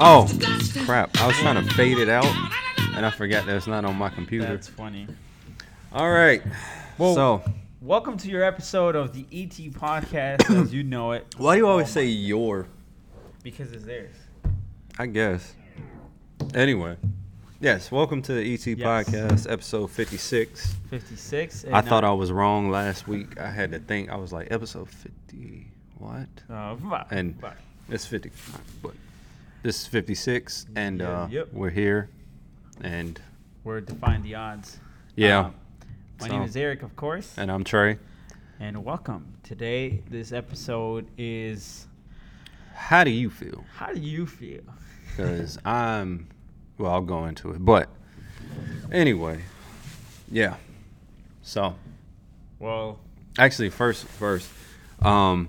Oh, 0.00 0.22
bites 0.22 0.32
the 0.32 0.38
dust. 0.46 0.78
crap. 0.86 1.20
I 1.20 1.26
was 1.26 1.36
trying 1.36 1.62
to 1.64 1.74
fade 1.74 1.98
it 1.98 2.08
out, 2.08 2.26
and 2.94 3.04
I 3.04 3.10
forgot 3.10 3.46
that 3.46 3.56
it's 3.56 3.66
not 3.66 3.84
on 3.84 3.96
my 3.96 4.08
computer. 4.08 4.46
That's 4.46 4.68
funny. 4.68 5.06
All 5.92 6.10
right. 6.10 6.42
Well- 6.98 7.14
so, 7.14 7.42
Welcome 7.80 8.16
to 8.18 8.28
your 8.28 8.42
episode 8.42 8.96
of 8.96 9.12
the 9.12 9.24
ET 9.32 9.50
podcast, 9.72 10.50
as 10.60 10.74
you 10.74 10.82
know 10.82 11.12
it, 11.12 11.32
why 11.38 11.54
do 11.54 11.58
you 11.60 11.68
always 11.68 11.88
say 11.88 12.06
your? 12.06 12.66
because 13.44 13.72
it's 13.72 13.84
theirs. 13.84 14.14
I 14.98 15.06
guess. 15.06 15.54
Anyway. 16.54 16.96
Yes, 17.60 17.90
welcome 17.92 18.20
to 18.22 18.32
the 18.34 18.54
ET 18.54 18.66
Yes. 18.66 18.78
podcast, 19.08 19.50
episode 19.50 19.90
56. 19.92 20.74
56. 20.90 21.64
I 21.72 21.80
thought 21.80 22.02
I 22.04 22.12
was 22.12 22.30
wrong 22.32 22.68
last 22.70 23.06
week. 23.08 23.38
I 23.40 23.48
had 23.50 23.70
to 23.72 23.78
think. 23.78 24.10
I 24.10 24.16
was 24.16 24.32
like, 24.32 24.48
episode 24.50 24.88
50. 24.90 25.66
What? 25.98 26.26
Uh, 26.50 26.74
bye, 26.74 27.06
And- 27.10 27.40
bye. 27.40 27.52
It's 27.88 28.04
50. 28.06 28.30
But 28.82 28.92
this 29.62 29.80
is 29.82 29.86
56, 29.86 30.66
and 30.76 31.00
Yeah, 31.00 31.22
uh, 31.22 31.28
yep. 31.28 31.48
we're 31.52 31.70
here. 31.70 32.08
And 32.80 33.20
we're 33.64 33.80
defying 33.80 34.22
the 34.22 34.34
odds. 34.36 34.78
yeah, 35.16 35.38
Um, 35.46 35.54
my 36.20 36.28
name 36.28 36.42
So- 36.42 36.44
is 36.46 36.56
Eric, 36.56 36.82
of 36.82 36.94
course, 36.96 37.36
and 37.36 37.50
I'm 37.50 37.64
Trey. 37.64 37.98
and 38.60 38.84
welcome. 38.84 39.34
Today, 39.42 40.02
this 40.10 40.32
episode 40.32 41.06
is. 41.16 41.86
How 42.74 43.02
do 43.04 43.10
you 43.10 43.30
feel? 43.30 43.64
How 43.74 43.92
do 43.92 44.00
you 44.00 44.26
feel? 44.26 44.62
Because 45.16 45.58
I'm, 45.64 46.28
well, 46.76 46.92
I'll 46.92 47.00
go 47.00 47.24
into 47.26 47.50
it. 47.50 47.64
But 47.64 47.88
anyway, 48.92 49.40
yeah. 50.30 50.54
So 51.42 51.74
Well, 52.60 53.00
actually, 53.36 53.70
first, 53.70 54.04
first, 54.04 54.48
um, 55.02 55.48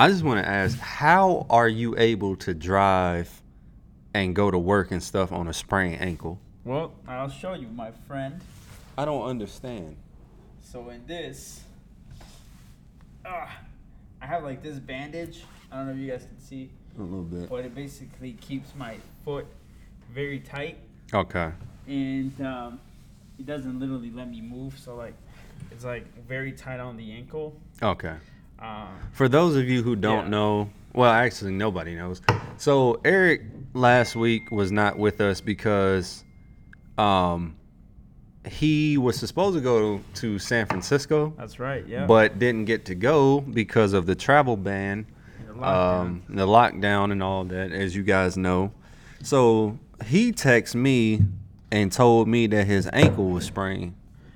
I 0.00 0.08
just 0.08 0.24
want 0.24 0.42
to 0.44 0.48
ask, 0.50 0.76
how 0.80 1.46
are 1.48 1.68
you 1.68 1.96
able 1.96 2.34
to 2.36 2.54
drive 2.54 3.40
and 4.14 4.34
go 4.34 4.50
to 4.50 4.58
work 4.58 4.90
and 4.92 5.02
stuff 5.02 5.32
on 5.32 5.48
a 5.48 5.52
sprained 5.52 6.00
ankle? 6.00 6.38
well, 6.64 6.92
I'll 7.06 7.28
show 7.28 7.52
you, 7.52 7.66
my 7.68 7.90
friend. 8.08 8.40
I 8.96 9.04
don't 9.04 9.24
understand. 9.28 9.96
So 10.62 10.88
in 10.88 11.04
this, 11.06 11.60
ah, 13.26 13.54
I 14.22 14.26
have 14.26 14.44
like 14.44 14.62
this 14.62 14.78
bandage. 14.78 15.44
I 15.70 15.76
don't 15.76 15.86
know 15.88 15.92
if 15.92 15.98
you 15.98 16.10
guys 16.10 16.22
can 16.24 16.40
see, 16.40 16.70
A 16.98 17.02
little 17.02 17.22
bit. 17.24 17.50
but 17.50 17.64
it 17.66 17.74
basically 17.74 18.32
keeps 18.34 18.74
my 18.76 18.96
foot 19.24 19.46
very 20.12 20.38
tight, 20.38 20.78
Okay. 21.12 21.50
and 21.86 22.40
um, 22.40 22.80
it 23.38 23.44
doesn't 23.46 23.78
literally 23.80 24.10
let 24.10 24.30
me 24.30 24.40
move. 24.40 24.78
So 24.78 24.94
like, 24.94 25.14
it's 25.70 25.84
like 25.84 26.06
very 26.26 26.52
tight 26.52 26.78
on 26.80 26.96
the 26.96 27.12
ankle. 27.12 27.54
Okay. 27.82 28.14
Um, 28.58 28.88
For 29.12 29.28
those 29.28 29.56
of 29.56 29.68
you 29.68 29.82
who 29.82 29.96
don't 29.96 30.24
Yeah. 30.24 30.30
know, 30.30 30.70
well, 30.92 31.10
actually, 31.10 31.52
nobody 31.52 31.94
knows. 31.96 32.22
So 32.56 33.00
Eric 33.04 33.42
last 33.74 34.14
week 34.16 34.50
was 34.50 34.70
not 34.72 34.98
with 34.98 35.20
us 35.20 35.40
because 35.40 36.24
um, 36.98 37.56
he 38.48 38.96
was 38.96 39.18
supposed 39.18 39.56
to 39.56 39.60
go 39.60 40.00
to 40.14 40.38
San 40.38 40.66
Francisco, 40.66 41.32
that's 41.36 41.58
right. 41.58 41.86
Yeah. 41.86 42.06
but 42.06 42.38
didn't 42.38 42.66
get 42.66 42.84
to 42.86 42.94
go 42.94 43.40
because 43.40 43.92
of 43.92 44.06
the 44.06 44.14
travel 44.14 44.56
ban, 44.56 45.06
the 45.46 45.52
lockdown. 45.54 46.00
um, 46.00 46.22
the 46.28 46.46
lockdown, 46.46 47.10
and 47.12 47.22
all 47.22 47.44
that, 47.44 47.72
as 47.72 47.96
you 47.96 48.02
guys 48.04 48.36
know. 48.36 48.72
So 49.22 49.78
he 50.06 50.30
texted 50.32 50.76
me 50.76 51.22
and 51.72 51.90
told 51.90 52.28
me 52.28 52.46
that 52.48 52.66
his 52.66 52.88
ankle 52.92 53.30
was 53.30 53.44
sprained. 53.44 53.94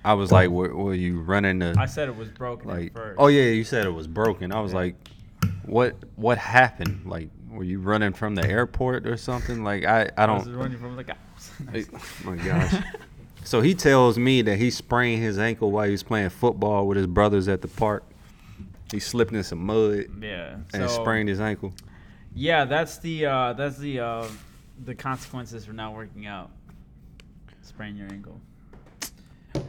I 0.09 0.15
was 0.15 0.33
like, 0.33 0.49
"Were, 0.51 0.75
were 0.75 0.95
you 0.95 1.21
running 1.21 1.59
the 1.59 1.75
I 1.79 1.87
said 1.87 2.09
it 2.09 2.17
was 2.17 2.29
broken 2.29 2.69
like 2.69 2.87
at 2.89 2.93
first. 2.95 3.17
oh 3.19 3.27
yeah 3.29 3.45
you 3.51 3.65
said 3.65 3.87
it 3.87 3.91
was 3.91 4.07
broken 4.07 4.53
i 4.53 4.61
was 4.61 4.73
Yeah. 4.73 4.79
like 4.79 5.09
what 5.67 5.97
what 6.17 6.39
happened 6.39 7.03
like 7.05 7.29
were 7.51 7.65
you 7.65 7.79
running 7.81 8.13
from 8.13 8.35
the 8.35 8.45
airport 8.49 9.07
or 9.07 9.17
something 9.17 9.63
like 9.65 9.85
i 9.85 10.09
i 10.17 10.25
I 10.25 10.33
was 10.33 10.45
don't 10.47 10.57
running 10.57 10.79
from 10.79 10.97
the 10.97 11.05
cops. 11.05 11.51
Oh 11.75 11.83
my 12.25 12.37
gosh 12.37 12.75
so 13.45 13.61
he 13.61 13.75
tells 13.75 14.19
me 14.19 14.43
that 14.43 14.57
he 14.57 14.71
sprained 14.71 15.23
his 15.23 15.39
ankle 15.39 15.71
while 15.71 15.85
he 15.87 15.93
was 15.93 16.03
playing 16.03 16.31
football 16.31 16.87
with 16.89 16.97
his 16.97 17.07
brothers 17.07 17.47
at 17.49 17.61
the 17.63 17.69
park 17.69 18.03
he 18.93 18.99
slipped 19.01 19.33
in 19.33 19.43
some 19.45 19.65
mud 19.65 20.07
yeah. 20.21 20.55
and 20.75 20.89
so- 20.91 21.03
sprained 21.03 21.29
his 21.29 21.41
ankle 21.41 21.73
Yeah, 22.35 22.65
that's 22.67 22.99
the 22.99 23.27
uh, 23.27 23.53
that's 23.55 23.79
the 23.79 24.01
uh, 24.01 24.27
the 24.85 24.95
consequences 24.95 25.65
for 25.67 25.73
not 25.73 25.93
working 25.95 26.27
out. 26.27 26.51
Sprain 27.63 27.97
your 27.97 28.07
ankle. 28.13 28.41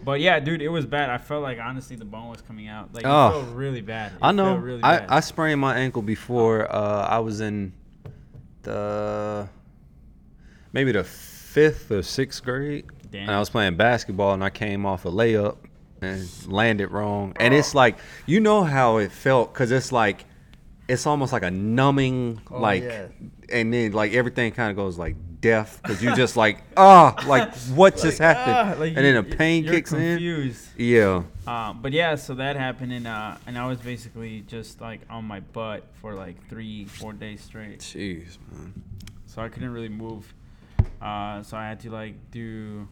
But 0.10 0.22
yeah, 0.22 0.40
dude, 0.40 0.62
it 0.62 0.70
was 0.70 0.86
bad. 0.88 1.10
I 1.12 1.18
felt 1.20 1.44
like 1.44 1.60
honestly 1.60 1.96
the 1.96 2.06
bone 2.06 2.30
was 2.30 2.42
coming 2.42 2.68
out. 2.68 2.94
Like 2.94 3.06
Oh. 3.06 3.28
it 3.28 3.32
felt 3.32 3.56
really 3.56 3.82
bad. 3.82 4.14
It 4.14 4.18
i 4.24 4.32
know 4.32 4.54
felt 4.54 4.64
really 4.64 4.84
I, 4.84 4.98
bad. 5.00 5.10
I 5.10 5.20
sprained 5.20 5.62
my 5.62 5.76
ankle 5.78 6.02
before 6.02 6.58
uh 6.74 7.06
i 7.08 7.20
was 7.20 7.42
in 7.42 7.74
the 8.64 9.48
maybe 10.74 10.92
the 10.92 11.04
fifth 11.04 11.92
or 11.92 12.02
sixth 12.04 12.44
grade 12.44 12.86
Damn. 13.12 13.24
and 13.24 13.32
I 13.32 13.40
was 13.40 13.50
playing 13.50 13.76
basketball 13.76 14.34
and 14.34 14.44
I 14.44 14.50
came 14.50 14.86
off 14.86 15.06
a 15.06 15.10
layup 15.12 15.58
and 16.02 16.28
landed 16.48 16.90
wrong. 16.92 17.34
And 17.40 17.54
Oh. 17.54 17.58
it's 17.58 17.74
like 17.76 17.98
you 18.26 18.40
know 18.40 18.64
how 18.64 18.98
it 18.98 19.12
felt 19.12 19.54
because 19.54 19.72
it's 19.72 19.92
like 19.92 20.26
it's 20.88 21.06
almost 21.06 21.32
like 21.34 21.44
a 21.44 21.52
numbing 21.52 22.42
Oh, 22.50 22.60
like, 22.60 22.84
yeah. 22.84 23.08
and 23.50 23.72
then 23.74 23.92
like 23.92 24.14
everything 24.14 24.52
kind 24.54 24.72
of 24.72 24.76
goes 24.76 24.98
like 24.98 25.16
deaf 25.42 25.82
because 25.82 26.04
you're 26.04 26.16
just 26.16 26.36
like 26.36 26.62
ah 26.78 27.16
like 27.28 27.54
what 27.70 27.96
just 27.98 28.18
happened 28.20 28.78
ah, 28.78 28.80
like 28.80 28.96
and 28.96 29.06
then 29.06 29.16
a 29.16 29.24
pain 29.24 29.64
kicks 29.64 29.92
confused. 29.92 30.68
in. 30.78 30.86
Yeah. 30.86 31.24
Um, 31.48 31.82
but 31.82 31.94
yeah, 31.94 32.16
so 32.16 32.36
that 32.36 32.56
happened, 32.56 32.92
and 32.94 33.08
uh, 33.08 33.36
and 33.48 33.58
I 33.58 33.66
was 33.66 33.80
basically 33.80 34.42
just 34.42 34.82
like 34.82 35.02
on 35.10 35.26
my 35.26 35.40
butt 35.40 35.84
for 36.02 36.14
like 36.14 36.48
three, 36.48 36.86
four 36.86 37.14
days 37.14 37.42
straight. 37.42 37.80
Jeez, 37.80 38.38
man. 38.52 38.84
so 39.26 39.42
I 39.42 39.50
couldn't 39.50 39.72
really 39.72 39.90
move. 39.90 40.32
Uh, 41.02 41.42
so 41.42 41.58
I 41.58 41.68
had 41.68 41.80
to 41.82 41.90
like 41.90 42.16
do. 42.32 42.88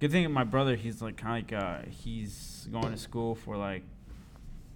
Good 0.00 0.10
thing 0.10 0.30
my 0.32 0.42
brother, 0.44 0.74
he's 0.74 1.00
like 1.00 1.16
kind 1.16 1.44
of 1.44 1.52
like 1.52 1.64
uh, 1.64 1.78
he's 1.90 2.66
going 2.72 2.90
to 2.90 2.96
school 2.98 3.34
for 3.34 3.56
like. 3.56 3.82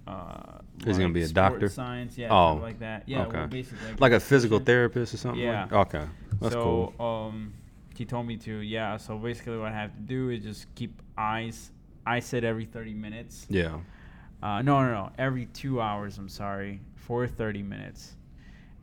Uh, 0.06 0.60
He's 0.86 0.96
gonna 0.96 1.12
be 1.12 1.22
a 1.22 1.28
doctor? 1.28 1.68
Science, 1.68 2.16
yeah, 2.16 2.32
Oh, 2.32 2.54
like 2.54 2.78
that. 2.78 3.02
Yeah, 3.06 3.26
well, 3.26 3.28
okay. 3.28 3.46
basically 3.46 3.92
Like 3.98 4.12
a 4.12 4.20
physical 4.20 4.58
therapist 4.58 5.12
or 5.12 5.18
something. 5.18 5.42
Yeah. 5.42 5.64
Like? 5.64 5.72
Okay. 5.94 6.04
That's 6.40 6.54
so, 6.54 6.92
cool. 6.98 7.06
um, 7.06 7.52
he 7.96 8.04
told 8.04 8.26
me 8.26 8.36
to, 8.38 8.58
yeah. 8.58 8.96
So 8.96 9.18
basically, 9.18 9.58
what 9.58 9.68
I 9.72 9.74
have 9.74 9.94
to 9.94 10.00
do 10.00 10.30
is 10.30 10.42
just 10.44 10.72
keep 10.74 11.00
eyes. 11.16 11.72
I 12.06 12.20
said 12.20 12.44
every 12.44 12.64
thirty 12.64 12.94
minutes. 12.94 13.46
Yeah. 13.50 13.78
Uh, 14.42 14.62
no, 14.62 14.80
no, 14.84 14.92
no. 14.92 15.10
Every 15.18 15.46
two 15.46 15.80
hours, 15.80 16.16
I'm 16.16 16.28
sorry, 16.28 16.80
for 16.94 17.26
30 17.26 17.62
minutes. 17.64 18.14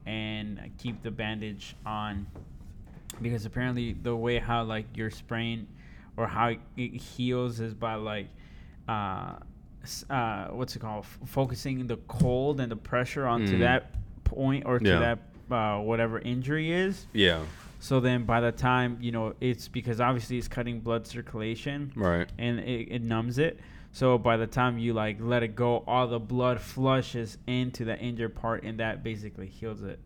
And 0.05 0.59
keep 0.77 1.01
the 1.01 1.11
bandage 1.11 1.75
on. 1.85 2.27
Because 3.21 3.45
apparently, 3.45 3.93
the 3.93 4.13
way 4.13 4.37
how, 4.39 4.63
like, 4.63 4.85
your 4.97 5.09
sprain 5.09 5.65
or 6.17 6.27
how 6.27 6.49
it 6.75 6.93
heals 6.95 7.61
is 7.61 7.73
by, 7.73 7.95
like, 7.95 8.27
uh, 8.89 9.35
uh, 10.09 10.47
what's 10.49 10.75
it 10.75 10.79
called? 10.79 11.05
F- 11.05 11.19
focusing 11.25 11.87
the 11.87 11.97
cold 12.09 12.59
and 12.59 12.69
the 12.69 12.75
pressure 12.75 13.25
onto 13.25 13.55
Mm. 13.55 13.59
that 13.59 13.91
point 14.25 14.65
or 14.65 14.79
to 14.79 14.85
Yeah. 14.89 14.99
that, 14.99 15.19
uh, 15.51 15.77
whatever 15.79 16.19
injury 16.19 16.71
is. 16.71 17.05
Yeah. 17.13 17.43
So 17.79 17.99
then 17.99 18.23
by 18.25 18.41
the 18.41 18.51
time, 18.51 18.97
you 19.01 19.11
know, 19.11 19.33
it's 19.39 19.67
because 19.67 20.01
obviously 20.01 20.37
it's 20.37 20.47
cutting 20.47 20.79
blood 20.79 21.05
circulation 21.05 21.91
Right. 21.95 22.27
and 22.37 22.59
it, 22.59 22.87
it 22.91 23.03
numbs 23.03 23.37
it. 23.37 23.59
So 23.91 24.17
by 24.17 24.37
the 24.37 24.47
time 24.47 24.77
you 24.79 24.93
like 24.93 25.17
let 25.19 25.43
it 25.43 25.55
go, 25.55 25.83
all 25.87 26.07
the 26.07 26.19
blood 26.19 26.59
flushes 26.59 27.37
into 27.47 27.85
the 27.85 27.97
injured 27.99 28.35
part, 28.35 28.63
and 28.63 28.79
that 28.79 29.03
basically 29.03 29.47
heals 29.47 29.83
it. 29.83 29.99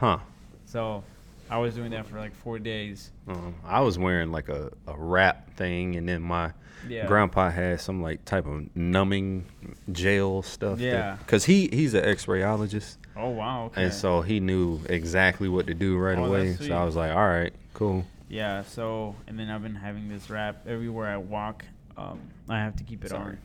Huh. 0.00 0.18
So 0.64 1.04
I 1.48 1.58
was 1.58 1.74
doing 1.74 1.90
that 1.92 2.06
for 2.06 2.18
like 2.18 2.34
four 2.34 2.58
days. 2.58 3.12
Um, 3.28 3.54
I 3.64 3.80
was 3.82 3.98
wearing 3.98 4.32
like 4.32 4.48
a, 4.48 4.72
a 4.88 4.94
wrap 4.98 5.54
thing, 5.56 5.94
and 5.94 6.08
then 6.08 6.22
my 6.22 6.52
Yeah. 6.88 7.06
grandpa 7.06 7.50
had 7.50 7.80
some 7.80 8.02
like 8.02 8.24
type 8.24 8.46
of 8.46 8.74
numbing 8.74 9.44
gel 9.92 10.42
stuff. 10.42 10.80
Yeah. 10.80 11.16
Because 11.18 11.44
he 11.44 11.68
he's 11.72 11.94
an 11.94 12.04
X-rayologist, 12.04 12.96
Oh 13.16 13.30
wow. 13.30 13.64
Okay. 13.66 13.84
and 13.84 13.92
so 13.94 14.20
he 14.20 14.40
knew 14.40 14.80
exactly 14.88 15.48
what 15.48 15.66
to 15.68 15.74
do 15.74 15.96
right 15.96 16.18
Oh, 16.18 16.26
away. 16.26 16.54
So 16.54 16.74
I 16.76 16.84
was 16.84 16.96
like, 16.96 17.12
all 17.12 17.26
right, 17.28 17.52
cool. 17.74 18.04
Yeah, 18.28 18.62
so 18.64 19.14
and 19.26 19.38
then 19.38 19.48
I've 19.48 19.62
been 19.62 19.74
having 19.74 20.08
this 20.08 20.28
wrap 20.28 20.66
everywhere 20.66 21.10
I 21.10 21.16
walk. 21.16 21.64
Um, 21.96 22.20
I 22.48 22.58
have 22.58 22.76
to 22.76 22.84
keep 22.84 23.04
it 23.04 23.10
Sorry. 23.10 23.22
on 23.32 23.38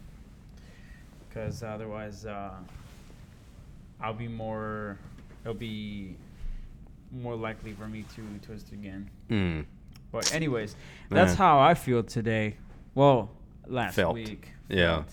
because 1.29 1.63
otherwise, 1.63 2.25
uh, 2.25 2.51
I'll 4.01 4.13
be 4.13 4.27
more. 4.27 4.97
It'll 5.43 5.53
be 5.53 6.15
more 7.11 7.35
likely 7.35 7.73
for 7.73 7.87
me 7.87 8.05
to 8.15 8.45
twist 8.45 8.71
again. 8.73 9.09
Mm. 9.29 9.65
But 10.11 10.33
anyways, 10.33 10.75
that's 11.09 11.31
Man. 11.31 11.37
how 11.37 11.59
I 11.59 11.73
feel 11.73 12.03
today. 12.03 12.57
Well, 12.95 13.29
last 13.67 13.95
Felt. 13.95 14.15
week. 14.15 14.49
Yeah. 14.69 15.03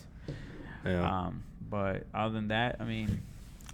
Yeah. 0.85 1.27
Um, 1.27 1.43
but 1.71 2.05
other 2.15 2.35
than 2.35 2.49
that, 2.49 2.77
I 2.81 2.85
mean, 2.85 3.21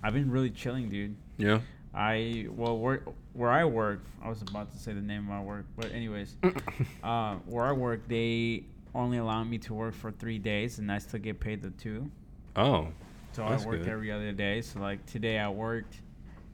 I've 0.04 0.12
been 0.12 0.30
really 0.30 0.50
chilling, 0.50 0.90
dude. 0.90 1.16
yeah. 1.38 1.60
I 1.94 2.46
well 2.50 2.76
where 2.78 3.02
where 3.32 3.50
I 3.50 3.64
work, 3.64 4.00
I 4.22 4.28
was 4.28 4.42
about 4.42 4.70
to 4.72 4.78
say 4.78 4.92
the 4.92 5.00
name 5.00 5.20
of 5.20 5.24
my 5.26 5.40
work, 5.40 5.64
but 5.76 5.92
anyways, 5.92 6.36
uh, 7.02 7.36
where 7.46 7.64
I 7.64 7.72
work, 7.72 8.06
they 8.08 8.64
only 8.94 9.18
allow 9.18 9.42
me 9.44 9.58
to 9.58 9.74
work 9.74 9.94
for 9.94 10.10
three 10.10 10.38
days, 10.38 10.78
and 10.80 10.90
I 10.92 10.98
still 10.98 11.20
get 11.20 11.40
paid 11.40 11.62
the 11.62 11.70
two. 11.70 12.10
Oh. 12.56 12.88
So 13.32 13.44
I 13.44 13.56
work 13.64 13.80
good. 13.82 13.88
every 13.88 14.12
other 14.12 14.32
day. 14.32 14.60
So 14.60 14.80
like 14.80 15.06
today 15.06 15.38
I 15.38 15.48
worked, 15.48 15.96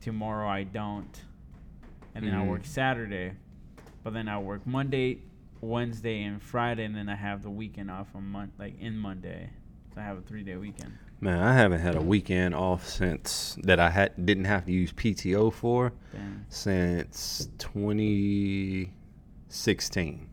tomorrow 0.00 0.48
I 0.48 0.62
don't, 0.64 1.20
and 2.14 2.24
then 2.24 2.34
I 2.34 2.42
Mhm. 2.44 2.48
work 2.48 2.64
Saturday, 2.64 3.32
but 4.04 4.12
then 4.12 4.28
I 4.28 4.38
work 4.38 4.66
Monday, 4.66 5.18
Wednesday, 5.60 6.22
and 6.22 6.40
Friday, 6.42 6.84
and 6.84 6.94
then 6.94 7.08
I 7.08 7.16
have 7.16 7.42
the 7.42 7.50
weekend 7.50 7.90
off 7.90 8.14
on 8.14 8.26
Mon 8.28 8.52
like 8.58 8.78
in 8.78 8.96
Monday. 8.96 9.50
So 9.94 10.00
I 10.00 10.04
have 10.04 10.18
a 10.18 10.22
three 10.22 10.42
day 10.44 10.56
weekend. 10.56 10.92
Man, 11.22 11.42
I 11.42 11.52
haven't 11.54 11.80
had 11.80 11.96
a 11.96 12.00
weekend 12.00 12.54
off 12.54 12.88
since 12.88 13.58
that 13.62 13.78
I 13.78 13.90
had 13.90 14.24
didn't 14.24 14.46
have 14.46 14.64
to 14.64 14.72
use 14.72 14.90
PTO 14.92 15.52
for 15.52 15.92
since 16.48 17.48
2016. 17.58 20.26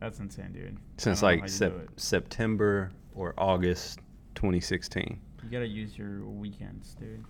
that's 0.00 0.18
insane, 0.18 0.52
dude. 0.52 0.78
Since 0.96 1.20
don't 1.20 1.30
know 1.30 1.36
how 1.36 1.40
like 1.42 1.48
sep- 1.50 1.90
September 1.96 2.90
or 3.14 3.34
August 3.38 4.00
2016. 4.34 5.20
You 5.44 5.48
gotta 5.50 5.66
use 5.66 5.96
your 5.96 6.24
weekends, 6.24 6.94
dude. 6.94 7.24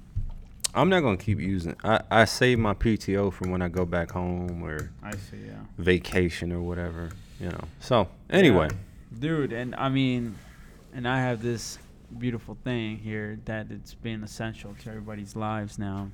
I'm 0.74 0.88
not 0.88 1.00
gonna 1.00 1.18
keep 1.18 1.38
using. 1.38 1.76
I 1.84 2.00
I 2.10 2.24
save 2.24 2.58
my 2.58 2.72
PTO 2.72 3.30
for 3.32 3.46
when 3.48 3.60
I 3.60 3.68
go 3.68 3.84
back 3.84 4.10
home 4.12 4.62
or 4.62 4.90
I 5.02 5.12
see, 5.16 5.36
yeah. 5.46 5.52
vacation 5.76 6.50
or 6.50 6.62
whatever, 6.62 7.10
you 7.38 7.50
know. 7.50 7.64
So 7.80 8.08
anyway, 8.30 8.68
Yeah. 8.70 9.18
dude, 9.18 9.52
and 9.52 9.74
I 9.74 9.90
mean, 9.90 10.36
and 10.94 11.06
I 11.06 11.20
have 11.20 11.42
this 11.42 11.78
beautiful 12.18 12.56
thing 12.64 12.98
here 12.98 13.38
that 13.44 13.66
it's 13.70 13.94
been 13.94 14.22
essential 14.22 14.74
to 14.82 14.88
everybody's 14.90 15.34
lives 15.36 15.78
now. 15.78 16.10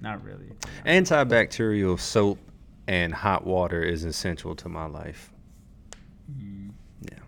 Not 0.00 0.24
really. 0.24 0.52
antibacterial 0.86 1.98
soap 2.00 2.38
and 2.88 3.12
hot 3.14 3.46
water 3.46 3.82
is 3.82 4.04
essential 4.04 4.54
to 4.56 4.68
my 4.68 4.86
life. 4.86 5.30
Mhm. 6.32 6.70
Yeah. 7.02 7.18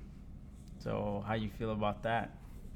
So, 0.79 1.23
how 1.27 1.35
you 1.35 1.51
feel 1.59 1.73
about 1.73 2.03
that? 2.03 2.31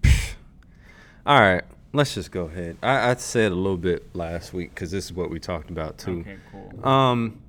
All 1.26 1.40
right, 1.40 1.64
let's 1.92 2.14
just 2.14 2.30
go 2.30 2.44
ahead. 2.44 2.76
I, 2.82 3.10
I 3.10 3.14
said 3.14 3.52
a 3.52 3.54
little 3.54 3.78
bit 3.78 4.14
last 4.14 4.52
week 4.52 4.70
because 4.74 4.90
this 4.90 5.06
is 5.06 5.12
what 5.12 5.30
we 5.30 5.40
talked 5.40 5.70
about 5.70 5.98
too. 5.98 6.20
Okay, 6.20 6.36
cool. 6.52 6.86
Um, 6.86 7.40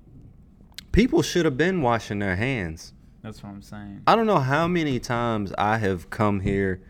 people 0.92 1.21
should 1.21 1.45
have 1.45 1.57
been 1.57 1.81
washing 1.81 2.19
their 2.19 2.36
hands. 2.38 2.94
That's 3.27 3.44
what 3.44 3.50
I'm 3.50 3.62
saying. 3.62 4.03
I 4.07 4.15
don't 4.15 4.25
know 4.25 4.39
how 4.39 4.69
many 4.69 5.01
times 5.01 5.51
I 5.57 5.79
have 5.79 6.09
come 6.09 6.39
here 6.39 6.81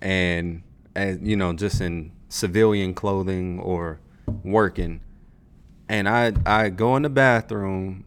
and, 0.00 0.62
and 0.94 1.26
you 1.26 1.34
know, 1.34 1.52
just 1.52 1.80
in 1.80 2.12
civilian 2.28 2.94
clothing 2.94 3.58
or 3.58 3.98
working, 4.44 5.00
and 5.88 6.08
I 6.08 6.32
I 6.46 6.68
go 6.68 6.94
in 6.94 7.02
the 7.02 7.10
bathroom 7.10 8.04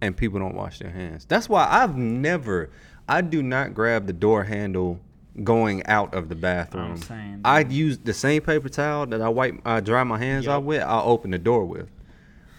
and 0.00 0.16
people 0.16 0.40
don't 0.40 0.56
wash 0.56 0.80
their 0.80 0.90
hands. 0.90 1.24
That's 1.24 1.48
why 1.48 1.68
I've 1.70 1.96
never, 1.96 2.70
I 3.08 3.20
do 3.20 3.44
not 3.44 3.74
grab 3.74 4.08
the 4.08 4.12
door 4.12 4.42
handle 4.42 4.98
going 5.44 5.86
out 5.86 6.12
of 6.12 6.30
the 6.30 6.34
bathroom. 6.34 6.96
saying, 6.96 7.42
I 7.44 7.60
use 7.60 7.98
the 7.98 8.12
same 8.12 8.42
paper 8.42 8.68
towel 8.68 9.06
that 9.06 9.20
I 9.20 9.28
wipe, 9.28 9.54
I 9.64 9.78
dry 9.78 10.02
my 10.02 10.18
hands 10.18 10.46
Yup. 10.46 10.58
off 10.58 10.64
with. 10.64 10.82
I'll 10.82 11.08
open 11.08 11.30
the 11.30 11.38
door 11.38 11.64
with. 11.64 11.88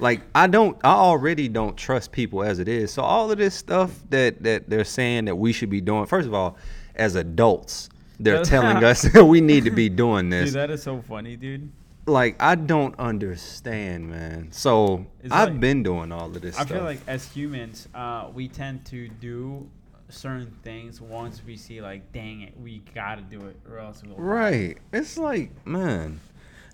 Like 0.02 0.22
I 0.36 0.48
don't, 0.48 0.78
I 0.84 0.92
already 0.96 1.48
don't 1.48 1.78
trust 1.78 2.12
people 2.12 2.44
as 2.44 2.60
it 2.60 2.68
is. 2.68 2.92
So 2.92 3.02
all 3.04 3.32
of 3.32 3.38
this 3.38 3.56
stuff 3.56 3.98
that 4.10 4.44
that 4.44 4.70
they're 4.70 4.84
saying 4.84 5.26
that 5.26 5.36
we 5.36 5.54
should 5.54 5.70
be 5.70 5.80
doing. 5.80 6.06
First 6.08 6.28
of 6.28 6.34
all, 6.34 6.58
as 6.96 7.16
adults, 7.16 7.88
they're 8.20 8.44
telling 8.44 8.84
us 8.84 9.02
that 9.14 9.24
we 9.24 9.40
need 9.42 9.64
to 9.66 9.72
be 9.72 9.88
doing 9.88 10.30
this. 10.30 10.50
Dude, 10.52 10.56
that 10.60 10.70
is 10.72 10.82
so 10.84 11.02
funny, 11.02 11.36
dude. 11.36 11.72
like 12.08 12.36
I 12.42 12.56
don't 12.56 12.98
understand, 13.00 14.10
man. 14.10 14.52
So 14.52 15.06
I've 15.30 15.50
like- 15.52 15.60
been 15.60 15.84
doing 15.84 16.12
all 16.12 16.26
of 16.36 16.42
this 16.42 16.58
I 16.58 16.66
stuff. 16.66 16.78
feel 16.78 16.84
like 16.84 17.00
as 17.08 17.28
humans, 17.32 17.88
uh, 17.94 18.30
we 18.34 18.48
tend 18.48 18.84
to 18.88 19.08
do 19.08 19.70
certain 20.10 20.52
things 20.64 21.00
once 21.00 21.42
we 21.46 21.56
see, 21.56 21.80
like, 21.80 22.12
dang 22.12 22.42
it, 22.42 22.54
we 22.60 22.82
gotta 22.94 23.22
do 23.22 23.40
it, 23.46 23.56
or 23.70 23.78
else 23.80 24.02
we'll. 24.06 24.18
Right. 24.18 24.78
It's 24.92 25.18
like, 25.18 25.52
man. 25.66 26.20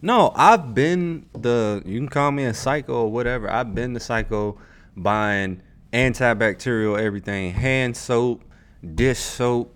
No, 0.02 0.32
I've 0.36 0.74
been 0.76 1.26
the 1.34 1.82
you 1.86 2.00
can 2.00 2.10
call 2.10 2.32
me 2.32 2.46
a 2.46 2.54
psycho 2.54 3.04
or 3.04 3.12
whatever. 3.12 3.50
I've 3.50 3.74
been 3.74 3.94
the 3.94 4.00
psycho 4.00 4.58
buying 4.96 5.62
antibacterial 5.92 7.00
everything, 7.00 7.54
hand 7.54 7.98
soap, 7.98 8.44
dish 8.96 9.20
soap. 9.20 9.74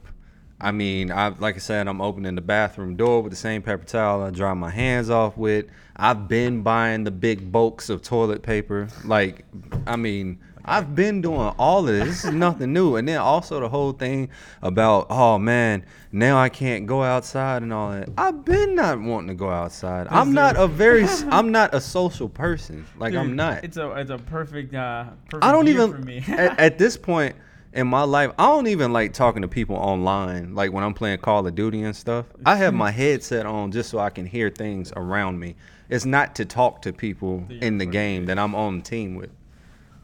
I 0.59 0.71
mean, 0.71 1.11
I 1.11 1.29
like 1.29 1.55
I 1.55 1.59
said, 1.59 1.87
I'm 1.87 2.01
opening 2.01 2.35
the 2.35 2.41
bathroom 2.41 2.95
door 2.95 3.23
with 3.23 3.31
the 3.31 3.37
same 3.37 3.63
paper 3.63 3.83
towel 3.83 4.21
I 4.21 4.29
dry 4.29 4.53
my 4.53 4.69
hands 4.69 5.09
off 5.09 5.37
with. 5.37 5.65
I've 5.95 6.27
been 6.27 6.61
buying 6.61 7.03
the 7.03 7.11
big 7.11 7.51
bulks 7.51 7.89
of 7.89 8.03
toilet 8.03 8.43
paper. 8.43 8.89
Like, 9.03 9.45
I 9.87 9.95
mean, 9.95 10.39
I've 10.65 10.95
been 10.95 11.21
doing 11.21 11.53
all 11.57 11.79
of 11.79 11.87
this. 11.87 12.07
This 12.07 12.25
is 12.25 12.31
nothing 12.31 12.73
new. 12.73 12.95
And 12.95 13.07
then 13.07 13.17
also 13.17 13.59
the 13.59 13.69
whole 13.69 13.93
thing 13.93 14.29
about, 14.61 15.07
oh 15.09 15.37
man, 15.37 15.85
now 16.11 16.37
I 16.39 16.49
can't 16.49 16.85
go 16.85 17.03
outside 17.03 17.63
and 17.63 17.73
all 17.73 17.91
that. 17.91 18.09
I've 18.17 18.43
been 18.45 18.75
not 18.75 18.99
wanting 18.99 19.29
to 19.29 19.33
go 19.35 19.49
outside. 19.49 20.07
I'm 20.09 20.33
not 20.33 20.57
a 20.57 20.67
very, 20.67 21.05
I'm 21.29 21.51
not 21.51 21.73
a 21.73 21.81
social 21.81 22.29
person. 22.29 22.85
Like 22.97 23.13
I'm 23.13 23.35
not. 23.35 23.63
It's 23.63 23.77
a 23.77 23.91
it's 23.91 24.11
a 24.11 24.17
perfect 24.17 24.73
uh 24.73 25.05
perfect 25.29 25.45
I 25.45 25.51
don't 25.51 25.67
even 25.67 25.91
for 25.91 25.99
me. 25.99 26.23
at, 26.27 26.59
at 26.59 26.77
this 26.77 26.97
point 26.97 27.35
in 27.73 27.87
my 27.87 28.03
life, 28.03 28.31
I 28.37 28.47
don't 28.47 28.67
even 28.67 28.91
like 28.91 29.13
talking 29.13 29.41
to 29.41 29.47
people 29.47 29.75
online. 29.75 30.55
Like 30.55 30.71
when 30.73 30.83
I'm 30.83 30.93
playing 30.93 31.19
Call 31.19 31.45
of 31.45 31.55
Duty 31.55 31.83
and 31.83 31.95
stuff, 31.95 32.25
I 32.45 32.55
have 32.57 32.73
my 32.73 32.91
headset 33.01 33.45
on 33.45 33.71
just 33.71 33.89
so 33.89 33.99
I 33.99 34.09
can 34.09 34.25
hear 34.25 34.49
things 34.49 34.91
around 34.95 35.39
me. 35.39 35.55
It's 35.89 36.05
not 36.05 36.35
to 36.35 36.45
talk 36.45 36.81
to 36.83 36.93
people 36.93 37.45
in 37.49 37.77
the 37.77 37.85
game 37.85 38.25
that 38.27 38.39
I'm 38.39 38.55
on 38.55 38.77
the 38.77 38.83
team 38.83 39.15
with. 39.15 39.29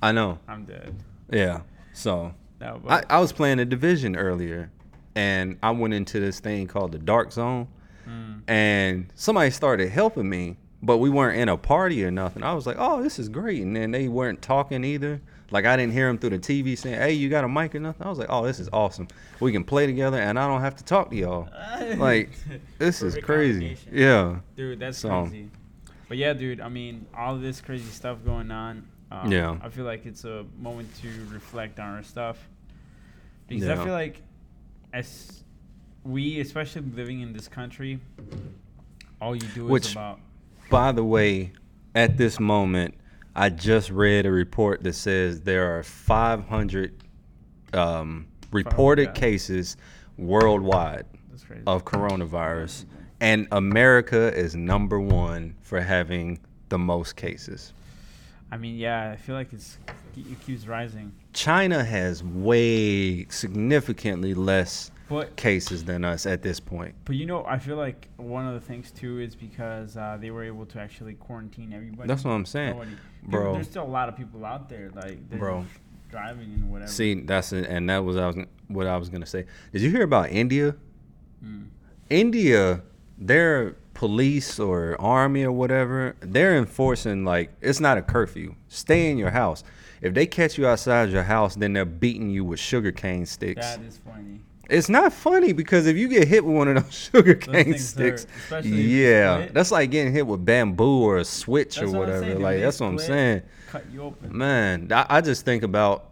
I 0.02 0.12
know. 0.12 0.40
I'm 0.48 0.66
dead. 0.66 0.96
Yeah. 1.32 1.62
So 1.94 2.34
No, 2.62 2.82
I, 2.88 3.04
I 3.10 3.20
was 3.20 3.32
playing 3.32 3.60
a 3.60 3.66
division 3.66 4.16
earlier, 4.16 4.72
and 5.16 5.58
I 5.64 5.72
went 5.72 5.94
into 5.94 6.20
this 6.20 6.40
thing 6.40 6.68
called 6.68 6.92
the 6.92 7.00
Dark 7.00 7.32
Zone, 7.32 7.68
mm, 8.08 8.42
and 8.48 9.08
somebody 9.16 9.50
started 9.52 9.90
helping 9.90 10.30
me, 10.30 10.58
but 10.84 10.98
we 10.98 11.10
weren't 11.10 11.40
in 11.40 11.50
a 11.50 11.58
party 11.58 12.04
or 12.06 12.12
nothing. 12.12 12.44
I 12.44 12.54
was 12.54 12.68
like, 12.68 12.78
"Oh, 12.80 13.02
this 13.02 13.18
is 13.20 13.30
great," 13.30 13.62
and 13.64 13.76
then 13.76 13.92
they 13.92 14.08
weren't 14.08 14.42
talking 14.42 14.84
either. 14.84 15.20
Like 15.50 15.66
I 15.66 15.78
didn't 15.78 15.94
hear 15.94 16.08
them 16.08 16.18
through 16.18 16.32
the 16.32 16.40
TV 16.40 16.78
saying, 16.78 17.00
"Hey, 17.00 17.14
you 17.14 17.30
got 17.30 17.44
a 17.44 17.48
mic 17.50 17.74
or 17.74 17.80
nothing." 17.80 18.06
I 18.06 18.10
was 18.10 18.20
like, 18.20 18.28
"Oh, 18.30 18.46
this 18.46 18.60
is 18.60 18.70
awesome. 18.74 19.08
We 19.40 19.52
can 19.52 19.64
play 19.64 19.86
together, 19.88 20.18
and 20.20 20.38
I 20.38 20.46
don't 20.48 20.62
have 20.62 20.76
to 20.76 20.84
talk 20.84 21.10
to 21.10 21.16
y'all." 21.16 21.50
Like, 21.98 22.32
this 22.80 23.02
is 23.02 23.16
crazy. 23.18 23.78
Yeah. 23.92 24.40
dude, 24.56 24.80
that's 24.80 24.98
So- 24.98 25.24
crazy. 25.24 25.50
But 26.10 26.18
yeah, 26.18 26.34
dude, 26.34 26.60
I 26.62 26.70
mean, 26.70 27.06
all 27.16 27.36
of 27.36 27.42
this 27.42 27.60
crazy 27.62 27.90
stuff 27.92 28.18
going 28.26 28.50
on. 28.52 28.88
Um, 29.12 29.32
Yeah. 29.32 29.58
I 29.62 29.70
feel 29.70 29.86
like 29.86 30.06
it's 30.06 30.26
a 30.26 30.46
moment 30.60 30.90
to 31.02 31.10
reflect 31.32 31.80
on 31.80 31.96
our 31.96 32.04
stuff 32.04 32.38
because 33.48 33.70
I 33.70 33.76
feel 33.84 33.94
like 33.94 34.22
as 34.94 35.44
we, 36.04 36.40
especially 36.40 36.82
living 36.82 37.22
in 37.22 37.34
this 37.34 37.48
country, 37.48 38.00
all 39.22 39.36
you 39.36 39.48
do 39.54 39.66
Which- 39.66 39.88
is 39.88 39.92
about 39.94 40.20
By 40.70 40.92
the 40.92 41.04
way, 41.04 41.54
at 41.96 42.18
this 42.18 42.40
moment, 42.40 42.96
I 43.36 43.50
just 43.50 43.90
read 43.90 44.26
a 44.26 44.32
report 44.32 44.84
that 44.84 44.94
says 44.94 45.42
there 45.42 45.78
are 45.78 45.84
500 45.84 46.92
um, 47.74 48.28
reported 48.52 49.08
yeah. 49.08 49.12
cases 49.14 49.78
worldwide 50.18 51.06
of 51.66 51.86
coronavirus, 51.86 52.86
and 53.22 53.48
America 53.52 54.34
is 54.36 54.56
number 54.56 55.00
one 55.00 55.56
for 55.62 55.80
having 55.80 56.40
the 56.70 56.78
most 56.78 57.16
cases. 57.16 57.74
I 58.52 58.58
mean, 58.58 58.76
yeah, 58.78 59.12
I 59.12 59.16
feel 59.18 59.36
like 59.36 59.52
it's 59.54 59.78
it 60.16 60.40
keeps 60.46 60.66
rising. 60.68 61.12
China 61.34 61.84
has 61.84 62.24
way 62.24 63.26
significantly 63.30 64.34
less 64.34 64.90
But 65.10 65.36
cases 65.36 65.84
than 65.84 66.04
us 66.06 66.26
at 66.26 66.42
this 66.42 66.60
point. 66.60 66.96
but 67.06 67.16
you 67.16 67.26
know, 67.26 67.46
I 67.46 67.60
feel 67.60 67.76
like 67.76 68.10
one 68.18 68.48
of 68.48 68.54
the 68.54 68.60
things 68.66 68.92
too 68.92 69.20
is 69.20 69.36
because 69.36 69.96
uh, 69.98 70.18
they 70.20 70.32
were 70.32 70.44
able 70.44 70.66
to 70.68 70.80
actually 70.80 71.14
quarantine 71.16 71.72
everybody. 71.74 72.08
That's 72.08 72.24
what 72.24 72.32
I'm 72.32 72.46
saying. 72.46 72.72
Nobody- 72.72 72.92
Bro. 73.24 73.54
there's 73.54 73.68
still 73.68 73.84
a 73.84 73.86
lot 73.86 74.08
of 74.10 74.16
people 74.16 74.46
out 74.46 74.70
there 74.70 74.90
like 74.96 75.30
Bro. 75.30 75.66
driving 76.10 76.54
and 76.54 76.72
whatever. 76.72 76.90
See, 76.92 77.14
that's 77.22 77.52
it, 77.54 77.68
and 77.70 77.90
that 77.90 78.04
was 78.04 78.16
I 78.18 78.28
was 78.28 78.38
what 78.70 78.88
I 78.88 78.96
was 78.98 79.10
gonna 79.10 79.26
say. 79.26 79.46
Did 79.74 79.82
you 79.82 79.92
hear 79.92 80.04
about 80.04 80.30
India? 80.32 80.76
Mm. 81.44 81.68
India, 82.10 82.82
their 83.18 83.76
police 83.98 84.60
or 84.60 84.96
army 85.02 85.44
or 85.44 85.52
whatever, 85.52 86.16
they're 86.20 86.56
enforcing 86.56 87.26
like 87.26 87.52
it's 87.62 87.80
not 87.80 87.98
a 87.98 88.02
curfew. 88.04 88.54
Stay 88.68 89.10
in 89.10 89.18
your 89.18 89.32
house. 89.32 89.64
If 90.04 90.14
they 90.14 90.28
catch 90.28 90.56
you 90.56 90.68
outside 90.68 91.10
your 91.10 91.24
house, 91.24 91.56
then 91.56 91.74
they're 91.74 91.84
beating 91.84 92.30
you 92.30 92.46
with 92.46 92.60
sugar 92.60 92.92
cane 92.92 93.26
sticks. 93.26 93.66
that 93.66 93.82
is 93.84 94.00
funny. 94.06 94.42
It's 94.70 94.88
not 94.88 95.14
funny 95.14 95.52
because 95.52 95.88
if 95.88 95.98
you 95.98 96.08
get 96.10 96.28
hit 96.28 96.46
with 96.46 96.56
one 96.56 96.68
of 96.68 96.84
those 96.84 96.94
sticks, 96.96 97.48
hurt, 97.48 98.26
especially 98.36 98.70
if 98.70 98.76
you 98.78 98.82
yeah, 99.08 99.48
that's 99.52 99.72
like 99.72 99.90
getting 99.90 100.14
hit 100.14 100.28
with 100.28 100.46
bamboo 100.46 101.02
or 101.02 101.18
a 101.18 101.26
switch 101.26 101.78
That's 101.78 101.88
or 101.92 101.98
what 101.98 102.08
whatever. 102.10 102.38
like 102.40 102.60
that's 102.60 102.80
what 102.80 102.88
I'm 102.88 103.00
saying. 103.00 103.42
Cut 103.68 103.84
you 103.92 104.04
open. 104.04 104.38
Man, 104.38 104.90
I, 104.92 105.06
I 105.10 105.22
just 105.22 105.44
think 105.44 105.64
about 105.64 106.10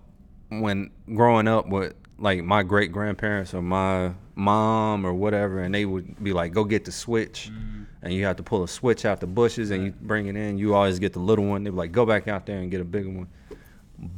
when 0.49 0.89
growing 1.13 1.47
up 1.47 1.67
with 1.67 1.93
like 2.17 2.43
my 2.43 2.63
great 2.63 2.91
grandparents 2.91 3.53
or 3.53 3.61
my 3.61 4.13
mom 4.35 5.05
or 5.05 5.13
whatever, 5.13 5.59
and 5.61 5.75
they 5.75 5.85
would 5.85 6.23
be 6.23 6.33
like, 6.33 6.53
"Go 6.53 6.63
get 6.63 6.85
the 6.85 6.91
switch," 6.91 7.51
Mm. 7.53 7.75
And 8.05 8.13
you 8.13 8.24
have 8.25 8.38
to 8.38 8.43
pull 8.43 8.63
a 8.63 8.67
switch 8.67 9.03
out 9.03 9.19
the 9.19 9.27
bushes 9.27 9.71
and 9.71 9.83
you 9.83 9.91
bring 9.91 10.27
it 10.27 10.35
in. 10.35 10.59
You 10.59 10.75
always 10.75 11.00
get 11.00 11.13
the 11.13 11.19
little 11.19 11.45
one. 11.45 11.63
They're 11.63 11.74
like, 11.74 11.91
"Go 11.91 12.05
back 12.05 12.27
out 12.27 12.45
there 12.45 12.59
and 12.59 12.69
get 12.69 12.79
a 12.79 12.85
bigger 12.85 13.09
one." 13.09 13.27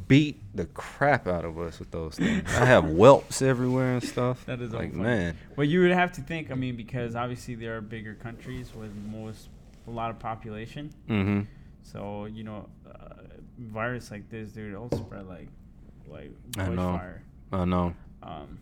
Beat 0.06 0.42
the 0.54 0.66
crap 0.66 1.26
out 1.26 1.44
of 1.44 1.58
us 1.58 1.78
with 1.78 1.90
those 1.90 2.16
things. 2.16 2.46
I 2.54 2.66
have 2.66 2.84
whelps 2.96 3.40
everywhere 3.40 3.94
and 3.94 4.02
stuff. 4.02 4.44
That 4.44 4.60
is 4.60 4.72
like 4.72 4.92
man. 4.92 5.38
Well, 5.56 5.66
you 5.66 5.80
would 5.80 5.92
have 5.92 6.12
to 6.12 6.20
think. 6.20 6.50
I 6.50 6.54
mean, 6.54 6.76
because 6.76 7.16
obviously 7.16 7.54
there 7.54 7.76
are 7.78 7.80
bigger 7.80 8.14
countries 8.14 8.72
with 8.74 8.94
most 9.10 9.48
a 9.86 9.90
lot 9.90 10.10
of 10.10 10.18
population. 10.18 10.92
Mm-hmm. 11.08 11.40
So 11.82 12.26
you 12.26 12.44
know, 12.44 12.68
uh, 12.86 13.14
virus 13.58 14.10
like 14.10 14.28
this, 14.28 14.50
dude, 14.50 14.74
it'll 14.74 14.90
spread 14.90 15.26
like 15.26 15.48
like 16.06 16.30
I 16.58 16.68
know. 16.68 16.82
bushfire. 16.82 17.18
I 17.52 17.64
know. 17.64 17.94
Um, 18.22 18.58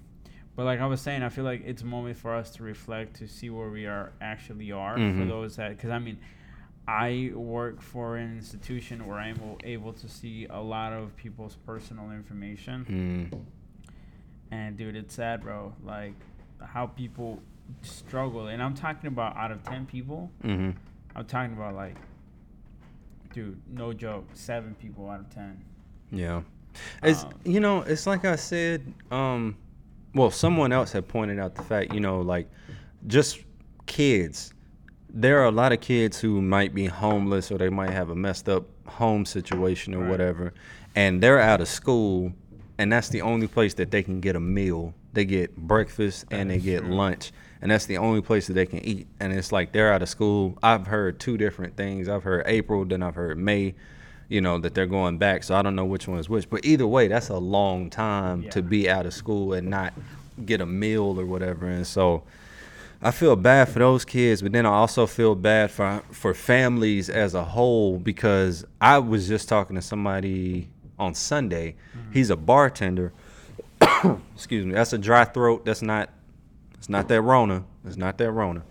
but 0.57 0.65
like 0.65 0.81
I 0.81 0.87
was 0.87 1.01
saying, 1.01 1.23
I 1.23 1.29
feel 1.29 1.45
like 1.45 1.63
it's 1.65 1.83
a 1.83 1.87
moment 1.87 2.17
for 2.17 2.35
us 2.35 2.51
to 2.53 2.63
reflect 2.63 3.17
to 3.17 3.29
see 3.29 3.51
where 3.51 3.69
we 3.69 3.87
are 3.87 4.13
actually 4.21 4.73
are 4.73 4.95
for 4.97 5.01
Mhm. 5.01 5.29
those 5.29 5.57
that 5.57 5.71
because 5.71 5.91
I 5.91 5.99
mean, 5.99 6.19
I 6.89 7.33
work 7.35 7.83
for 7.83 8.17
an 8.17 8.37
institution 8.37 9.07
where 9.07 9.19
I'm 9.19 9.39
able 9.65 9.93
to 9.95 10.09
see 10.09 10.47
a 10.47 10.61
lot 10.61 10.93
of 10.93 11.15
people's 11.17 11.57
personal 11.67 12.11
information, 12.13 13.31
Mm. 13.33 13.41
and 14.51 14.77
dude, 14.77 14.97
it's 14.97 15.15
sad, 15.15 15.43
bro. 15.43 15.75
Like 15.85 16.15
how 16.65 16.87
people 16.87 17.43
struggle, 17.83 18.47
and 18.49 18.63
I'm 18.63 18.75
talking 18.75 19.09
about 19.09 19.37
out 19.37 19.51
of 19.51 19.63
ten 19.65 19.85
people, 19.87 20.31
Mm-hmm. 20.45 20.71
I'm 21.17 21.25
talking 21.27 21.55
about 21.57 21.75
like, 21.75 21.97
dude, 23.33 23.61
no 23.71 23.93
joke, 23.93 24.29
seven 24.35 24.75
people 24.77 25.11
out 25.11 25.21
of 25.21 25.31
ten. 25.31 25.61
Yeah. 26.11 26.43
It's 27.03 27.25
Um, 27.25 27.33
you 27.45 27.61
know, 27.61 27.81
it's 27.83 28.07
like 28.07 28.25
I 28.25 28.37
said, 28.37 28.93
um 29.11 29.57
well, 30.17 30.31
someone 30.31 30.73
else 30.73 30.93
had 30.93 31.07
pointed 31.07 31.39
out 31.39 31.55
the 31.55 31.63
fact, 31.63 31.93
you 31.95 32.01
know, 32.01 32.21
like 32.21 32.49
just 33.07 33.43
kids. 33.87 34.53
There 35.11 35.41
are 35.41 35.45
a 35.47 35.51
lot 35.51 35.73
of 35.73 35.81
kids 35.81 36.21
who 36.21 36.43
might 36.43 36.75
be 36.75 36.87
homeless 36.87 37.51
or 37.51 37.59
they 37.59 37.69
might 37.71 37.91
have 37.91 38.11
a 38.11 38.15
messed 38.15 38.49
up 38.49 38.65
home 38.87 39.25
situation 39.25 39.95
or 39.95 40.01
Right. 40.01 40.11
whatever, 40.11 40.55
and 40.95 41.23
they're 41.23 41.41
out 41.41 41.61
of 41.61 41.69
school 41.69 42.33
and 42.79 42.93
that's 42.93 43.09
the 43.09 43.23
only 43.23 43.47
place 43.47 43.75
that 43.75 43.91
they 43.91 44.03
can 44.03 44.21
get 44.21 44.37
a 44.37 44.41
meal. 44.41 44.95
They 45.15 45.25
get 45.25 45.57
breakfast 45.57 46.27
and 46.31 46.51
they 46.51 46.59
get 46.59 46.85
lunch. 46.85 47.33
And 47.63 47.71
that's 47.71 47.87
the 47.87 47.97
only 47.97 48.21
place 48.21 48.49
that 48.49 48.53
they 48.53 48.67
can 48.67 48.81
eat. 48.85 49.07
And 49.19 49.33
it's 49.33 49.51
like 49.51 49.73
they're 49.73 49.91
out 49.91 50.03
of 50.03 50.11
school. 50.11 50.59
I've 50.63 50.87
heard 50.87 51.19
two 51.19 51.39
different 51.39 51.77
things. 51.77 52.07
I've 52.07 52.23
heard 52.23 52.43
April, 52.47 52.85
then 52.85 53.03
I've 53.03 53.15
heard 53.15 53.39
May 53.39 53.75
you 54.29 54.41
know 54.41 54.59
that 54.59 54.75
they're 54.75 54.87
going 54.87 55.19
back 55.19 55.45
so 55.45 55.55
i 55.55 55.63
don't 55.63 55.77
know 55.77 55.85
which 55.85 56.09
one 56.09 56.19
is 56.19 56.29
which. 56.29 56.49
But 56.51 56.65
either 56.65 56.87
way 56.87 57.09
that's 57.09 57.29
a 57.29 57.39
long 57.39 57.91
time 57.91 58.49
to 58.51 58.63
be 58.63 58.89
out 58.89 59.07
of 59.07 59.15
school 59.15 59.53
and 59.53 59.69
not 59.69 59.93
get 60.45 60.61
a 60.61 60.67
meal 60.67 61.19
or 61.19 61.25
whatever. 61.25 61.67
And 61.67 61.87
so 61.87 62.25
i 63.03 63.11
feel 63.11 63.37
bad 63.37 63.69
for 63.69 63.79
those 63.79 64.07
kids 64.07 64.41
but 64.41 64.53
then 64.53 64.65
i 64.65 64.71
also 64.71 65.07
feel 65.07 65.35
bad 65.35 65.71
for 65.71 66.03
for 66.11 66.33
families 66.33 67.11
as 67.11 67.35
a 67.35 67.45
whole 67.45 67.99
because 67.99 68.65
i 68.81 68.99
was 68.99 69.29
just 69.29 69.51
talking 69.51 69.77
to 69.77 69.83
somebody 69.83 70.71
on 70.99 71.15
sunday. 71.15 71.77
He's 72.13 72.31
a 72.31 72.37
bartender. 72.37 73.13
Excuse 74.35 74.65
me. 74.65 74.73
That's 74.73 74.93
a 74.93 74.99
dry 74.99 75.25
throat. 75.25 75.65
That's 75.65 75.83
not 75.83 76.11
it's 76.79 76.89
not 76.89 77.09
that 77.09 77.21
rona. 77.23 77.65
It's 77.85 77.97
not 77.97 78.19
that 78.19 78.31
rona. 78.31 78.63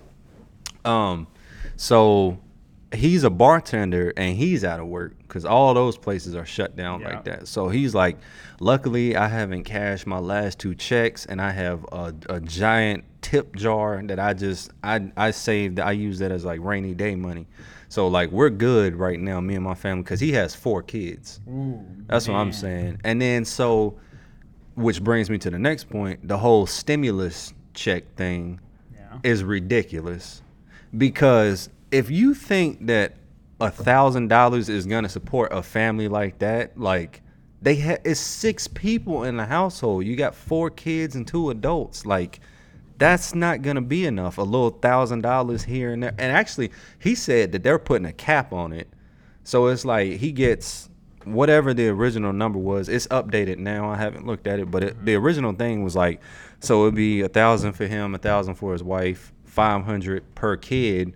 Um 0.83 1.27
so 1.75 2.39
he's 2.97 3.23
a 3.23 3.29
bartender 3.29 4.13
and 4.17 4.35
he's 4.37 4.63
out 4.63 4.79
of 4.79 4.87
work 4.87 5.17
because 5.19 5.45
all 5.45 5.73
those 5.73 5.97
places 5.97 6.35
are 6.35 6.45
shut 6.45 6.75
down 6.75 7.01
Yeah. 7.01 7.09
like 7.09 7.23
that. 7.25 7.47
So 7.47 7.69
he's 7.69 7.93
like, 7.95 8.17
luckily 8.59 9.15
I 9.15 9.27
haven't 9.27 9.63
cashed 9.63 10.05
my 10.07 10.19
last 10.19 10.59
two 10.59 10.75
checks 10.75 11.25
and 11.25 11.41
I 11.41 11.51
have 11.51 11.83
a, 11.91 12.13
a 12.29 12.39
giant 12.39 13.03
tip 13.21 13.55
jar 13.55 14.01
that 14.05 14.19
I 14.19 14.33
just 14.33 14.71
I 14.83 15.11
I 15.17 15.31
saved. 15.31 15.79
I 15.79 15.91
use 15.91 16.19
that 16.19 16.31
as 16.31 16.45
like 16.45 16.59
rainy 16.61 16.93
day 16.93 17.15
money. 17.15 17.47
So 17.89 18.07
like 18.07 18.31
we're 18.31 18.49
good 18.49 18.95
right 18.95 19.19
now, 19.19 19.39
me 19.41 19.55
and 19.55 19.63
my 19.63 19.75
family, 19.75 20.03
because 20.03 20.19
he 20.19 20.31
has 20.33 20.53
four 20.55 20.81
kids. 20.83 21.39
Ooh, 21.47 21.79
That's 22.07 22.27
what 22.27 22.35
I'm 22.35 22.51
saying. 22.51 22.99
And 23.03 23.21
then 23.21 23.45
so, 23.45 23.97
which 24.75 25.01
brings 25.03 25.29
me 25.29 25.37
to 25.39 25.49
the 25.49 25.59
next 25.59 25.89
point: 25.89 26.27
the 26.27 26.37
whole 26.37 26.65
stimulus 26.65 27.53
check 27.73 28.03
thing 28.15 28.59
Yeah. 28.93 29.19
is 29.23 29.43
ridiculous 29.43 30.41
because 30.97 31.69
if 31.95 32.11
you 32.11 32.33
think 32.33 32.87
that 32.87 33.13
a 33.61 33.71
thousand 33.71 34.27
dollars 34.27 34.67
is 34.67 34.85
gonna 34.85 35.07
support 35.07 35.53
a 35.53 35.63
family 35.63 36.09
like 36.09 36.39
that, 36.39 36.77
like 36.77 37.21
they 37.61 37.79
ha- 37.79 38.01
it's 38.03 38.19
six 38.19 38.67
people 38.67 39.23
in 39.23 39.37
the 39.37 39.45
household. 39.45 40.05
You 40.05 40.17
got 40.17 40.35
four 40.35 40.69
kids 40.69 41.15
and 41.15 41.25
two 41.25 41.49
adults. 41.49 42.05
Like 42.05 42.41
that's 42.97 43.33
not 43.33 43.61
gonna 43.61 43.81
be 43.81 44.05
enough. 44.05 44.37
A 44.37 44.41
little 44.41 44.71
thousand 44.71 45.21
dollars 45.21 45.63
here 45.63 45.93
and 45.93 46.03
there. 46.03 46.13
And 46.17 46.33
actually, 46.33 46.71
he 46.99 47.15
said 47.15 47.53
that 47.53 47.63
they're 47.63 47.79
putting 47.79 48.05
a 48.05 48.13
cap 48.13 48.51
on 48.51 48.73
it. 48.73 48.89
So 49.45 49.67
it's 49.67 49.85
like 49.85 50.17
he 50.17 50.33
gets 50.33 50.89
whatever 51.23 51.73
the 51.73 51.87
original 51.87 52.33
number 52.33 52.59
was. 52.59 52.89
It's 52.89 53.07
updated 53.07 53.57
now. 53.57 53.89
I 53.89 53.95
haven't 53.95 54.27
looked 54.27 54.47
at 54.47 54.59
it, 54.59 54.69
but 54.69 54.83
it, 54.83 55.05
the 55.05 55.15
original 55.15 55.53
thing 55.53 55.81
was 55.81 55.95
like, 55.95 56.19
so 56.59 56.83
it'd 56.83 56.95
be 56.95 57.21
a 57.21 57.29
thousand 57.29 57.71
for 57.71 57.87
him, 57.87 58.13
a 58.15 58.17
thousand 58.17 58.55
for 58.55 58.73
his 58.73 58.83
wife, 58.83 59.31
five 59.45 59.85
hundred 59.85 60.35
per 60.35 60.57
kid. 60.57 61.15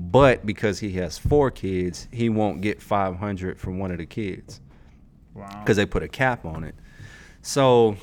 But 0.00 0.46
because 0.46 0.78
he 0.78 0.92
has 0.92 1.18
four 1.18 1.50
kids, 1.50 2.08
he 2.10 2.30
won't 2.30 2.62
get 2.62 2.80
five 2.80 3.16
hundred 3.16 3.58
from 3.60 3.78
one 3.78 3.90
of 3.90 3.98
the 3.98 4.06
kids 4.06 4.60
Wow. 5.34 5.60
because 5.60 5.76
they 5.76 5.84
put 5.86 6.02
a 6.02 6.08
cap 6.08 6.44
on 6.46 6.64
it. 6.64 6.74
So 7.42 7.96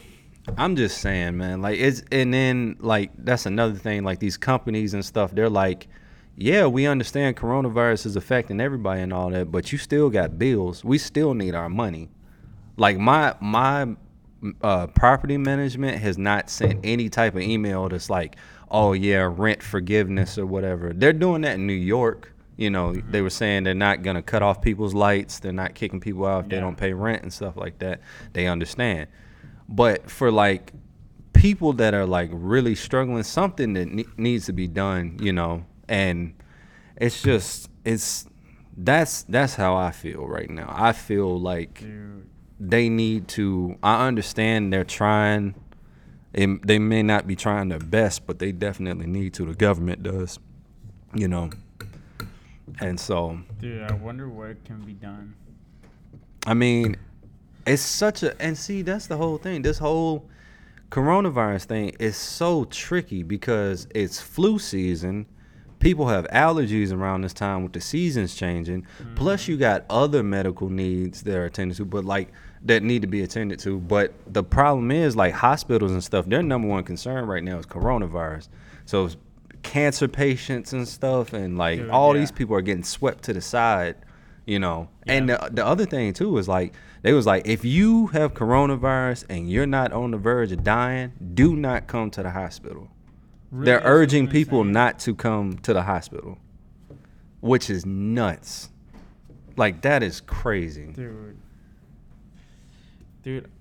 I'm 0.58 0.76
just 0.76 1.00
saying, 1.00 1.38
man, 1.38 1.62
like 1.62 1.80
it's 1.80 2.04
and 2.12 2.32
then 2.34 2.78
like 2.80 3.12
that's 3.18 3.46
another 3.48 3.74
thing. 3.74 4.04
Like 4.04 4.20
these 4.20 4.38
companies 4.38 4.94
and 4.94 5.04
stuff, 5.04 5.32
they're 5.34 5.50
like, 5.50 5.88
yeah, 6.36 6.68
we 6.68 6.86
understand 6.86 7.36
coronavirus 7.36 8.06
is 8.06 8.16
affecting 8.16 8.62
everybody 8.62 9.02
and 9.02 9.12
all 9.12 9.32
that, 9.32 9.52
but 9.52 9.72
you 9.72 9.80
still 9.80 10.10
got 10.12 10.38
bills. 10.38 10.86
We 10.86 11.00
still 11.00 11.34
need 11.34 11.56
our 11.56 11.68
money. 11.70 12.10
Like 12.78 12.98
my 13.00 13.36
my 13.42 13.96
uh, 14.62 14.88
property 14.88 15.38
management 15.38 15.98
has 16.00 16.18
not 16.18 16.50
sent 16.50 16.80
any 16.84 17.10
type 17.10 17.36
of 17.36 17.42
email 17.42 17.90
that's 17.90 18.10
like, 18.10 18.36
oh 18.70 18.94
yeah, 18.94 19.32
rent 19.32 19.64
forgiveness 19.64 20.38
or 20.38 20.46
whatever. 20.46 20.94
They're 20.94 21.14
doing 21.14 21.42
that 21.42 21.56
in 21.56 21.68
New 21.68 21.74
York. 21.74 22.34
You 22.56 22.72
know, 22.72 22.94
they 22.94 23.22
were 23.22 23.30
saying 23.30 23.64
they're 23.64 23.74
not 23.76 24.02
gonna 24.02 24.24
cut 24.24 24.42
off 24.42 24.62
people's 24.62 24.94
lights. 24.94 25.40
They're 25.40 25.52
not 25.52 25.76
kicking 25.76 26.00
people 26.00 26.26
out 26.26 26.46
if 26.46 26.50
they 26.50 26.60
don't 26.60 26.76
pay 26.76 26.94
rent 26.94 27.22
and 27.24 27.32
stuff 27.32 27.56
like 27.56 27.80
that. 27.80 28.02
They 28.34 28.48
understand. 28.48 29.08
But 29.70 30.10
for 30.10 30.32
like 30.32 30.74
people 31.34 31.74
that 31.74 31.94
are 31.94 32.06
like 32.06 32.30
really 32.34 32.76
struggling, 32.76 33.24
something 33.24 33.74
that 33.74 33.88
ne- 33.90 34.06
needs 34.18 34.48
to 34.48 34.54
be 34.54 34.68
done, 34.68 35.18
you 35.22 35.34
know, 35.34 35.66
and 35.88 36.34
it's 36.96 37.22
just 37.22 37.70
it's 37.86 38.28
that's 38.76 39.24
that's 39.24 39.56
how 39.56 39.76
I 39.76 39.92
feel 39.92 40.26
right 40.28 40.50
now. 40.50 40.74
I 40.76 40.94
feel 40.94 41.40
like 41.40 41.80
Dude. 41.80 42.28
They 42.60 42.90
need 42.90 43.28
to 43.28 43.78
i 43.84 44.08
understand 44.08 44.74
they're 44.74 44.84
trying 44.84 45.54
it, 46.34 46.66
they 46.66 46.80
may 46.80 47.02
not 47.04 47.26
be 47.28 47.36
trying 47.36 47.70
their 47.70 47.80
best 47.80 48.28
but 48.28 48.40
they 48.40 48.52
definitely 48.52 49.08
need 49.08 49.34
to. 49.34 49.46
The 49.46 49.56
government 49.56 50.04
does 50.04 50.40
you 51.14 51.28
know. 51.28 51.50
And 52.80 53.00
so 53.00 53.40
Dude, 53.60 53.84
I 53.84 53.94
wonder 53.94 54.30
what 54.30 54.64
can 54.66 54.82
be 54.82 54.94
done. 54.94 55.36
i 56.46 56.54
mean 56.54 56.98
it's 57.66 57.82
such 57.82 58.24
a 58.24 58.40
and 58.42 58.58
see 58.58 58.82
that's 58.82 59.08
the 59.08 59.18
whole 59.18 59.38
thing. 59.38 59.62
This 59.62 59.78
whole 59.78 60.26
coronavirus 60.90 61.66
thing 61.66 61.90
is 62.00 62.16
so 62.16 62.66
tricky 62.66 63.24
because 63.24 63.88
it's 63.94 64.22
flu 64.22 64.58
season. 64.58 65.26
People 65.80 66.08
have 66.08 66.26
allergies 66.30 66.92
around 66.92 67.22
this 67.22 67.34
time 67.34 67.62
with 67.64 67.74
the 67.74 67.82
seasons 67.82 68.34
changing. 68.36 68.88
Plus, 69.16 69.44
mm-hmm. 69.44 69.52
you 69.52 69.58
got 69.58 69.86
other 69.90 70.24
medical 70.24 70.70
needs 70.70 71.22
that 71.24 71.36
are 71.36 71.46
attended 71.46 71.78
to, 71.78 71.86
but 71.86 72.04
like 72.04 72.32
that 72.68 72.84
need 72.84 73.02
to 73.02 73.08
be 73.08 73.22
attended 73.22 73.60
to. 73.60 73.80
But 73.80 74.14
the 74.28 74.44
problem 74.44 74.92
is, 74.92 75.16
like 75.16 75.34
hospitals 75.34 75.92
and 75.92 76.04
stuff, 76.04 76.26
their 76.26 76.44
number 76.44 76.68
one 76.68 76.84
concern 76.84 77.26
right 77.26 77.44
now 77.44 77.58
is 77.58 77.66
coronavirus. 77.66 78.50
So 78.86 79.10
cancer 79.64 80.08
patients 80.08 80.74
and 80.74 80.88
stuff, 80.88 81.34
and 81.34 81.58
like 81.58 81.80
Dude, 81.80 81.90
all 81.90 82.14
yeah. 82.14 82.22
these 82.22 82.32
people 82.32 82.56
are 82.56 82.62
getting 82.62 82.84
swept 82.84 83.24
to 83.26 83.34
the 83.34 83.42
side. 83.42 83.96
You 84.46 84.60
know, 84.60 84.88
and 85.06 85.28
the, 85.28 85.50
the 85.52 85.66
other 85.66 85.86
thing 85.86 86.14
too 86.14 86.38
is 86.38 86.48
like 86.48 86.74
they 87.02 87.12
was 87.12 87.26
like 87.26 87.46
if 87.46 87.66
you 87.66 88.08
have 88.08 88.34
coronavirus 88.34 89.26
and 89.30 89.50
you're 89.50 89.66
not 89.66 89.92
on 89.92 90.12
the 90.12 90.18
verge 90.18 90.54
of 90.54 90.64
dying, 90.64 91.12
do 91.34 91.56
not 91.56 91.88
come 91.88 92.10
to 92.12 92.24
the 92.24 92.32
hospital. 92.32 92.88
Really, 93.52 93.66
They're 93.66 93.80
that's 93.80 93.90
urging 93.90 94.30
people 94.30 94.64
not 94.64 95.00
to 95.00 95.16
come 95.16 95.58
to 95.60 95.74
the 95.74 95.82
hospital, 95.84 96.38
which 97.42 97.70
is 97.70 97.86
nuts. 97.86 98.70
Like 99.58 99.82
that 99.82 100.02
is 100.02 100.22
crazy. 100.22 100.94
Dude. 100.94 101.38
Dude, 103.28 103.52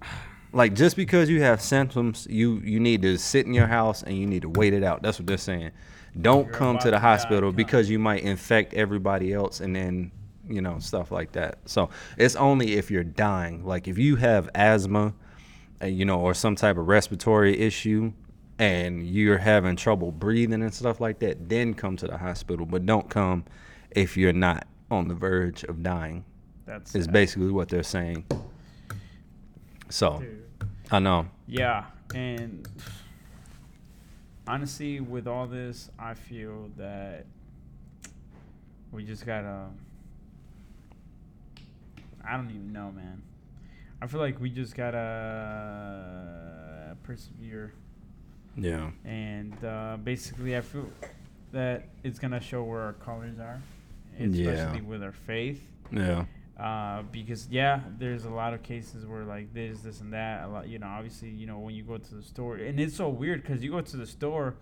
Like 0.52 0.74
just 0.74 0.94
because 0.94 1.28
you 1.28 1.42
have 1.42 1.60
symptoms, 1.60 2.24
you 2.30 2.60
you 2.62 2.78
need 2.78 3.02
to 3.02 3.18
sit 3.18 3.46
in 3.46 3.52
your 3.52 3.66
house 3.66 4.04
and 4.04 4.16
you 4.16 4.24
need 4.24 4.42
to 4.42 4.48
wait 4.48 4.72
it 4.72 4.84
out. 4.84 5.02
That's 5.02 5.18
what 5.18 5.26
they're 5.26 5.36
saying. 5.38 5.72
Don't 6.20 6.44
You're 6.44 6.54
come 6.54 6.78
to 6.78 6.84
the 6.84 6.92
die, 6.92 6.98
hospital 7.00 7.50
because 7.50 7.90
you 7.90 7.98
might 7.98 8.22
infect 8.22 8.74
everybody 8.74 9.32
else 9.32 9.58
and 9.58 9.74
then 9.74 10.12
you 10.48 10.62
know 10.62 10.78
stuff 10.78 11.10
like 11.10 11.32
that. 11.32 11.58
So 11.64 11.90
it's 12.16 12.36
only 12.36 12.74
if 12.74 12.92
you're 12.92 13.02
dying. 13.02 13.66
Like 13.66 13.88
if 13.88 13.98
you 13.98 14.14
have 14.14 14.48
asthma, 14.54 15.14
you 15.84 16.04
know, 16.04 16.20
or 16.20 16.32
some 16.32 16.54
type 16.54 16.76
of 16.76 16.86
respiratory 16.86 17.58
issue, 17.58 18.12
and 18.60 19.04
you're 19.04 19.38
having 19.38 19.74
trouble 19.74 20.12
breathing 20.12 20.62
and 20.62 20.72
stuff 20.72 21.00
like 21.00 21.18
that, 21.18 21.48
then 21.48 21.74
come 21.74 21.96
to 21.96 22.06
the 22.06 22.18
hospital. 22.18 22.66
But 22.66 22.86
don't 22.86 23.10
come 23.10 23.44
if 23.90 24.16
you're 24.16 24.32
not 24.32 24.68
on 24.92 25.08
the 25.08 25.14
verge 25.14 25.64
of 25.64 25.82
dying. 25.82 26.24
that's 26.66 26.94
Is 26.94 27.08
basically 27.08 27.50
what 27.50 27.68
they're 27.68 27.82
saying. 27.82 28.26
So 29.88 30.18
Dude. 30.18 30.42
I 30.90 30.98
know. 30.98 31.26
Yeah, 31.46 31.84
and 32.14 32.68
honestly, 34.46 35.00
with 35.00 35.26
all 35.26 35.46
this, 35.46 35.90
I 35.98 36.14
feel 36.14 36.70
that 36.76 37.26
we 38.92 39.04
just 39.04 39.24
gotta. 39.26 39.66
I 42.28 42.36
don't 42.36 42.50
even 42.50 42.72
know, 42.72 42.90
man. 42.90 43.22
I 44.02 44.06
feel 44.08 44.20
like 44.20 44.40
we 44.40 44.50
just 44.50 44.74
gotta 44.76 46.96
persevere, 47.04 47.72
Yeah. 48.56 48.90
and 49.04 49.54
uh, 49.64 49.96
basically, 50.02 50.56
I 50.56 50.60
feel 50.60 50.88
that 51.52 51.88
it's 52.02 52.18
gonna 52.18 52.40
show 52.40 52.62
where 52.64 52.80
our 52.80 52.92
colors 52.94 53.38
are, 53.38 53.60
Yeah. 54.18 54.50
especially 54.50 54.82
with 54.82 55.02
our 55.02 55.12
faith. 55.12 55.66
Yeah. 55.92 56.24
Uh, 56.58 57.02
because 57.12 57.48
yeah, 57.50 57.80
there's 57.98 58.24
a 58.24 58.30
lot 58.30 58.54
of 58.54 58.62
cases 58.62 59.04
where 59.04 59.24
like 59.24 59.52
this, 59.52 59.80
this, 59.80 60.00
and 60.00 60.12
that. 60.12 60.44
A 60.44 60.48
lot, 60.48 60.68
you 60.68 60.78
know, 60.78 60.86
obviously, 60.86 61.28
you 61.28 61.46
know, 61.46 61.58
when 61.58 61.74
you 61.74 61.82
go 61.82 61.98
to 61.98 62.14
the 62.14 62.22
store, 62.22 62.56
and 62.56 62.80
it's 62.80 62.96
so 62.96 63.08
weird 63.08 63.42
because 63.42 63.62
you 63.62 63.70
go 63.70 63.80
to 63.82 63.96
the 63.96 64.06
store, 64.06 64.54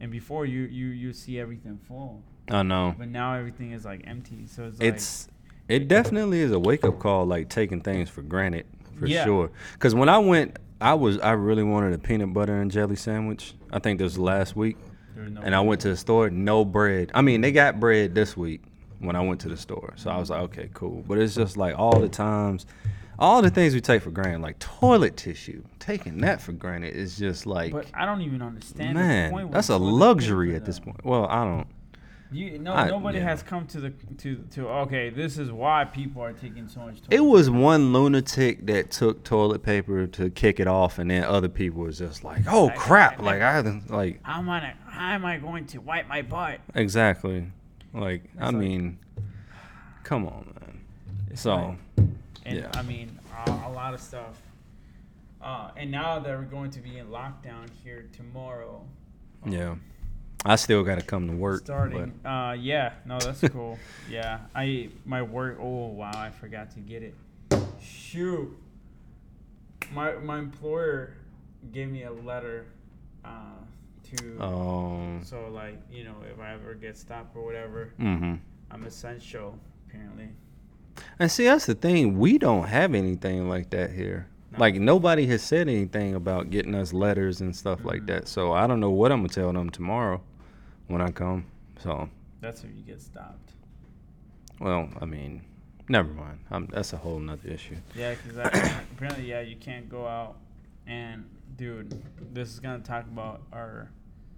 and 0.00 0.10
before 0.10 0.44
you 0.44 0.62
you 0.62 0.88
you 0.88 1.12
see 1.12 1.38
everything 1.38 1.78
full, 1.88 2.22
I 2.50 2.62
know. 2.62 2.94
but 2.98 3.08
now 3.08 3.34
everything 3.34 3.72
is 3.72 3.84
like 3.84 4.02
empty. 4.06 4.46
So 4.46 4.64
it's 4.64 4.80
like 4.80 4.88
It's 4.94 5.28
it 5.68 5.88
definitely 5.88 6.40
is 6.40 6.52
a 6.52 6.58
wake 6.58 6.84
up 6.84 6.98
call, 6.98 7.24
like 7.24 7.48
taking 7.48 7.80
things 7.80 8.10
for 8.10 8.22
granted, 8.22 8.66
for 8.98 9.06
Yeah. 9.06 9.24
sure. 9.24 9.50
Because 9.74 9.94
when 9.94 10.08
I 10.10 10.18
went, 10.18 10.58
I 10.80 10.92
was 10.94 11.18
I 11.20 11.32
really 11.32 11.62
wanted 11.62 11.94
a 11.94 11.98
peanut 11.98 12.34
butter 12.34 12.60
and 12.60 12.70
jelly 12.70 12.96
sandwich. 12.96 13.54
I 13.72 13.78
think 13.78 13.98
this 13.98 14.04
was 14.04 14.18
last 14.18 14.56
week, 14.56 14.76
no 15.16 15.40
and 15.42 15.54
I 15.54 15.60
went 15.60 15.80
to 15.82 15.88
the 15.88 15.96
store, 15.96 16.28
no 16.28 16.66
bread. 16.66 17.12
I 17.14 17.22
mean, 17.22 17.40
they 17.40 17.52
got 17.52 17.80
bread 17.80 18.14
this 18.14 18.36
week 18.36 18.62
when 19.00 19.16
I 19.16 19.20
went 19.20 19.40
to 19.40 19.48
the 19.48 19.56
store, 19.56 19.92
so 19.96 20.10
I 20.10 20.18
was 20.18 20.30
like, 20.30 20.40
okay, 20.42 20.70
cool. 20.72 21.02
But 21.08 21.18
it's 21.18 21.34
just 21.34 21.56
like 21.56 21.76
all 21.78 21.98
the 22.00 22.08
times, 22.08 22.66
all 23.18 23.42
the 23.42 23.50
things 23.50 23.74
we 23.74 23.80
take 23.80 24.02
for 24.02 24.10
granted, 24.10 24.40
like 24.42 24.58
toilet 24.58 25.16
tissue, 25.16 25.62
taking 25.78 26.18
that 26.18 26.40
for 26.40 26.52
granted 26.52 26.94
is 26.94 27.18
just 27.18 27.44
like. 27.46 27.72
But 27.72 27.86
I 27.94 28.06
don't 28.06 28.22
even 28.22 28.40
understand. 28.42 28.96
the 28.96 29.00
Man, 29.00 29.50
that's 29.50 29.68
a 29.70 29.76
luxury 29.76 30.54
at 30.54 30.64
this 30.64 30.78
point. 30.78 31.04
Well, 31.04 31.26
I 31.26 31.44
don't. 31.44 31.66
You 32.32 32.60
no, 32.60 32.72
I- 32.74 32.86
nobody 32.88 33.18
yeah. 33.18 33.24
has 33.24 33.42
come 33.42 33.66
to 33.66 33.80
the 33.80 33.90
to 34.18 34.36
to 34.52 34.68
okay. 34.68 35.10
This 35.10 35.36
is 35.36 35.50
why 35.50 35.84
people 35.84 36.22
are 36.22 36.32
taking 36.32 36.68
so 36.68 36.78
much. 36.82 36.98
It 37.10 37.16
toilet 37.18 37.28
was 37.28 37.50
one 37.50 37.92
lunatic 37.92 38.66
that 38.66 38.92
took 38.92 39.24
toilet 39.24 39.64
paper 39.64 40.06
to 40.06 40.30
kick 40.30 40.60
it 40.60 40.68
off, 40.68 41.00
and 41.00 41.10
then 41.10 41.24
other 41.24 41.48
people 41.48 41.82
was 41.82 41.98
just 41.98 42.22
like, 42.22 42.42
"Oh 42.48 42.66
Like, 42.66 42.76
crap!" 42.76 43.18
I- 43.18 43.24
Like 43.24 43.42
I 43.42 43.60
like 43.88 44.20
How 44.22 44.38
am 44.38 44.48
I? 44.48 44.74
How 44.86 45.08
am 45.14 45.24
I 45.24 45.38
going 45.38 45.66
to 45.68 45.78
wipe 45.80 46.06
my 46.06 46.22
butt? 46.22 46.60
exactly. 46.76 47.50
Like 47.92 48.24
I 48.38 48.46
like- 48.46 48.54
mean, 48.56 48.98
come 50.04 50.26
on, 50.26 50.54
man. 50.60 50.80
So 51.34 51.54
like- 51.56 52.08
And 52.44 52.58
Yeah. 52.58 52.70
I 52.74 52.82
mean, 52.82 53.18
a, 53.46 53.50
a 53.50 53.70
lot 53.72 53.94
of 53.94 54.00
stuff. 54.00 54.40
Uh, 55.42 55.70
and 55.76 55.90
now 55.90 56.18
that 56.18 56.38
we're 56.38 56.44
going 56.44 56.70
to 56.70 56.80
be 56.80 56.98
in 56.98 57.06
lockdown 57.08 57.66
here 57.82 58.08
tomorrow, 58.12 58.84
yeah, 59.46 59.76
I 60.44 60.56
still 60.56 60.82
got 60.82 60.98
to 60.98 61.04
come 61.04 61.28
to 61.28 61.34
work. 61.34 61.60
starting. 61.62 62.12
Uh, 62.24 62.56
yeah, 62.58 62.92
no, 63.06 63.18
that's 63.18 63.40
cool. 63.48 63.78
yeah, 64.10 64.40
I 64.54 64.90
my 65.06 65.22
work. 65.22 65.58
Oh 65.60 65.86
wow, 65.88 66.10
I 66.14 66.28
forgot 66.30 66.70
to 66.72 66.80
get 66.80 67.02
it. 67.02 67.14
Shoot, 67.80 68.54
my 69.94 70.12
my 70.16 70.38
employer 70.38 71.14
gave 71.72 71.88
me 71.88 72.02
a 72.02 72.12
letter 72.12 72.66
uh, 73.24 73.60
um. 74.40 75.20
So 75.24 75.48
like 75.52 75.78
you 75.90 76.04
know, 76.04 76.16
if 76.32 76.40
I 76.40 76.52
ever 76.54 76.74
get 76.74 76.96
stopped 76.96 77.36
or 77.36 77.44
whatever, 77.44 77.92
hmm 77.98 78.34
I'm 78.70 78.84
essential 78.84 79.58
apparently. 79.88 80.28
And 81.18 81.30
see, 81.30 81.44
that's 81.44 81.66
the 81.66 81.74
thing. 81.74 82.18
We 82.18 82.38
don't 82.38 82.64
have 82.68 82.94
anything 82.94 83.48
like 83.48 83.70
that 83.70 83.92
here. 83.92 84.26
No. 84.52 84.58
Like 84.58 84.74
nobody 84.76 85.26
has 85.28 85.42
said 85.42 85.68
anything 85.68 86.14
about 86.14 86.50
getting 86.50 86.74
us 86.74 86.92
letters 86.92 87.40
and 87.40 87.54
stuff 87.54 87.84
like 87.84 88.02
Mhm. 88.02 88.06
that. 88.08 88.28
So 88.28 88.52
I 88.52 88.66
don't 88.66 88.80
know 88.80 88.90
what 88.90 89.12
I'm 89.12 89.18
gonna 89.20 89.28
tell 89.28 89.52
them 89.52 89.70
tomorrow 89.70 90.20
when 90.88 91.00
I 91.00 91.10
come. 91.10 91.46
So 91.78 92.08
That's 92.40 92.62
if 92.64 92.70
you 92.76 92.82
get 92.82 93.00
stopped. 93.00 93.52
well, 94.60 94.88
I 95.00 95.04
mean, 95.04 95.42
never 95.88 96.08
mind. 96.12 96.38
i 96.50 96.58
that's 96.70 96.92
a 96.92 96.96
whole 96.96 97.18
nother 97.18 97.48
issue. 97.48 97.76
Yeah, 97.94 98.14
because 98.14 98.36
apparently, 98.94 99.26
yeah, 99.28 99.40
you 99.40 99.56
can't 99.56 99.88
go 99.88 100.06
out. 100.06 100.36
And 100.86 101.24
dude, 101.56 102.02
this 102.34 102.50
is 102.52 102.60
gonna 102.60 102.80
talk 102.80 103.04
about 103.06 103.42
our. 103.52 103.90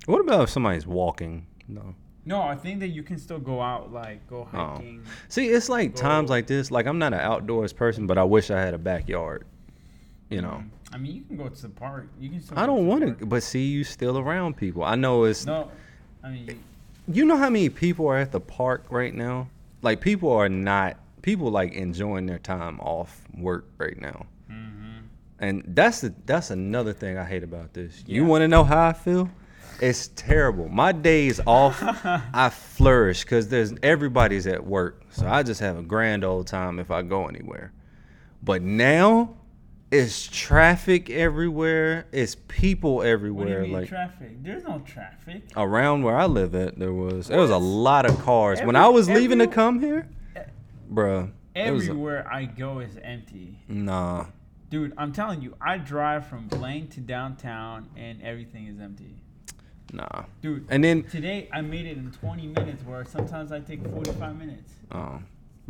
What 0.07 0.21
about 0.21 0.43
if 0.45 0.51
somebody's 0.51 0.87
walking? 0.87 1.47
No. 1.69 1.95
No, 2.25 2.41
I 2.41 2.55
think 2.55 2.81
that 2.81 2.89
you 2.89 3.03
can 3.03 3.19
still 3.19 3.39
go 3.39 3.61
out, 3.61 3.93
like 3.93 4.27
go 4.29 4.49
Oh. 4.53 4.57
hiking. 4.75 5.03
See, 5.29 5.49
it's 5.49 5.69
like 5.69 5.95
times 5.97 6.31
like 6.31 6.47
this. 6.47 6.71
Like 6.71 6.87
I'm 6.87 6.99
not 6.99 7.13
an 7.13 7.21
outdoors 7.21 7.73
person, 7.73 8.07
but 8.07 8.17
I 8.19 8.25
wish 8.25 8.51
I 8.51 8.61
had 8.61 8.75
a 8.75 8.79
backyard. 8.79 9.45
You 10.31 10.41
know, 10.41 10.63
I 10.93 10.99
mean, 10.99 11.15
you 11.17 11.23
can 11.23 11.37
go 11.37 11.49
to 11.49 11.63
the 11.63 11.69
park. 11.69 12.09
You 12.21 12.31
can. 12.31 12.41
Still 12.41 12.59
I 12.59 12.65
don't 12.67 12.87
want 12.87 13.19
to, 13.19 13.27
But 13.27 13.43
see, 13.43 13.67
you 13.67 13.85
still 13.85 14.19
around 14.19 14.57
people. 14.57 14.83
I 14.85 14.95
know 14.95 15.25
it's. 15.25 15.45
No, 15.47 15.71
I 16.23 16.31
mean, 16.31 16.47
you- 16.47 16.59
You 17.09 17.25
know 17.25 17.37
how 17.37 17.51
many 17.51 17.69
people 17.69 18.07
are 18.07 18.17
at 18.19 18.31
the 18.31 18.41
park 18.41 18.85
right 18.89 19.13
now? 19.13 19.49
Like 19.83 20.01
people 20.01 20.31
are 20.33 20.49
not. 20.49 20.97
People 21.23 21.51
like 21.51 21.73
enjoying 21.73 22.27
their 22.27 22.39
time 22.39 22.79
off 22.81 23.21
work 23.37 23.65
right 23.79 24.01
now. 24.01 24.27
Mm-hmm. 24.51 24.99
And 25.41 25.65
that's 25.67 26.01
the 26.01 26.15
that's 26.27 26.51
another 26.53 26.93
thing 26.93 27.19
I 27.19 27.25
hate 27.25 27.43
about 27.43 27.75
this. 27.75 28.05
You 28.07 28.25
want 28.25 28.43
to 28.43 28.49
know 28.49 28.63
how 28.63 28.87
I 28.89 28.93
feel? 28.93 29.29
It's 29.83 30.09
terrible. 30.15 30.69
My 30.69 30.93
days 30.93 31.41
off, 31.45 31.83
I 32.33 32.51
flourish 32.51 33.25
because 33.25 33.49
there's 33.49 33.75
everybody's 33.83 34.47
at 34.47 34.65
work, 34.65 35.03
so 35.11 35.27
I 35.27 35.43
just 35.43 35.59
have 35.61 35.77
a 35.77 35.83
grand 35.83 36.23
old 36.23 36.47
time 36.47 36.79
if 36.79 36.93
I 36.93 37.03
go 37.03 37.27
anywhere. 37.27 37.73
But 38.45 38.63
now, 38.63 39.35
it's 39.91 40.29
traffic 40.29 41.11
everywhere. 41.11 42.07
It's 42.13 42.37
people 42.47 42.95
What 42.97 43.03
do 43.03 43.09
you 43.09 43.13
everywhere. 43.13 43.63
mean 43.63 43.73
Like 43.73 43.89
traffic? 43.89 44.43
There's 44.45 44.63
no 44.63 44.79
traffic. 44.87 45.43
around 45.57 46.05
where 46.05 46.17
I 46.17 46.27
live 46.27 46.55
at, 46.55 46.79
there 46.79 46.93
was 46.93 47.27
there 47.27 47.41
was 47.41 47.51
a 47.51 47.59
lot 47.59 48.07
of 48.07 48.17
cars 48.21 48.61
when 48.63 48.77
I 48.77 48.87
was 48.87 49.09
leaving 49.11 49.41
to 49.41 49.49
come 49.49 49.81
here, 49.81 50.09
bruh. 50.89 51.33
Everywhere 51.57 52.33
I 52.33 52.45
go 52.45 52.79
is 52.79 52.97
empty. 53.03 53.59
nah, 53.67 54.27
Dude, 54.71 54.95
I'm 54.97 55.13
telling 55.13 55.43
you, 55.43 55.55
I 55.61 55.77
drive 55.77 56.27
from 56.29 56.47
Blaine 56.47 56.87
to 56.91 57.01
downtown 57.01 57.91
and 57.97 58.23
everything 58.23 58.69
is 58.69 58.81
empty. 58.81 59.22
Nah. 59.93 60.25
Dude, 60.41 60.67
And 60.69 60.83
then 60.83 61.03
today 61.05 61.49
I 61.53 61.61
made 61.61 61.87
it 61.87 61.97
in 61.97 62.11
20 62.11 62.47
minutes 62.49 62.85
where 62.85 63.05
sometimes 63.05 63.53
I 63.53 63.61
take 63.61 63.87
45 63.89 64.37
minutes. 64.37 64.73
Oh, 64.91 65.21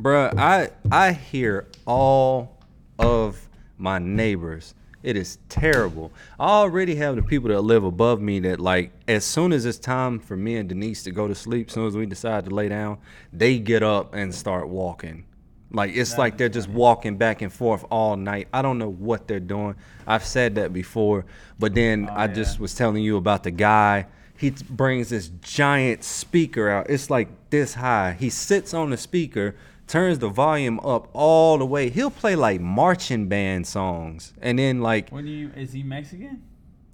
bruh, 0.01 0.37
I 0.39 0.71
I 0.91 1.13
hear 1.13 1.67
all 1.87 2.57
of 2.99 3.49
my 3.79 3.99
neighbors. 3.99 4.75
It 5.03 5.17
is 5.17 5.39
terrible. 5.49 6.13
I 6.39 6.47
already 6.47 6.95
have 6.97 7.17
the 7.17 7.23
people 7.23 7.49
that 7.49 7.63
live 7.63 7.83
above 7.83 8.21
me 8.21 8.39
that 8.41 8.61
like 8.61 8.93
as 9.09 9.25
soon 9.25 9.53
as 9.53 9.65
it's 9.67 9.79
time 9.79 10.21
for 10.21 10.37
me 10.37 10.57
and 10.57 10.69
Denise 10.69 11.03
to 11.05 11.11
go 11.11 11.27
to 11.27 11.35
sleep, 11.35 11.69
as 11.69 11.75
soon 11.75 11.87
as 11.87 11.97
we 11.97 12.07
decide 12.07 12.45
to 12.45 12.55
lay 12.55 12.69
down, 12.69 12.99
they 13.33 13.59
get 13.59 13.83
up 13.83 14.15
and 14.15 14.33
start 14.33 14.69
walking. 14.69 15.25
Like 15.73 15.95
it's 15.97 16.19
like 16.19 16.37
they're 16.37 16.49
just 16.49 16.69
walking 16.69 17.17
back 17.17 17.43
and 17.43 17.53
forth 17.53 17.85
all 17.91 18.17
night. 18.17 18.49
I 18.53 18.63
don't 18.63 18.79
know 18.79 18.91
what 18.91 19.27
they're 19.29 19.41
doing. 19.41 19.75
I've 20.07 20.25
said 20.25 20.55
that 20.57 20.73
before, 20.73 21.25
but 21.59 21.75
then 21.75 22.09
Oh, 22.11 22.15
I 22.15 22.27
yeah. 22.27 22.33
just 22.35 22.61
was 22.61 22.75
telling 22.75 23.03
you 23.03 23.17
about 23.17 23.43
the 23.43 23.51
guy 23.51 24.07
he 24.37 24.51
t- 24.51 24.65
brings 24.69 25.11
this 25.11 25.31
giant 25.41 26.03
speaker 26.03 26.69
out. 26.69 26.91
It's 26.91 27.09
like 27.11 27.29
this 27.51 27.75
high. 27.75 28.17
He 28.19 28.29
sits 28.29 28.75
on 28.75 28.91
the 28.91 28.97
speaker, 28.97 29.55
turns 29.87 30.19
the 30.19 30.29
volume 30.29 30.81
up 30.81 31.09
all 31.13 31.59
the 31.59 31.67
way. 31.67 31.89
He'll 31.91 32.11
play 32.11 32.35
like 32.35 32.61
marching 32.61 33.29
band 33.29 33.67
songs, 33.67 34.35
and 34.43 34.59
then 34.59 34.81
like 34.81 35.11
What 35.11 35.25
do 35.25 35.31
you? 35.31 35.51
Is 35.57 35.73
he 35.73 35.83
Mexican? 35.85 36.43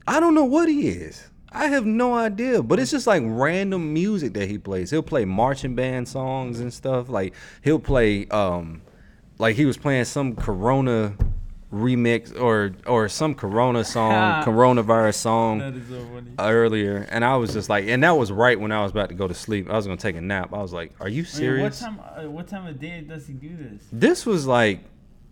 I 0.07 0.21
don't 0.21 0.35
know 0.35 0.45
what 0.45 0.69
he 0.69 0.89
is. 0.89 1.27
I 1.53 1.69
have 1.69 1.87
no 1.87 2.15
idea, 2.15 2.63
but 2.63 2.79
it's 2.79 2.91
just 2.91 3.07
like 3.07 3.23
random 3.25 3.93
music 3.93 4.35
that 4.35 4.49
he 4.49 4.59
plays. 4.59 4.91
He'll 4.91 5.03
play 5.03 5.25
marching 5.25 5.75
band 5.75 6.09
songs 6.09 6.61
and 6.61 6.73
stuff. 6.73 7.09
Like 7.09 7.35
he'll 7.63 7.79
play, 7.79 8.27
um, 8.29 8.83
like 9.39 9.57
he 9.57 9.65
was 9.65 9.77
playing 9.77 10.05
some 10.05 10.37
Corona 10.37 11.15
remix 11.73 12.39
or 12.39 12.73
or 12.87 13.09
some 13.09 13.35
Corona 13.35 13.85
song, 13.85 14.43
coronavirus 14.45 15.15
song 15.15 15.61
so 15.89 16.23
earlier, 16.39 17.07
and 17.11 17.25
I 17.25 17.37
was 17.37 17.53
just 17.53 17.69
like, 17.69 17.87
and 17.89 18.03
that 18.03 18.17
was 18.17 18.33
right 18.33 18.59
when 18.59 18.73
I 18.73 18.83
was 18.83 18.91
about 18.91 19.09
to 19.11 19.15
go 19.15 19.29
to 19.29 19.35
sleep. 19.35 19.71
I 19.71 19.77
was 19.77 19.87
gonna 19.87 19.99
take 19.99 20.17
a 20.17 20.21
nap. 20.21 20.53
I 20.53 20.59
was 20.59 20.73
like, 20.73 20.93
"Are 21.01 21.09
you 21.09 21.25
Wait, 21.39 21.61
what 21.61 21.73
time? 21.73 22.01
Uh, 22.01 22.31
what 22.31 22.49
time 22.49 22.67
of 22.67 22.81
day 22.81 23.01
does 23.03 23.27
he 23.27 23.33
do 23.33 23.57
this? 23.57 23.83
This 23.93 24.27
was 24.27 24.47
like 24.47 24.81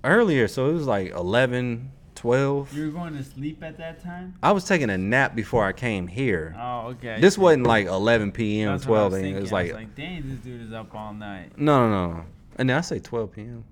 earlier, 0.04 0.48
so 0.48 0.70
it 0.70 0.72
was 0.72 0.86
like 0.86 1.10
11, 1.12 1.90
12. 2.16 2.72
You 2.74 2.86
were 2.86 2.90
going 2.90 3.14
to 3.16 3.22
sleep 3.22 3.62
at 3.62 3.76
that 3.78 4.02
time? 4.02 4.34
I 4.42 4.52
was 4.52 4.64
taking 4.64 4.90
a 4.90 4.98
nap 4.98 5.34
before 5.34 5.64
I 5.64 5.72
came 5.72 6.06
here. 6.06 6.54
Oh, 6.58 6.88
okay. 6.88 7.20
This 7.20 7.38
wasn't 7.38 7.66
like 7.66 7.86
11 7.86 8.32
p.m., 8.32 8.72
That's 8.72 8.84
12 8.84 9.12
a.m. 9.14 9.24
It 9.36 9.40
was 9.40 9.52
I 9.52 9.54
like, 9.56 9.66
was 9.68 9.74
like, 9.74 9.94
dang, 9.94 10.28
this 10.28 10.38
dude 10.38 10.62
is 10.62 10.72
up 10.72 10.94
all 10.94 11.12
night. 11.14 11.56
no, 11.58 11.88
no, 11.88 12.12
no. 12.14 12.24
And 12.56 12.70
then 12.70 12.76
I 12.78 12.80
say 12.80 12.98
12 12.98 13.32
p.m. 13.32 13.64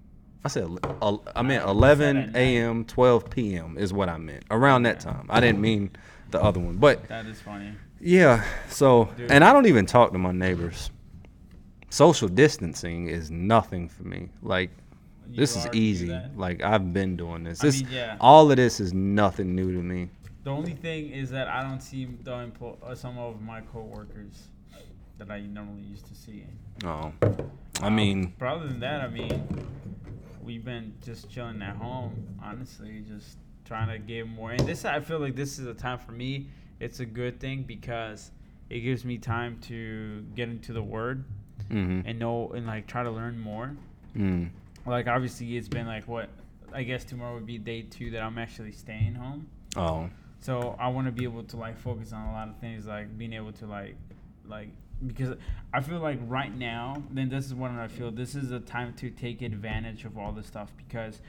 I 0.45 0.49
said, 0.49 0.65
el- 1.01 1.25
I 1.35 1.41
meant 1.43 1.63
I 1.63 1.67
said 1.67 1.71
at 1.71 1.77
11 1.77 2.33
a.m., 2.37 2.85
12 2.85 3.31
p.m. 3.31 3.79
is 3.79 3.93
what 3.95 4.09
I 4.11 4.19
meant. 4.19 4.45
Around 4.51 4.83
that 4.83 5.01
time. 5.01 5.27
I 5.31 5.41
didn't 5.41 5.61
mean 5.63 5.91
the 6.31 6.43
other 6.43 6.61
one. 6.61 6.77
But 6.77 7.09
That 7.09 7.25
is 7.27 7.41
funny. 7.41 7.73
yeah, 7.99 8.45
so, 8.69 9.11
Dude. 9.17 9.31
and 9.31 9.43
I 9.43 9.55
don't 9.55 9.67
even 9.67 9.87
talk 9.87 10.13
to 10.13 10.19
my 10.19 10.33
neighbors. 10.33 10.91
Social 11.89 12.29
distancing 12.29 13.07
is 13.09 13.31
nothing 13.31 13.89
for 13.89 14.03
me. 14.03 14.29
Like, 14.43 14.71
You 15.31 15.37
this 15.37 15.57
is 15.57 15.67
easy. 15.73 16.17
Like, 16.37 16.63
I've 16.63 16.93
been 16.93 17.17
doing 17.17 17.45
this. 17.45 17.61
I 17.63 17.67
This, 17.67 17.83
mean, 17.83 17.91
yeah. 17.93 18.17
All 18.21 18.51
of 18.51 18.57
this 18.57 18.81
is 18.81 18.93
nothing 18.93 19.55
new 19.55 19.73
to 19.73 19.83
me. 19.83 20.09
The 20.45 20.51
only 20.51 20.73
thing 20.75 21.11
is 21.11 21.31
that 21.31 21.49
I 21.49 21.63
don't 21.63 21.81
see 21.81 22.05
the 22.05 22.31
empl- 22.33 22.77
uh, 22.85 22.95
some 22.95 23.17
of 23.19 23.41
my 23.41 23.63
coworkers 23.63 24.49
that 25.19 25.31
I 25.31 25.41
normally 25.41 25.83
used 25.83 26.07
to 26.09 26.15
see. 26.15 26.45
Oh. 26.85 27.13
I 27.81 27.87
Um, 27.87 27.97
mean, 27.97 28.35
but 28.39 28.49
other 28.49 28.67
than 28.69 28.81
that, 28.81 29.01
I 29.01 29.09
mean, 29.09 29.67
we've 30.43 30.65
been 30.65 30.93
just 31.05 31.31
chilling 31.31 31.63
at 31.63 31.77
home. 31.77 32.13
Honestly, 32.43 33.03
just 33.09 33.39
trying 33.65 33.89
to 33.89 33.99
get 33.99 34.29
more. 34.29 34.51
And 34.53 34.61
this, 34.69 34.85
I 34.85 35.01
feel 35.01 35.19
like 35.19 35.35
this 35.37 35.59
is 35.59 35.67
a 35.67 35.75
time 35.75 35.99
for 35.99 36.13
me. 36.13 36.49
It's 36.81 37.01
a 37.01 37.07
good 37.07 37.41
thing 37.41 37.63
because 37.63 38.31
it 38.69 38.81
gives 38.81 39.05
me 39.05 39.17
time 39.19 39.59
to 39.63 40.25
get 40.35 40.49
into 40.49 40.73
the 40.73 40.83
word 40.83 41.25
hmm 41.71 42.01
and 42.05 42.19
know 42.19 42.51
and 42.55 42.67
like 42.67 42.87
try 42.87 43.03
to 43.03 43.11
learn 43.11 43.39
more. 43.39 43.75
mm. 44.17 44.49
Like 44.87 45.07
obviously, 45.07 45.57
it's 45.57 45.69
been 45.69 45.87
like 45.87 46.07
what 46.07 46.29
I 46.73 46.83
guess 46.83 47.05
tomorrow 47.05 47.35
would 47.35 47.47
be 47.47 47.59
day 47.59 47.83
two 47.83 48.11
that 48.11 48.23
I'm 48.23 48.39
actually 48.39 48.73
staying 48.73 49.15
home. 49.15 49.47
Oh. 49.77 50.11
So 50.41 50.77
I 50.79 50.89
want 50.89 51.07
to 51.07 51.13
be 51.13 51.25
able 51.25 51.45
to 51.45 51.57
like 51.57 51.79
focus 51.79 52.13
on 52.13 52.27
a 52.29 52.33
lot 52.33 52.49
of 52.49 52.57
things, 52.59 52.87
like 52.87 53.17
being 53.17 53.33
able 53.33 53.53
to 53.53 53.67
like, 53.67 53.97
like 54.47 54.69
because 55.07 55.37
I 55.73 55.81
feel 55.81 56.01
like 56.01 56.19
right 56.27 56.55
now, 56.55 57.03
then 57.11 57.29
this 57.29 57.47
is 57.47 57.55
what 57.55 57.71
I 57.71 57.89
feel. 57.89 58.11
This 58.11 58.35
is 58.35 58.51
a 58.51 58.61
time 58.61 58.93
to 58.95 59.11
take 59.11 59.41
advantage 59.43 60.05
of 60.05 60.19
all 60.19 60.33
this 60.33 60.47
stuff 60.47 60.71
because 60.77 61.21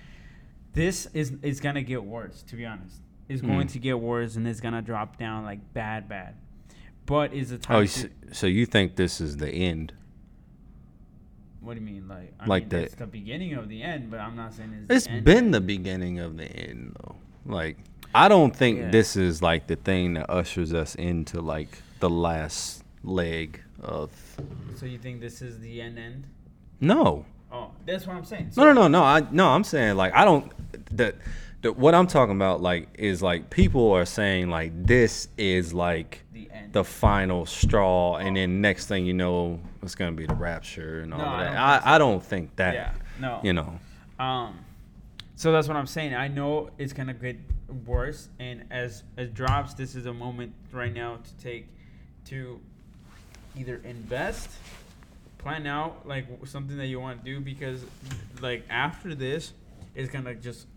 this 0.73 1.07
is 1.13 1.33
is 1.41 1.59
gonna 1.61 1.81
get 1.81 2.03
worse. 2.03 2.41
To 2.43 2.55
be 2.55 2.65
honest, 2.65 3.01
it's 3.29 3.41
going 3.41 3.67
Mm. 3.67 3.71
to 3.71 3.79
get 3.79 3.99
worse 3.99 4.35
and 4.35 4.45
it's 4.47 4.59
gonna 4.59 4.81
drop 4.81 5.17
down 5.17 5.43
like 5.45 5.73
bad, 5.73 6.09
bad. 6.09 6.35
But 7.05 7.33
is 7.33 7.51
a 7.51 7.57
time. 7.57 7.77
Oh, 7.77 7.85
to, 7.85 8.09
so 8.33 8.47
you 8.47 8.65
think 8.65 8.95
this 8.95 9.21
is 9.21 9.37
the 9.37 9.49
end? 9.49 9.93
What 11.65 11.73
do 11.75 11.79
you 11.81 11.85
mean, 11.85 12.07
like? 12.07 12.33
I 12.39 12.45
Like 12.45 12.63
mean, 12.63 12.69
the- 12.69 12.83
It's 12.83 12.95
the 12.95 13.07
beginning 13.07 13.53
of 13.55 13.67
the 13.69 13.81
end, 13.83 14.09
but 14.11 14.19
I'm 14.19 14.35
not 14.35 14.53
saying 14.53 14.71
it's. 14.89 14.95
It's 14.95 15.05
the 15.05 15.11
end. 15.11 15.17
It's 15.27 15.33
been 15.33 15.51
the 15.51 15.61
beginning 15.61 16.19
of 16.19 16.37
the 16.37 16.45
end, 16.45 16.95
though. 17.01 17.15
Like, 17.45 17.77
I 18.13 18.27
don't 18.27 18.55
think 18.55 18.79
Yeah. 18.79 18.89
this 18.91 19.15
is 19.15 19.41
like 19.41 19.67
the 19.67 19.75
thing 19.75 20.13
that 20.13 20.29
ushers 20.29 20.73
us 20.73 20.95
into 20.95 21.41
like 21.41 21.79
the 21.99 22.09
last 22.09 22.83
leg 23.03 23.61
of. 23.81 24.11
So 24.75 24.85
you 24.85 24.97
think 24.97 25.19
this 25.21 25.41
is 25.41 25.59
the 25.59 25.81
end? 25.81 25.97
End? 25.99 26.23
No, 26.79 27.25
Oh, 27.51 27.71
that's 27.85 28.05
what 28.05 28.15
I'm 28.17 28.25
saying. 28.25 28.51
no, 28.57 28.65
no, 28.65 28.73
no, 28.73 28.87
no. 28.87 29.03
I 29.03 29.21
no, 29.31 29.47
I'm 29.49 29.63
saying 29.63 29.95
like 29.97 30.13
I 30.13 30.25
don't. 30.25 30.51
That 30.97 31.15
the, 31.65 31.73
what 31.73 31.95
I'm 31.95 32.05
talking 32.07 32.35
about 32.35 32.61
like 32.61 32.89
is 32.99 33.21
like 33.23 33.49
people 33.49 33.91
are 33.91 34.05
saying 34.05 34.49
like 34.49 34.71
this 34.85 35.27
is 35.37 35.73
like 35.73 36.21
The 36.31 36.47
end. 36.51 36.73
the 36.73 36.83
final 36.83 37.45
straw, 37.47 38.17
and 38.17 38.37
then 38.37 38.61
next 38.61 38.85
thing 38.87 39.05
you 39.05 39.13
know, 39.13 39.59
it's 39.81 39.95
gonna 39.95 40.11
be 40.11 40.25
the 40.27 40.35
rapture 40.35 41.01
and 41.01 41.11
all 41.13 41.19
No, 41.19 41.25
of 41.25 41.31
I 41.33 41.43
that. 41.43 41.49
don't 41.51 41.87
I. 41.87 41.95
I 41.95 41.97
don't 41.97 42.23
think 42.23 42.55
that. 42.57 42.73
yeah. 42.75 42.93
No. 43.19 43.39
You 43.43 43.53
know. 43.53 43.79
Um, 44.19 44.59
so 45.35 45.51
that's 45.51 45.67
what 45.67 45.75
I'm 45.75 45.87
saying. 45.87 46.13
I 46.13 46.27
know 46.27 46.69
it's 46.77 46.93
gonna 46.93 47.13
get 47.13 47.37
worse, 47.85 48.29
and 48.39 48.63
as 48.69 49.03
it 49.17 49.33
drops, 49.33 49.73
this 49.73 49.95
is 49.95 50.05
a 50.05 50.13
moment 50.13 50.53
right 50.71 50.93
now 50.93 51.17
to 51.17 51.43
take 51.43 51.67
to 52.25 52.59
either 53.57 53.81
invest, 53.83 54.49
plan 55.39 55.65
out 55.65 56.07
like 56.07 56.27
something 56.45 56.77
that 56.77 56.87
you 56.87 56.99
want 56.99 57.23
to 57.23 57.25
do 57.25 57.39
because 57.39 57.83
like 58.39 58.63
after 58.69 59.15
this, 59.15 59.53
it's 59.95 60.11
gonna 60.11 60.35
just 60.35 60.67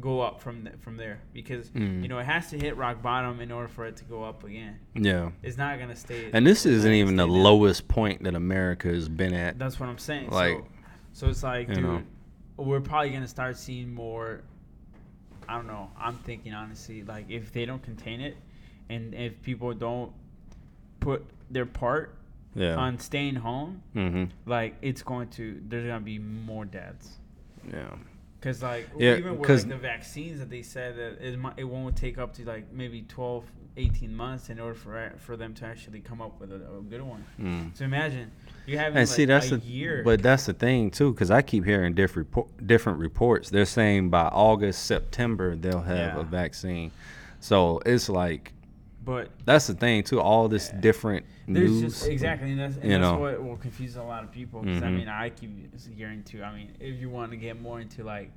go 0.00 0.20
up 0.20 0.40
from 0.40 0.64
th- 0.64 0.76
from 0.80 0.96
there 0.96 1.20
because 1.32 1.70
Mm. 1.70 2.02
you 2.02 2.08
know 2.08 2.18
it 2.18 2.24
has 2.24 2.50
to 2.50 2.58
hit 2.58 2.76
rock 2.76 3.02
bottom 3.02 3.40
in 3.40 3.50
order 3.52 3.68
for 3.68 3.84
it 3.86 3.96
to 3.96 4.04
go 4.04 4.24
up 4.24 4.44
again. 4.44 4.78
Yeah. 4.94 5.30
It's 5.42 5.56
not 5.58 5.78
gonna 5.78 5.96
stay. 5.96 6.30
And 6.32 6.46
this 6.46 6.64
isn't 6.66 6.92
even 6.92 7.16
the 7.16 7.26
down. 7.26 7.42
lowest 7.42 7.88
point 7.88 8.22
that 8.24 8.34
America 8.34 8.88
has 8.88 9.08
been 9.08 9.34
at. 9.34 9.58
That's 9.58 9.78
what 9.78 9.88
I'm 9.88 9.98
saying. 9.98 10.30
Like, 10.30 10.58
so, 10.58 10.66
so 11.12 11.28
it's 11.28 11.42
like, 11.42 11.68
dude, 11.68 11.82
know. 11.82 12.02
we're 12.56 12.80
probably 12.80 13.10
gonna 13.10 13.28
start 13.28 13.56
seeing 13.56 13.92
more. 13.92 14.42
I 15.48 15.56
don't 15.56 15.66
know. 15.66 15.90
I'm 15.98 16.16
thinking 16.18 16.52
honestly, 16.54 17.02
like 17.04 17.26
if 17.30 17.52
they 17.52 17.64
don't 17.66 17.82
contain 17.82 18.20
it, 18.20 18.36
and 18.88 19.14
if 19.14 19.40
people 19.42 19.72
don't 19.74 20.12
put 21.00 21.24
their 21.50 21.66
part 21.66 22.14
Yeah. 22.54 22.76
on 22.76 22.98
staying 22.98 23.36
home, 23.36 23.82
mm-hmm. 23.94 24.24
like 24.46 24.76
it's 24.82 25.02
going 25.02 25.28
to. 25.30 25.60
There's 25.68 25.86
gonna 25.86 26.00
be 26.04 26.18
more 26.18 26.64
deaths. 26.64 27.18
Yeah. 27.70 27.96
Cause 28.40 28.62
like 28.62 28.88
Yeah, 28.96 29.16
even 29.16 29.36
with 29.38 29.50
like 29.50 29.68
the 29.68 29.76
vaccines 29.76 30.38
that 30.38 30.48
they 30.48 30.62
said 30.62 30.96
that 30.96 31.20
it 31.20 31.38
might, 31.38 31.54
it 31.56 31.64
won't 31.64 31.96
take 31.96 32.18
up 32.18 32.34
to 32.34 32.44
like 32.44 32.72
maybe 32.72 33.02
12, 33.02 33.44
18 33.76 34.14
months 34.14 34.48
in 34.48 34.58
order 34.60 34.74
for 34.74 35.12
for 35.18 35.36
them 35.36 35.54
to 35.54 35.64
actually 35.64 36.00
come 36.00 36.20
up 36.22 36.40
with 36.40 36.52
a, 36.52 36.56
a 36.56 36.82
good 36.82 37.02
one. 37.02 37.24
Mm. 37.40 37.76
So 37.76 37.84
imagine 37.84 38.30
you 38.66 38.76
having 38.78 38.96
And 38.98 39.08
like 39.08 39.16
see, 39.16 39.24
that's 39.24 39.50
a 39.50 39.56
the 39.56 39.66
year. 39.66 40.02
but 40.04 40.22
that's 40.22 40.46
the 40.46 40.52
thing 40.52 40.90
too, 40.92 41.12
because 41.12 41.30
I 41.32 41.42
keep 41.42 41.64
hearing 41.64 41.94
different 41.94 42.28
report, 42.28 42.66
different 42.66 42.98
reports. 43.00 43.50
They're 43.50 43.64
saying 43.64 44.10
by 44.10 44.26
August, 44.28 44.84
September 44.86 45.56
they'll 45.56 45.80
have 45.82 46.14
Yeah. 46.14 46.20
a 46.20 46.24
vaccine. 46.24 46.92
So 47.40 47.80
it's 47.86 48.08
like 48.08 48.52
but 49.08 49.30
that's 49.46 49.66
the 49.68 49.72
thing 49.72 50.02
too. 50.02 50.20
All 50.20 50.48
this 50.48 50.68
Yeah. 50.70 50.80
different 50.80 51.24
There's 51.48 51.70
news. 51.70 51.98
just 52.00 52.08
exactly, 52.10 52.50
and 52.50 52.60
that's, 52.60 52.76
and 52.76 52.92
that's 52.92 53.00
know. 53.00 53.18
what 53.18 53.42
will 53.42 53.56
confuse 53.56 53.96
a 53.96 54.02
lot 54.02 54.22
of 54.22 54.30
people. 54.30 54.60
Because 54.60 54.82
I 54.82 54.88
Mhm. 54.88 54.96
mean, 54.96 55.08
I 55.08 55.30
keep 55.30 55.50
hearing 55.96 56.22
too. 56.24 56.42
I 56.42 56.54
mean, 56.54 56.72
if 56.78 57.00
you 57.00 57.08
want 57.08 57.30
to 57.30 57.38
get 57.38 57.58
more 57.58 57.80
into 57.80 58.04
like, 58.04 58.30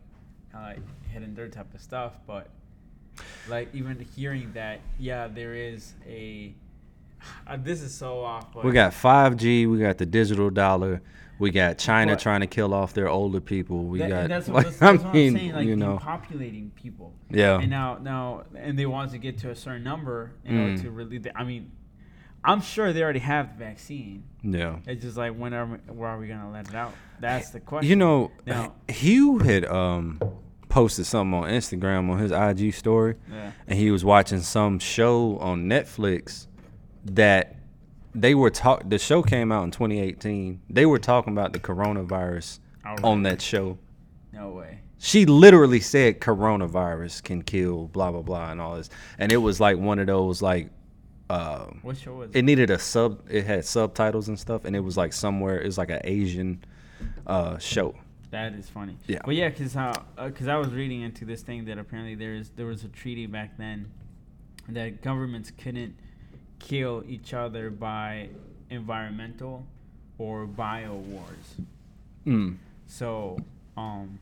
kind 0.54 0.78
of 0.78 0.84
like 0.84 1.10
hidden 1.10 1.36
dirt 1.36 1.52
type 1.52 1.74
of 1.74 1.82
stuff, 1.82 2.14
but 2.26 2.48
like 3.50 3.68
even 3.76 4.00
hearing 4.16 4.54
that, 4.54 4.80
yeah, 4.98 5.28
there 5.28 5.54
is 5.54 5.94
a. 6.08 6.54
Uh, 7.46 7.58
this 7.62 7.82
is 7.82 7.94
so 7.94 8.22
off. 8.22 8.48
We 8.64 8.72
got 8.72 8.94
5G. 8.94 9.68
We 9.68 9.78
got 9.78 9.98
the 9.98 10.06
digital 10.08 10.50
dollar. 10.50 11.02
We 11.42 11.50
got 11.52 11.78
China 11.78 12.14
But- 12.14 12.20
trying 12.22 12.42
to 12.42 12.48
kill 12.48 12.74
off 12.74 12.94
their 12.94 13.10
older 13.10 13.42
people. 13.42 13.84
We 13.86 14.00
that- 14.00 14.10
got. 14.10 14.28
that's, 14.30 14.48
what, 14.50 14.54
like, 14.58 14.66
that's, 14.68 14.78
that's 14.78 15.04
I 15.04 15.12
mean, 15.12 15.34
I'm 15.34 15.40
saying. 15.40 15.54
Like 15.54 15.68
you 15.68 15.76
know. 15.76 15.98
populating 15.98 16.72
people. 16.76 17.14
Yeah. 17.30 17.60
And 17.60 17.70
now, 17.70 17.98
now, 18.02 18.44
and 18.56 18.78
they 18.78 18.86
want 18.86 19.12
to 19.12 19.18
get 19.18 19.40
to 19.40 19.50
a 19.50 19.56
certain 19.56 19.84
number 19.84 20.32
in 20.46 20.60
order 20.60 20.74
Mm. 20.74 20.82
to 20.84 20.92
really. 20.92 21.22
I 21.36 21.44
mean, 21.44 21.72
I'm 22.44 22.62
sure 22.62 22.94
they 22.94 23.04
already 23.04 23.20
have 23.20 23.58
the 23.58 23.66
vaccine. 23.66 24.24
Yeah. 24.44 24.78
It's 24.88 25.04
just 25.04 25.18
like 25.18 25.34
when 25.36 25.54
are 25.54 25.66
we, 25.66 25.78
where 25.94 26.10
are 26.10 26.18
we 26.20 26.28
gonna 26.28 26.52
let 26.52 26.70
it 26.70 26.76
out? 26.76 26.94
That's 27.20 27.50
the 27.50 27.60
question. 27.60 27.90
You 27.90 27.96
know, 27.96 28.32
Now- 28.46 28.74
Hugh 28.88 29.40
had 29.40 29.66
um 29.66 30.20
posted 30.70 31.06
something 31.06 31.34
on 31.38 31.50
Instagram 31.50 32.10
on 32.10 32.18
his 32.20 32.32
IG 32.32 32.74
story, 32.74 33.16
Yeah. 33.32 33.52
and 33.68 33.78
he 33.78 33.92
was 33.92 34.06
watching 34.06 34.40
some 34.42 34.80
show 34.80 35.38
on 35.40 35.66
Netflix 35.66 36.48
that 37.06 37.56
they 38.14 38.36
were 38.36 38.50
talk. 38.50 38.84
The 38.90 38.98
show 39.00 39.22
came 39.24 39.52
out 39.52 39.64
in 39.64 39.72
2018. 39.72 40.62
They 40.70 40.86
were 40.86 41.00
talking 41.00 41.34
about 41.34 41.54
the 41.54 41.60
coronavirus 41.60 42.60
Alright. 42.86 43.04
on 43.04 43.24
that 43.24 43.42
show. 43.42 43.78
No 44.34 44.50
way. 44.50 44.80
She 44.98 45.26
literally 45.26 45.80
said 45.80 46.20
coronavirus 46.22 47.24
can 47.24 47.42
kill 47.42 47.88
blah 47.88 48.12
blah 48.12 48.22
blah 48.22 48.52
and 48.52 48.62
all 48.62 48.76
this, 48.76 48.90
and 49.18 49.32
it 49.32 49.38
was 49.38 49.60
like 49.60 49.78
one 49.78 50.00
of 50.00 50.08
those 50.08 50.42
like. 50.42 50.70
Uh, 51.30 51.68
What 51.82 51.98
show 51.98 52.14
was 52.16 52.30
it 52.32 52.40
it? 52.40 52.42
needed 52.44 52.70
a 52.70 52.78
sub. 52.78 53.22
It 53.30 53.46
had 53.46 53.64
subtitles 53.66 54.28
and 54.28 54.38
stuff, 54.38 54.66
and 54.66 54.76
it 54.76 54.82
was 54.82 54.98
like 54.98 55.14
somewhere. 55.14 55.62
It 55.62 55.66
was 55.66 55.78
like 55.78 55.90
an 55.90 56.02
Asian 56.04 56.62
uh, 57.26 57.58
show. 57.58 57.96
That 58.32 58.54
is 58.54 58.70
funny. 58.70 58.98
Yeah. 59.08 59.20
But 59.26 59.36
yeah, 59.36 59.50
cause 59.50 59.74
how, 59.74 59.94
uh 60.18 60.30
'cause 60.30 60.48
I 60.50 60.58
was 60.58 60.70
reading 60.74 61.02
into 61.02 61.24
this 61.26 61.42
thing 61.42 61.66
that 61.66 61.78
apparently 61.78 62.16
there 62.16 62.34
is 62.36 62.50
there 62.58 62.66
was 62.66 62.84
a 62.84 62.90
treaty 62.90 63.26
back 63.28 63.58
then 63.58 63.92
that 64.70 65.02
governments 65.02 65.52
couldn't 65.58 65.96
kill 66.62 67.04
each 67.08 67.34
other 67.34 67.70
by 67.70 68.30
environmental 68.70 69.66
or 70.18 70.46
bio 70.46 70.96
wars. 70.96 71.56
Mm. 72.26 72.58
So, 72.88 73.38
um, 73.78 74.20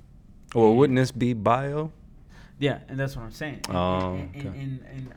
Well, 0.55 0.75
wouldn't 0.75 0.97
this 0.97 1.11
be 1.11 1.33
bio? 1.33 1.91
yeah, 2.59 2.79
and 2.87 2.99
that's 2.99 3.15
what 3.15 3.23
I'm 3.23 3.31
saying. 3.31 3.61
Oh, 3.69 4.13
and, 4.15 4.35
and, 4.35 4.47
okay. 4.47 4.59
and, 4.59 4.85
and 4.91 5.13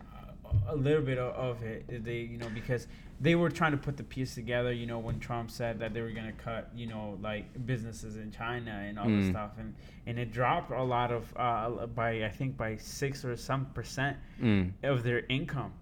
a 0.68 0.76
little 0.76 1.02
bit 1.02 1.18
of, 1.18 1.62
it, 1.62 2.04
they 2.04 2.18
you 2.18 2.36
know 2.36 2.48
because 2.52 2.86
they 3.20 3.34
were 3.36 3.48
trying 3.48 3.70
to 3.72 3.78
put 3.78 3.96
the 3.96 4.02
piece 4.04 4.34
together. 4.34 4.72
You 4.72 4.86
know 4.86 4.98
when 4.98 5.18
Trump 5.18 5.50
said 5.50 5.78
that 5.78 5.94
they 5.94 6.02
were 6.02 6.10
gonna 6.10 6.32
cut 6.32 6.68
you 6.74 6.86
know 6.86 7.18
like 7.22 7.44
businesses 7.66 8.16
in 8.16 8.30
China 8.32 8.70
and 8.70 8.98
all 8.98 9.06
this 9.06 9.26
Mm. 9.26 9.30
stuff, 9.30 9.52
and 9.58 9.74
and 10.06 10.18
it 10.18 10.30
dropped 10.32 10.70
a 10.70 10.82
lot 10.82 11.10
of 11.10 11.32
uh, 11.36 11.86
by 11.86 12.24
I 12.24 12.28
think 12.28 12.56
by 12.56 12.76
six 12.76 13.24
or 13.24 13.36
some 13.36 13.66
percent 13.66 14.16
Mm. 14.42 14.72
of 14.82 15.02
their 15.04 15.20
income. 15.28 15.72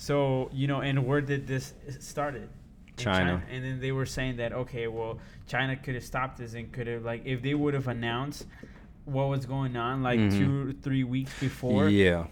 So 0.00 0.48
you 0.52 0.68
know, 0.68 0.80
and 0.80 1.04
where 1.06 1.20
did 1.20 1.46
this 1.46 1.74
started? 1.98 2.48
In 2.96 3.04
China. 3.04 3.42
And 3.50 3.62
then 3.64 3.80
they 3.80 3.92
were 3.92 4.06
saying 4.06 4.36
that 4.36 4.52
okay, 4.52 4.86
well, 4.86 5.18
China 5.48 5.76
could 5.76 5.94
have 5.94 6.04
stopped 6.04 6.38
this 6.38 6.54
and 6.54 6.72
could 6.72 6.86
have 6.86 7.04
like 7.04 7.22
if 7.26 7.42
they 7.42 7.52
would 7.54 7.74
have 7.74 7.88
announced 7.88 8.46
what 9.04 9.28
was 9.28 9.44
going 9.44 9.76
on 9.76 10.02
like 10.02 10.20
Mhm. 10.20 10.38
two 10.38 10.72
three 10.82 11.02
weeks 11.04 11.32
before, 11.40 11.88
Yeah. 11.88 12.26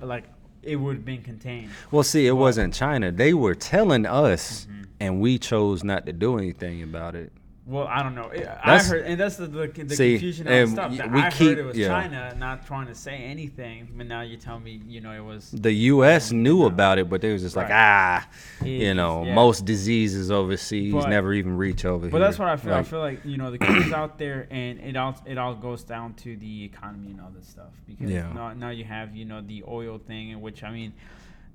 like 0.00 0.24
it 0.62 0.76
would 0.76 0.96
have 0.96 1.04
been 1.04 1.22
contained. 1.22 1.70
Well, 1.90 2.02
see, 2.04 2.26
it 2.26 2.32
wasn't 2.36 2.72
China. 2.72 3.10
They 3.12 3.34
were 3.34 3.54
telling 3.54 4.06
us, 4.06 4.66
Mhm. 4.70 4.86
and 5.00 5.20
we 5.20 5.38
chose 5.38 5.82
not 5.84 6.06
to 6.06 6.12
do 6.12 6.38
anything 6.38 6.82
about 6.82 7.14
it. 7.14 7.32
Well, 7.64 7.86
I 7.86 8.02
don't 8.02 8.16
know. 8.16 8.28
I- 8.64 8.74
I 8.74 8.82
heard, 8.82 9.06
and 9.06 9.20
that's 9.20 9.36
the, 9.36 9.46
the, 9.46 9.68
the 9.68 9.94
See, 9.94 10.14
confusion 10.14 10.48
of 10.48 10.52
and 10.52 10.70
stuff. 10.72 10.90
y- 10.90 10.96
That 10.96 11.12
we 11.12 11.20
I 11.20 11.30
keep- 11.30 11.48
heard 11.50 11.58
it 11.58 11.62
was 11.64 11.76
yeah. 11.78 11.86
China 11.88 12.34
not 12.36 12.66
trying 12.66 12.88
to 12.88 12.94
say 12.96 13.14
anything, 13.18 13.88
but 13.96 14.06
now 14.08 14.22
you 14.22 14.36
tell 14.36 14.58
me, 14.58 14.80
you 14.88 15.00
know, 15.00 15.12
it 15.12 15.20
was. 15.24 15.52
The 15.52 15.70
U.S. 15.72 16.32
knew 16.32 16.62
Yeah. 16.62 16.66
about 16.66 16.98
it, 16.98 17.08
but 17.08 17.20
they 17.20 17.32
was 17.32 17.40
just 17.42 17.54
like, 17.54 17.68
Right. 17.68 18.24
ah, 18.24 18.28
you 18.64 18.88
It- 18.90 18.94
know, 18.94 19.24
yeah. 19.24 19.34
most 19.36 19.64
diseases 19.64 20.28
overseas 20.32 20.92
But- 20.92 21.08
never 21.08 21.32
even 21.34 21.56
reach 21.56 21.84
over 21.84 21.98
But 21.98 22.02
here. 22.06 22.10
But 22.10 22.18
that's 22.18 22.38
what 22.40 22.48
I 22.48 22.56
feel. 22.56 22.74
I 22.74 22.82
feel 22.82 22.98
like 22.98 23.24
you 23.24 23.36
know 23.36 23.52
the 23.52 23.58
kids 23.58 23.92
out 23.92 24.18
there, 24.18 24.48
and 24.50 24.80
it 24.80 24.96
all 24.96 25.16
it 25.24 25.38
all 25.38 25.54
goes 25.54 25.84
down 25.84 26.14
to 26.14 26.36
the 26.36 26.64
economy 26.64 27.12
and 27.12 27.20
all 27.20 27.30
this 27.30 27.46
stuff. 27.46 27.70
Because 27.86 28.10
Yeah. 28.10 28.32
now 28.32 28.52
now 28.54 28.70
you 28.70 28.82
have 28.84 29.14
you 29.14 29.24
know 29.24 29.40
the 29.40 29.62
oil 29.68 29.98
thing, 29.98 30.30
in 30.30 30.40
which 30.40 30.64
I 30.64 30.72
mean, 30.72 30.94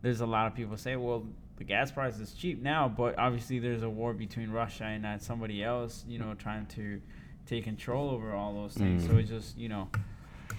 there's 0.03 0.21
a 0.21 0.25
lot 0.25 0.47
of 0.47 0.55
people 0.55 0.77
say, 0.77 0.95
well, 0.95 1.25
the 1.57 1.63
gas 1.63 1.91
price 1.91 2.19
is 2.19 2.33
cheap 2.33 2.61
now, 2.61 2.87
but 2.87 3.17
obviously 3.17 3.59
there's 3.59 3.81
a 3.83 3.89
war 3.89 4.13
between 4.13 4.51
Russia 4.51 4.83
and 4.85 5.05
uh, 5.05 5.17
somebody 5.17 5.63
else, 5.63 6.05
you 6.07 6.19
know, 6.19 6.33
trying 6.35 6.65
to 6.67 7.01
take 7.45 7.63
control 7.63 8.09
over 8.09 8.33
all 8.33 8.53
those 8.53 8.73
things. 8.73 9.03
So 9.05 9.11
Mm. 9.11 9.19
it's 9.19 9.29
just 9.29 9.57
you 9.57 9.69
know, 9.69 9.89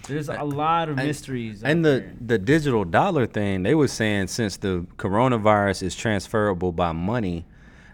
there's 0.07 0.29
a 0.29 0.43
lot 0.43 0.89
of 0.89 0.97
And- 0.97 1.07
mysteries. 1.07 1.63
and 1.63 1.83
the 1.85 2.05
the 2.25 2.37
digital 2.37 2.83
dollar 2.83 3.25
thing, 3.25 3.63
they 3.63 3.75
were 3.75 3.87
saying 3.87 4.27
since 4.27 4.57
the 4.57 4.85
coronavirus 4.97 5.83
is 5.83 5.95
transferable 5.95 6.71
by 6.71 6.91
money, 6.91 7.45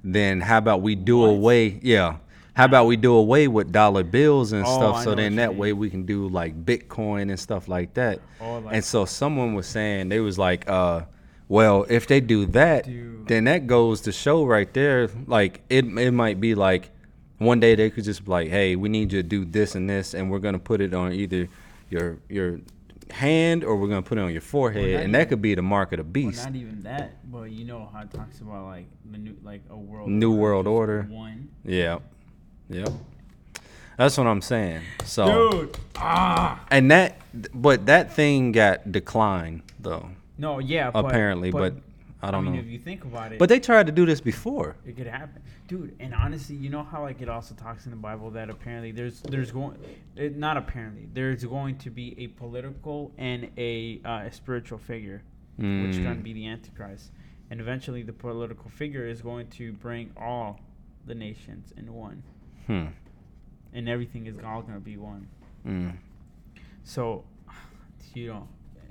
then 0.03 0.41
how 0.41 0.57
about 0.57 0.81
we 0.81 0.95
do 0.95 1.19
What? 1.19 1.27
away? 1.27 1.79
Yeah. 1.83 2.17
How 2.53 2.65
about 2.65 2.85
we 2.87 2.95
do 2.95 3.13
away 3.13 3.49
with 3.49 3.73
dollar 3.73 4.03
bills 4.03 4.53
and 4.53 4.65
Oh, 4.65 4.77
stuff, 4.77 4.95
I 4.95 5.03
so 5.03 5.13
then 5.13 5.35
that 5.35 5.55
way 5.55 5.73
we 5.73 5.89
can 5.89 6.05
do 6.05 6.29
like 6.29 6.65
Bitcoin 6.65 7.23
and 7.29 7.37
stuff 7.37 7.67
like 7.67 7.93
that. 7.95 8.21
Like- 8.39 8.63
and 8.75 8.83
so 8.83 9.03
someone 9.03 9.55
was 9.55 9.67
saying 9.67 10.07
they 10.07 10.21
was 10.21 10.39
like, 10.39 10.63
uh, 10.69 11.01
well, 11.47 11.85
if 11.89 12.07
they 12.07 12.19
do 12.21 12.45
that, 12.47 12.85
Dude. 12.85 13.27
then 13.27 13.43
that 13.45 13.67
goes 13.67 14.01
to 14.01 14.11
show 14.11 14.45
right 14.45 14.71
there. 14.73 15.09
Like 15.27 15.61
it, 15.69 15.85
it 15.85 16.11
might 16.11 16.39
be 16.41 16.55
like 16.55 16.89
one 17.37 17.59
day 17.59 17.75
they 17.75 17.89
could 17.89 18.03
just 18.05 18.23
be 18.25 18.31
like, 18.31 18.47
hey, 18.49 18.75
we 18.75 18.89
need 18.89 19.11
you 19.11 19.21
to 19.21 19.27
do 19.27 19.45
this 19.45 19.75
and 19.75 19.89
this, 19.89 20.13
and 20.13 20.31
we're 20.31 20.39
gonna 20.39 20.59
put 20.59 20.81
it 20.81 20.93
on 20.93 21.11
either 21.13 21.47
your 21.89 22.17
your 22.29 22.59
hand 23.11 23.63
or 23.63 23.75
we're 23.75 23.87
gonna 23.87 24.01
put 24.01 24.17
it 24.17 24.21
on 24.21 24.31
your 24.31 24.41
forehead, 24.41 24.93
not 24.95 25.03
and 25.03 25.13
that 25.15 25.29
could 25.29 25.41
be 25.41 25.53
the 25.53 25.61
mark 25.61 25.91
of 25.91 25.97
the 25.97 26.03
Well, 26.03 26.11
beast. 26.31 26.43
not 26.45 26.55
even 26.55 26.81
that, 26.81 27.29
but 27.31 27.51
you 27.51 27.63
know 27.65 27.89
how 27.93 28.01
it 28.01 28.11
talks 28.11 28.39
about 28.41 28.65
like 28.65 28.87
the 29.11 29.17
new 29.19 29.35
like 29.43 29.61
a 29.69 29.77
world 29.77 30.09
New 30.09 30.31
world 30.33 30.65
order. 30.67 31.05
one. 31.09 31.49
Yeah, 31.63 31.99
yep. 32.69 32.89
That's 33.97 34.17
what 34.17 34.27
I'm 34.27 34.41
saying. 34.41 34.81
So 35.05 35.51
Dude, 35.51 35.77
ah, 35.97 36.65
and 36.71 36.89
that, 36.91 37.17
but 37.53 37.85
that 37.85 38.11
thing 38.13 38.51
got 38.51 38.91
declined 38.91 39.61
though, 39.79 40.09
no, 40.37 40.59
yeah, 40.59 40.91
but, 40.91 41.05
apparently. 41.05 41.51
But, 41.51 41.75
I 42.21 42.31
don't 42.31 42.43
mean, 42.45 42.53
know. 42.55 42.59
if 42.59 42.67
you 42.67 42.79
think 42.79 43.03
about 43.03 43.33
it, 43.33 43.39
But 43.39 43.49
they 43.49 43.59
tried 43.59 43.85
to 43.87 43.91
do 43.91 44.05
this 44.05 44.19
before. 44.21 44.75
it 44.85 44.95
could 44.97 45.05
happen, 45.05 45.41
dude. 45.67 45.95
And 45.99 46.13
honestly, 46.15 46.55
you 46.55 46.69
know 46.69 46.81
how 46.83 47.01
like 47.03 47.21
it 47.21 47.29
also 47.29 47.53
talks 47.55 47.85
in 47.85 47.91
the 47.91 47.97
Bible 47.97 48.31
that 48.31 48.49
apparently 48.49 48.91
there's 48.91 49.21
there's 49.21 49.51
going, 49.51 49.77
it, 50.15 50.35
not 50.35 50.57
apparently 50.57 51.07
there's 51.13 51.43
going 51.43 51.77
to 51.79 51.89
be 51.91 52.15
a 52.17 52.27
political 52.27 53.11
and 53.17 53.49
a, 53.57 53.99
uh, 54.05 54.23
a 54.25 54.31
spiritual 54.31 54.79
figure, 54.79 55.21
which 55.57 55.67
is 55.91 55.99
going 55.99 56.15
to 56.15 56.21
Mm. 56.21 56.23
be 56.23 56.33
the 56.33 56.47
Antichrist, 56.47 57.11
and 57.51 57.59
eventually 57.61 58.01
the 58.01 58.13
political 58.13 58.69
figure 58.71 59.05
is 59.05 59.21
going 59.21 59.47
to 59.49 59.73
bring 59.73 60.09
all 60.17 60.59
the 61.05 61.13
nations 61.15 61.73
in 61.77 61.93
one, 61.93 62.23
Hmm. 62.65 62.87
and 63.73 63.87
everything 63.87 64.25
is 64.25 64.39
all 64.39 64.61
going 64.63 64.73
to 64.73 64.79
be 64.79 64.97
one. 64.97 65.27
Mm. 65.67 65.97
So, 66.83 67.23
you 68.15 68.27
know, 68.29 68.47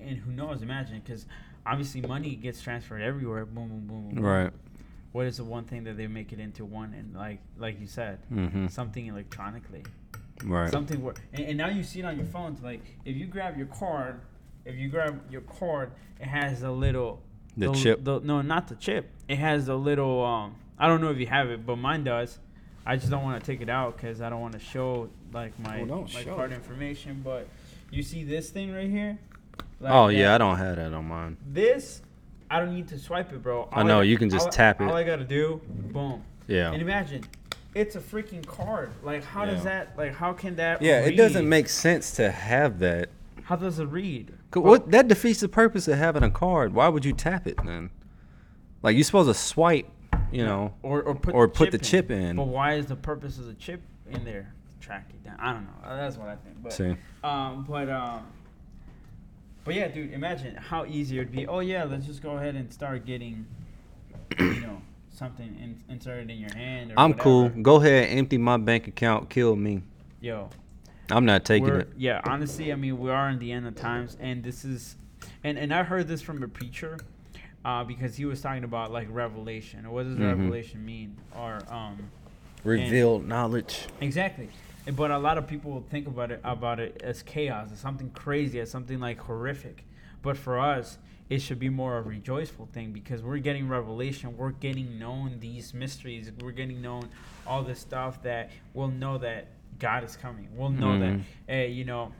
and 0.06 0.18
who 0.18 0.32
knows? 0.32 0.62
Imagine, 0.62 1.00
because 1.04 1.26
obviously 1.66 2.00
money 2.02 2.34
gets 2.36 2.60
transferred 2.62 3.02
everywhere. 3.02 3.44
Boom, 3.44 3.68
boom, 3.68 3.86
boom, 3.86 4.14
boom. 4.14 4.24
Right. 4.24 4.50
What 5.12 5.26
is 5.26 5.36
the 5.36 5.44
one 5.44 5.64
thing 5.64 5.84
that 5.84 5.96
they 5.96 6.06
make 6.08 6.32
it 6.32 6.40
into 6.40 6.64
one? 6.64 6.92
And 6.92 7.14
like, 7.14 7.38
like 7.58 7.80
you 7.80 7.86
said, 7.86 8.18
Mm-hmm. 8.32 8.66
something 8.68 9.06
electronically, 9.06 9.84
Right. 10.44 10.70
something 10.70 11.02
where, 11.02 11.14
and, 11.32 11.44
and 11.46 11.58
now 11.58 11.68
you 11.68 11.82
see 11.84 12.00
it 12.00 12.04
on 12.04 12.16
your 12.16 12.26
phones. 12.26 12.62
Like, 12.62 12.80
if 13.04 13.16
you 13.16 13.26
grab 13.26 13.56
your 13.56 13.66
card, 13.68 14.20
if 14.64 14.74
you 14.76 14.88
grab 14.88 15.20
your 15.30 15.42
card, 15.42 15.92
it 16.20 16.26
has 16.26 16.62
a 16.62 16.70
little. 16.70 17.22
The 17.56 17.72
chip? 17.72 18.02
The, 18.04 18.18
no, 18.20 18.42
not 18.42 18.66
the 18.66 18.74
chip. 18.74 19.08
It 19.28 19.36
has 19.38 19.68
a 19.68 19.76
little. 19.76 20.24
Um, 20.24 20.56
I 20.76 20.88
don't 20.88 21.00
know 21.00 21.10
if 21.10 21.18
you 21.18 21.26
have 21.28 21.48
it, 21.50 21.64
but 21.64 21.76
mine 21.76 22.02
does. 22.02 22.40
I 22.84 22.96
just 22.96 23.08
don't 23.10 23.22
want 23.22 23.40
to 23.42 23.46
take 23.46 23.60
it 23.60 23.68
out 23.68 23.96
because 23.96 24.20
I 24.20 24.28
don't 24.28 24.40
want 24.40 24.54
to 24.54 24.58
show 24.58 25.08
like 25.32 25.56
my 25.60 25.84
Well, 25.84 26.08
my 26.12 26.22
show 26.24 26.34
card 26.34 26.50
information. 26.52 27.20
But 27.24 27.46
you 27.90 28.02
see 28.02 28.24
this 28.24 28.50
thing 28.50 28.72
right 28.74 28.90
here? 28.90 29.18
Like 29.84 29.92
oh 29.92 30.08
yeah, 30.08 30.34
I 30.34 30.38
don't 30.38 30.56
have 30.56 30.76
that 30.76 30.92
on 30.94 31.04
mine. 31.06 31.36
This, 31.46 32.00
I 32.50 32.58
don't 32.58 32.74
need 32.74 32.88
to 32.88 32.98
swipe 32.98 33.32
it, 33.32 33.42
bro. 33.42 33.68
I 33.70 33.82
know, 33.82 34.00
you 34.00 34.16
can 34.16 34.30
just 34.30 34.46
all- 34.46 34.52
tap 34.52 34.80
it. 34.80 34.84
All 34.88 34.94
I 34.96 35.04
gotta 35.04 35.24
do, 35.24 35.60
boom. 35.68 36.22
Yeah. 36.46 36.72
And 36.72 36.80
imagine, 36.80 37.24
it's 37.74 37.94
a 37.94 38.00
freaking 38.00 38.46
card. 38.46 38.90
Like, 39.02 39.22
how 39.24 39.44
does 39.44 39.62
that? 39.64 39.96
Like, 39.98 40.14
how 40.14 40.32
can 40.32 40.56
that? 40.56 40.80
Yeah, 40.80 41.00
it 41.00 41.16
doesn't 41.16 41.46
make 41.48 41.68
sense 41.68 42.12
to 42.12 42.30
have 42.30 42.78
that. 42.78 43.10
How 43.42 43.56
does 43.56 43.78
it 43.78 43.84
read? 43.86 44.32
'Cause 44.50 44.62
What 44.62 44.90
that 44.92 45.06
defeats 45.08 45.40
the 45.40 45.48
purpose 45.48 45.86
of 45.86 45.98
having 45.98 46.22
a 46.22 46.30
card. 46.30 46.72
Why 46.72 46.88
would 46.88 47.04
you 47.04 47.12
tap 47.12 47.46
it 47.46 47.58
then? 47.62 47.90
Like 48.82 48.94
you're 48.96 49.04
supposed 49.04 49.28
to 49.28 49.34
swipe, 49.34 49.86
you 50.32 50.46
know. 50.46 50.72
or 50.82 51.02
or 51.02 51.14
put 51.14 51.34
or 51.34 51.46
the 51.46 51.52
put 51.52 51.64
chip 51.66 51.72
the 51.72 51.78
chip 51.78 52.10
in. 52.10 52.36
But 52.36 52.46
why 52.46 52.74
is 52.74 52.86
the 52.86 52.96
purpose 52.96 53.38
of 53.38 53.44
the 53.46 53.54
chip 53.54 53.82
in 54.10 54.24
there? 54.24 54.54
To 54.80 54.86
track 54.86 55.10
it 55.10 55.22
down. 55.24 55.36
I 55.40 55.52
don't 55.52 55.64
know. 55.64 55.96
That's 55.96 56.16
what 56.16 56.28
I 56.28 56.36
think. 56.36 56.62
But 56.62 56.72
See. 56.72 56.96
um, 57.22 57.66
but 57.68 57.90
um, 57.90 58.26
but 59.64 59.74
yeah, 59.74 59.88
dude. 59.88 60.12
Imagine 60.12 60.54
how 60.56 60.84
easy 60.86 61.18
it'd 61.18 61.32
be. 61.32 61.46
Oh 61.46 61.60
yeah, 61.60 61.84
let's 61.84 62.06
just 62.06 62.22
go 62.22 62.32
ahead 62.36 62.54
and 62.54 62.72
start 62.72 63.06
getting, 63.06 63.46
you 64.38 64.60
know, 64.60 64.80
something 65.10 65.46
in, 65.60 65.82
inserted 65.92 66.30
in 66.30 66.38
your 66.38 66.54
hand. 66.54 66.92
Or 66.92 66.94
I'm 66.98 67.14
cool. 67.14 67.48
Go 67.48 67.76
ahead, 67.76 68.08
empty 68.16 68.38
my 68.38 68.56
bank 68.56 68.86
account, 68.88 69.30
kill 69.30 69.56
me. 69.56 69.82
Yo, 70.20 70.50
I'm 71.10 71.24
not 71.24 71.44
taking 71.44 71.68
it. 71.74 71.88
yeah. 71.96 72.20
Honestly, 72.24 72.72
I 72.72 72.76
mean, 72.76 72.98
we 72.98 73.10
are 73.10 73.28
in 73.30 73.38
the 73.38 73.52
end 73.52 73.66
of 73.66 73.74
times, 73.74 74.16
and 74.20 74.42
this 74.42 74.64
is, 74.64 74.96
and 75.42 75.58
and 75.58 75.72
I 75.72 75.82
heard 75.82 76.08
this 76.08 76.20
from 76.22 76.42
a 76.42 76.48
preacher, 76.48 76.98
uh, 77.64 77.84
because 77.84 78.16
he 78.16 78.24
was 78.24 78.40
talking 78.40 78.64
about 78.64 78.92
like 78.92 79.08
revelation. 79.10 79.90
What 79.90 80.04
does 80.04 80.16
Mhm. 80.18 80.38
revelation 80.38 80.84
mean? 80.84 81.16
Or 81.36 81.58
um, 81.70 82.10
Revealed 82.64 83.28
knowledge. 83.28 83.86
Exactly. 84.00 84.48
But 84.92 85.10
a 85.10 85.18
lot 85.18 85.38
of 85.38 85.46
people 85.46 85.70
will 85.70 85.80
think 85.88 86.06
about 86.06 86.30
it 86.30 86.40
about 86.44 86.78
it 86.80 87.00
as 87.02 87.22
chaos, 87.22 87.72
as 87.72 87.78
something 87.78 88.10
crazy, 88.10 88.60
as 88.60 88.70
something 88.70 89.00
like 89.00 89.18
horrific. 89.20 89.84
But 90.22 90.36
for 90.36 90.58
us, 90.58 90.98
it 91.30 91.40
should 91.40 91.58
be 91.58 91.70
more 91.70 91.96
a 91.98 92.02
rejoiceful 92.02 92.66
thing 92.72 92.92
because 92.92 93.22
we're 93.22 93.38
getting 93.38 93.66
revelation, 93.68 94.36
we're 94.36 94.50
getting 94.50 94.98
known 94.98 95.38
these 95.40 95.72
mysteries, 95.72 96.30
we're 96.42 96.50
getting 96.52 96.82
known 96.82 97.08
all 97.46 97.62
this 97.62 97.80
stuff 97.80 98.22
that 98.22 98.50
we'll 98.74 98.88
know 98.88 99.16
that 99.18 99.46
God 99.78 100.04
is 100.04 100.16
coming. 100.16 100.48
We'll 100.54 100.68
know 100.70 100.88
Mhm. 100.98 101.00
that, 101.46 101.52
eh, 101.52 101.64
you 101.66 101.84
know, 101.84 102.12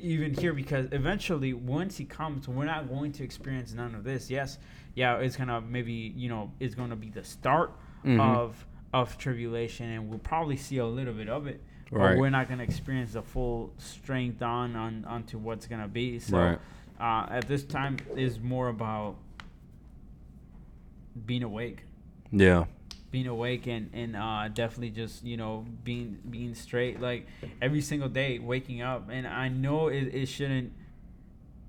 even 0.00 0.34
here 0.34 0.52
because 0.52 0.86
eventually 0.92 1.52
once 1.52 1.96
he 1.96 2.04
comes, 2.04 2.46
we're 2.48 2.64
not 2.64 2.88
going 2.88 3.10
to 3.12 3.24
experience 3.24 3.72
none 3.74 3.94
of 3.96 4.04
this. 4.04 4.30
Yes, 4.30 4.58
yeah, 4.94 5.16
it's 5.18 5.36
gonna 5.36 5.60
maybe 5.60 5.92
you 6.16 6.28
know 6.28 6.52
it's 6.60 6.74
gonna 6.76 6.94
be 6.96 7.08
the 7.10 7.24
start 7.24 7.72
Mhm. 8.04 8.20
of 8.20 8.64
of 8.92 9.16
tribulation, 9.18 9.90
and 9.90 10.08
we'll 10.08 10.18
probably 10.18 10.56
see 10.56 10.78
a 10.78 10.86
little 10.86 11.14
bit 11.14 11.28
of 11.28 11.46
it. 11.46 11.60
But 11.90 11.98
Right. 11.98 12.18
we're 12.18 12.30
not 12.30 12.48
gonna 12.48 12.62
experience 12.62 13.12
the 13.12 13.22
full 13.22 13.72
strength 13.78 14.40
on 14.42 14.76
on 14.76 15.04
onto 15.04 15.38
what's 15.38 15.66
gonna 15.66 15.88
be. 15.88 16.18
So 16.18 16.36
Right. 16.38 16.58
uh, 17.00 17.26
at 17.30 17.48
this 17.48 17.64
time 17.64 17.96
is 18.16 18.40
more 18.40 18.68
about 18.68 19.16
being 21.26 21.42
awake 21.42 21.84
Yeah. 22.30 22.64
being 23.10 23.26
awake 23.26 23.66
and 23.66 23.90
and 23.92 24.16
uh, 24.16 24.48
definitely 24.48 24.90
just 24.90 25.22
you 25.24 25.36
know 25.36 25.66
being 25.84 26.18
being 26.30 26.54
straight 26.54 27.00
like 27.00 27.26
every 27.60 27.82
single 27.82 28.08
day 28.08 28.38
waking 28.38 28.80
up 28.80 29.10
and 29.10 29.26
i 29.26 29.48
know 29.48 29.88
it, 29.88 30.04
it 30.14 30.26
shouldn't 30.26 30.72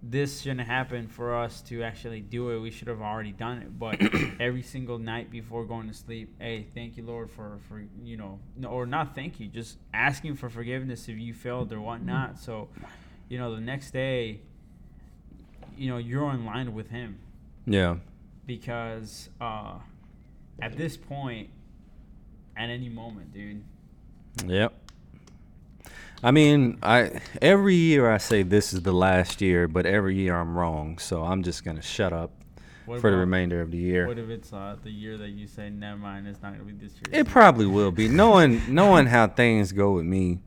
this 0.06 0.42
shouldn't 0.42 0.68
happen 0.68 1.08
for 1.08 1.34
us 1.34 1.62
to 1.62 1.82
actually 1.82 2.20
do 2.20 2.50
it. 2.50 2.60
We 2.60 2.72
should 2.72 2.90
have 2.90 3.02
already 3.02 3.32
done 3.32 3.60
it. 3.60 3.80
But 3.80 4.02
every 4.40 4.62
single 4.62 5.00
night 5.00 5.32
before 5.32 5.64
going 5.64 5.88
to 5.88 5.94
sleep, 5.94 6.36
hey, 6.40 6.68
thank 6.76 6.98
you, 6.98 7.04
Lord, 7.06 7.32
for 7.32 7.60
for 7.70 7.82
you 8.04 8.18
know, 8.18 8.40
no, 8.58 8.68
or 8.68 8.86
not 8.86 9.16
thank 9.16 9.40
you, 9.40 9.48
just 9.48 9.78
asking 9.94 10.36
for 10.36 10.50
forgiveness 10.50 11.08
if 11.08 11.18
you 11.18 11.34
failed 11.34 11.72
or 11.72 11.80
whatnot. 11.80 12.38
So, 12.38 12.68
you 13.30 13.38
know, 13.38 13.56
the 13.56 13.62
next 13.62 13.92
day, 13.92 14.42
you 15.78 15.90
know, 15.90 15.98
you're 15.98 16.30
in 16.32 16.46
line 16.46 16.74
with 16.74 16.90
Him 16.90 17.18
Yeah. 17.66 17.96
because 18.46 19.30
uh, 19.40 19.76
at 20.62 20.76
this 20.78 20.98
point, 20.98 21.50
at 22.58 22.70
any 22.70 22.90
moment, 22.90 23.34
dude. 23.34 23.64
Yep. 24.46 24.83
I 26.24 26.32
mean, 26.32 26.78
I 26.82 27.20
every 27.42 27.76
year 27.76 28.10
I 28.10 28.18
say 28.18 28.44
this 28.44 28.74
is 28.74 28.82
the 28.84 28.94
last 28.94 29.42
year, 29.42 29.68
but 29.68 29.86
every 29.86 30.16
year 30.16 30.36
I'm 30.36 30.58
wrong. 30.58 30.98
So 30.98 31.24
I'm 31.24 31.44
just 31.44 31.64
gonna 31.64 31.82
shut 31.82 32.14
up 32.14 32.32
What 32.86 33.02
for 33.02 33.12
the 33.12 33.18
remainder 33.18 33.62
of 33.62 33.72
the 33.72 33.78
year. 33.78 34.08
What 34.08 34.18
if 34.18 34.30
it's 34.30 34.54
uh, 34.54 34.78
the 34.84 34.92
year 34.92 35.18
that 35.18 35.30
you 35.30 35.48
say, 35.48 35.70
never 35.70 35.98
mind, 35.98 36.28
it's 36.28 36.42
not 36.42 36.54
gonna 36.54 36.64
be 36.64 36.74
this 36.74 36.94
year? 36.94 37.22
It 37.22 37.28
probably 37.28 37.66
will 37.66 37.92
be 37.92 38.08
knowing 38.08 38.62
knowing 38.74 39.08
how 39.08 39.28
things 39.28 39.72
go 39.74 39.92
with 39.94 40.06
me, 40.06 40.40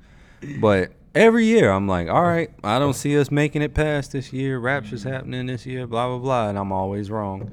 but 0.60 0.92
every 1.14 1.44
year 1.44 1.70
I'm 1.70 1.86
like, 1.86 2.08
all 2.08 2.22
right, 2.24 2.50
I 2.64 2.78
don't 2.78 2.94
see 2.94 3.18
us 3.18 3.30
making 3.30 3.60
it 3.62 3.74
past 3.74 4.12
this 4.12 4.32
year. 4.32 4.58
Rapture's 4.58 5.02
happening 5.02 5.46
this 5.46 5.66
year, 5.66 5.86
blah 5.86 6.08
blah 6.08 6.18
blah, 6.18 6.48
and 6.48 6.58
I'm 6.58 6.72
always 6.72 7.10
wrong. 7.10 7.50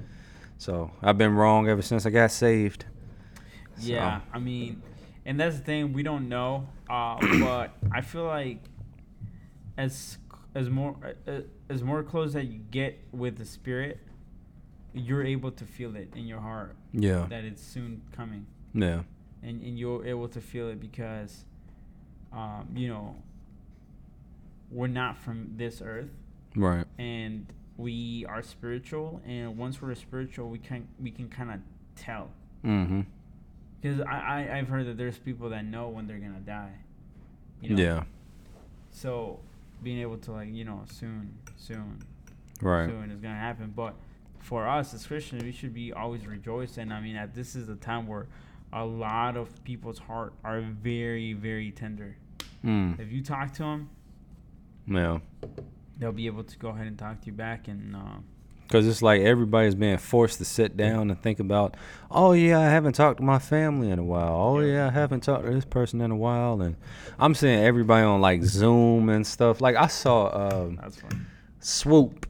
So 0.58 0.92
I've 1.02 1.18
been 1.18 1.34
wrong 1.36 1.68
ever 1.68 1.82
since 1.82 2.06
I 2.06 2.10
got 2.10 2.32
saved. 2.32 2.86
Yeah, 3.80 4.20
So- 4.20 4.24
I 4.34 4.40
mean, 4.40 4.82
and 5.26 5.40
that's 5.40 5.58
the 5.58 5.64
thing 5.64 5.94
we 5.94 6.04
don't 6.04 6.30
know, 6.30 6.68
uh, 6.90 7.18
but 7.40 7.72
I 7.92 8.02
feel 8.02 8.26
like 8.26 8.60
as 9.78 10.18
as 10.56 10.70
more 10.70 10.96
uh, 11.28 11.42
as 11.70 11.84
more 11.84 12.04
close 12.04 12.34
that 12.34 12.46
you 12.46 12.60
get 12.72 13.00
with 13.12 13.38
the 13.38 13.46
spirit, 13.46 14.00
you're 14.94 15.24
able 15.24 15.52
to 15.52 15.66
feel 15.66 15.96
it 15.96 16.14
in 16.16 16.28
your 16.28 16.40
heart 16.40 16.76
Yeah, 16.92 17.26
that 17.30 17.44
it's 17.44 17.62
soon 17.62 18.02
coming, 18.16 18.46
yeah, 18.74 19.04
and 19.42 19.62
and 19.62 19.78
you're 19.78 20.06
able 20.06 20.28
to 20.30 20.42
feel 20.42 20.70
it 20.70 20.80
because, 20.80 21.46
um, 22.32 22.68
you 22.76 22.88
know, 22.88 23.16
we're 24.72 24.88
not 24.88 25.18
from 25.18 25.54
this 25.56 25.82
earth, 25.84 26.12
right. 26.56 26.86
and 26.98 27.48
we 27.78 28.26
are 28.28 28.44
spiritual, 28.44 29.22
and 29.26 29.58
once 29.58 29.82
we're 29.82 29.96
spiritual, 29.96 30.50
we 30.50 30.60
can 30.60 30.88
we 31.00 31.12
can 31.12 31.30
kind 31.30 31.52
of 31.52 31.60
tell. 31.96 32.30
Mm-hmm. 32.64 33.02
Because 33.84 34.00
I, 34.00 34.48
I 34.50 34.58
I've 34.60 34.70
heard 34.70 34.88
that 34.88 34.98
there's 34.98 35.18
people 35.18 35.50
that 35.50 35.66
know 35.66 35.90
when 35.90 36.08
they're 36.08 36.18
gonna 36.18 36.40
die. 36.40 36.72
You 37.62 37.76
know? 37.76 37.84
Yeah, 37.84 38.04
So 38.92 39.40
being 39.84 40.00
able 40.00 40.18
to 40.20 40.32
like 40.32 40.50
you 40.54 40.64
know 40.64 40.82
soon 40.90 41.34
soon 41.58 42.02
right. 42.62 42.88
soon 42.90 43.12
is 43.12 43.20
gonna 43.20 43.36
happen. 43.36 43.74
But 43.76 43.96
for 44.40 44.68
us 44.68 44.94
as 44.94 45.06
Christians, 45.06 45.44
we 45.44 45.52
should 45.52 45.74
be 45.74 45.92
always 45.92 46.26
rejoicing. 46.26 46.92
I 46.94 47.02
mean, 47.02 47.16
that 47.16 47.36
this 47.36 47.56
is 47.58 47.68
a 47.68 47.76
time 47.76 48.08
where 48.08 48.28
a 48.72 48.86
lot 48.86 49.36
of 49.38 49.64
people's 49.66 50.00
heart 50.00 50.34
are 50.46 50.62
very 50.62 51.34
very 51.34 51.72
tender. 51.72 52.16
Mm, 52.64 52.98
If 53.00 53.12
you 53.12 53.22
talk 53.22 53.52
to 53.56 53.64
them, 53.64 53.90
yeah. 54.88 55.20
they'll 56.00 56.14
be 56.14 56.28
able 56.28 56.46
to 56.46 56.58
go 56.58 56.70
ahead 56.70 56.88
and 56.88 56.98
talk 56.98 57.20
to 57.22 57.26
you 57.28 57.34
back 57.34 57.68
and. 57.68 57.96
Uh, 57.98 58.00
Because 58.68 58.88
it's 58.88 59.02
like 59.02 59.22
everybody's 59.22 59.76
being 59.76 59.98
forced 59.98 60.40
to 60.40 60.46
sit 60.46 60.76
down 60.76 61.12
and 61.12 61.22
think 61.22 61.40
about, 61.40 61.76
oh, 62.10 62.32
yeah, 62.32 62.60
I 62.60 62.66
haven't 62.66 62.94
talked 62.94 63.18
to 63.18 63.24
my 63.24 63.38
family 63.40 63.92
in 63.92 64.00
a 64.00 64.04
while. 64.04 64.36
Oh, 64.36 64.60
Yeah. 64.60 64.88
I 64.88 64.90
haven't 64.90 65.22
talked 65.22 65.46
to 65.46 65.52
this 65.52 65.66
person 65.66 66.02
in 66.02 66.12
a 66.12 66.16
while. 66.16 66.62
And 66.62 66.76
I'm 67.20 67.36
seeing 67.36 67.64
everybody 67.64 68.04
on 68.04 68.22
like 68.22 68.44
Zoom 68.44 69.10
and 69.10 69.28
stuff. 69.28 69.62
Like, 69.62 69.76
I 69.76 69.88
saw 69.88 70.66
um, 70.66 70.80
that's. 70.82 71.02
Swoope, 71.62 72.26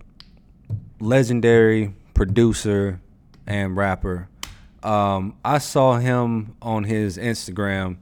legendary 1.00 1.96
producer 2.14 3.00
and 3.48 3.76
rapper. 3.76 4.30
Um, 4.84 5.38
I 5.46 5.60
saw 5.60 5.98
him 5.98 6.56
on 6.62 6.84
his 6.84 7.18
Instagram. 7.18 7.98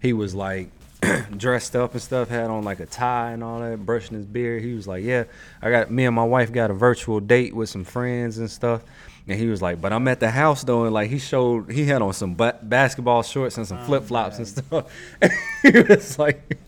He 0.00 0.12
was 0.12 0.34
like 0.34 0.70
dressed 1.36 1.76
up 1.76 1.92
and 1.92 2.02
stuff, 2.02 2.28
had 2.28 2.50
on 2.50 2.64
like 2.64 2.80
a 2.80 2.86
tie 2.86 3.32
and 3.32 3.42
all 3.44 3.60
that, 3.60 3.84
brushing 3.84 4.16
his 4.16 4.26
beard. 4.26 4.62
He 4.62 4.74
was 4.74 4.86
like, 4.88 5.04
"Yeah, 5.04 5.24
I 5.62 5.70
got 5.70 5.90
me 5.90 6.04
and 6.04 6.14
my 6.14 6.24
wife 6.24 6.52
got 6.52 6.70
a 6.70 6.74
virtual 6.74 7.20
date 7.20 7.54
with 7.54 7.68
some 7.68 7.84
friends 7.84 8.38
and 8.38 8.50
stuff." 8.50 8.82
And 9.28 9.38
he 9.38 9.46
was 9.48 9.60
like, 9.60 9.80
"But 9.80 9.92
I'm 9.92 10.06
at 10.08 10.20
the 10.20 10.30
house 10.30 10.62
though." 10.64 10.84
And 10.84 10.94
like 10.94 11.10
he 11.10 11.18
showed, 11.18 11.70
he 11.72 11.84
had 11.86 12.02
on 12.02 12.12
some 12.12 12.34
ba- 12.34 12.58
basketball 12.62 13.22
shorts 13.22 13.56
and 13.56 13.66
some 13.66 13.78
Oh, 13.78 13.84
flip 13.84 14.04
flops 14.04 14.38
and 14.38 14.46
stuff. 14.48 14.86
he 15.62 15.70
was 15.80 16.18
like, 16.18 16.58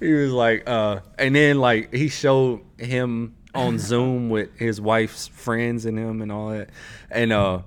he 0.00 0.12
was 0.12 0.32
like, 0.32 0.68
uh, 0.68 1.00
and 1.18 1.34
then 1.34 1.58
like 1.58 1.92
he 1.92 2.08
showed 2.08 2.60
him 2.78 3.34
on 3.54 3.78
Zoom 3.78 4.28
with 4.28 4.56
his 4.58 4.80
wife's 4.80 5.28
friends 5.28 5.86
and 5.86 5.98
him 5.98 6.22
and 6.22 6.30
all 6.30 6.50
that, 6.50 6.70
and 7.10 7.32
uh, 7.32 7.60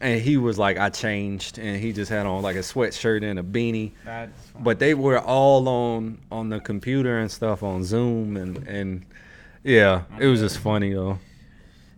and 0.00 0.20
he 0.20 0.36
was 0.36 0.58
like, 0.58 0.78
I 0.78 0.88
changed, 0.90 1.58
and 1.58 1.80
he 1.80 1.92
just 1.92 2.10
had 2.10 2.26
on 2.26 2.42
like 2.42 2.56
a 2.56 2.60
sweatshirt 2.60 3.22
and 3.22 3.38
a 3.38 3.42
beanie, 3.42 3.92
That's 4.04 4.32
but 4.58 4.78
they 4.78 4.94
were 4.94 5.18
all 5.18 5.68
on 5.68 6.18
on 6.30 6.48
the 6.48 6.60
computer 6.60 7.18
and 7.18 7.30
stuff 7.30 7.62
on 7.62 7.84
Zoom 7.84 8.36
and 8.36 8.66
and 8.68 9.04
yeah, 9.62 10.02
it 10.18 10.26
was 10.26 10.40
just 10.40 10.58
funny 10.58 10.92
though. 10.94 11.18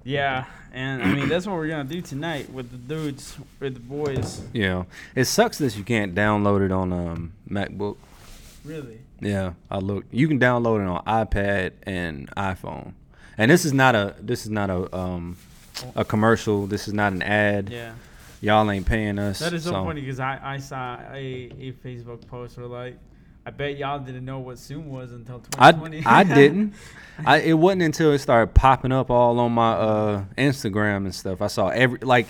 yeah, 0.05 0.47
and 0.73 1.03
I 1.03 1.15
mean 1.15 1.29
that's 1.29 1.47
what 1.47 1.55
we're 1.57 1.69
gonna 1.69 1.85
do 1.85 2.01
tonight 2.01 2.51
with 2.53 2.71
the 2.71 2.77
dudes, 2.77 3.37
with 3.61 3.75
the 3.75 3.81
boys. 3.81 4.43
Yeah, 4.53 4.85
it 5.15 5.25
sucks 5.27 5.59
that 5.59 5.77
you 5.77 5.85
can't 5.85 6.15
download 6.15 6.65
it 6.65 6.73
on 6.73 6.93
um 6.93 7.33
MacBook. 7.49 7.97
Really. 8.65 9.01
Yeah, 9.21 9.53
I 9.71 9.79
looked. 9.79 10.13
You 10.13 10.27
can 10.29 10.41
download 10.41 10.81
it 10.83 10.89
on 10.89 11.05
iPad 11.05 11.73
and 11.85 12.29
iPhone. 12.37 12.95
And 13.39 13.51
this 13.51 13.65
is 13.65 13.73
not 13.73 13.95
a 13.95 14.15
this 14.21 14.45
is 14.45 14.51
not 14.51 14.71
a 14.71 14.95
um 14.97 15.37
a 15.95 16.05
commercial. 16.05 16.67
This 16.67 16.89
is 16.89 16.95
not 16.95 17.13
an 17.13 17.23
ad. 17.23 17.71
Yeah. 17.71 17.93
Y'all 18.41 18.69
ain't 18.71 18.87
paying 18.87 19.19
us. 19.21 19.39
That 19.39 19.53
is 19.53 19.65
so, 19.65 19.73
funny 19.73 20.01
because 20.01 20.19
I, 20.19 20.39
I 20.43 20.59
saw 20.59 20.99
a, 21.13 21.51
a 21.61 21.73
Facebook 21.85 22.27
post 22.27 22.59
where 22.59 22.67
like, 22.67 22.99
I 23.47 23.51
bet 23.51 23.77
y'all 23.77 24.01
didn't 24.01 24.25
know 24.25 24.41
what 24.41 24.59
Zoom 24.59 24.89
was 24.89 25.13
until 25.13 25.43
I 25.59 25.73
2020. 25.73 26.07
I 26.07 26.21
I 26.21 26.25
didn't. 26.35 26.75
I 27.25 27.39
it 27.39 27.53
wasn't 27.55 27.83
until 27.83 28.13
it 28.13 28.19
started 28.19 28.55
popping 28.55 28.93
up 28.93 29.11
all 29.11 29.39
on 29.39 29.53
my 29.53 29.73
uh 29.73 30.25
Instagram 30.37 30.99
and 30.99 31.15
stuff. 31.15 31.41
I 31.41 31.47
saw 31.47 31.69
every 31.69 31.99
like 32.01 32.27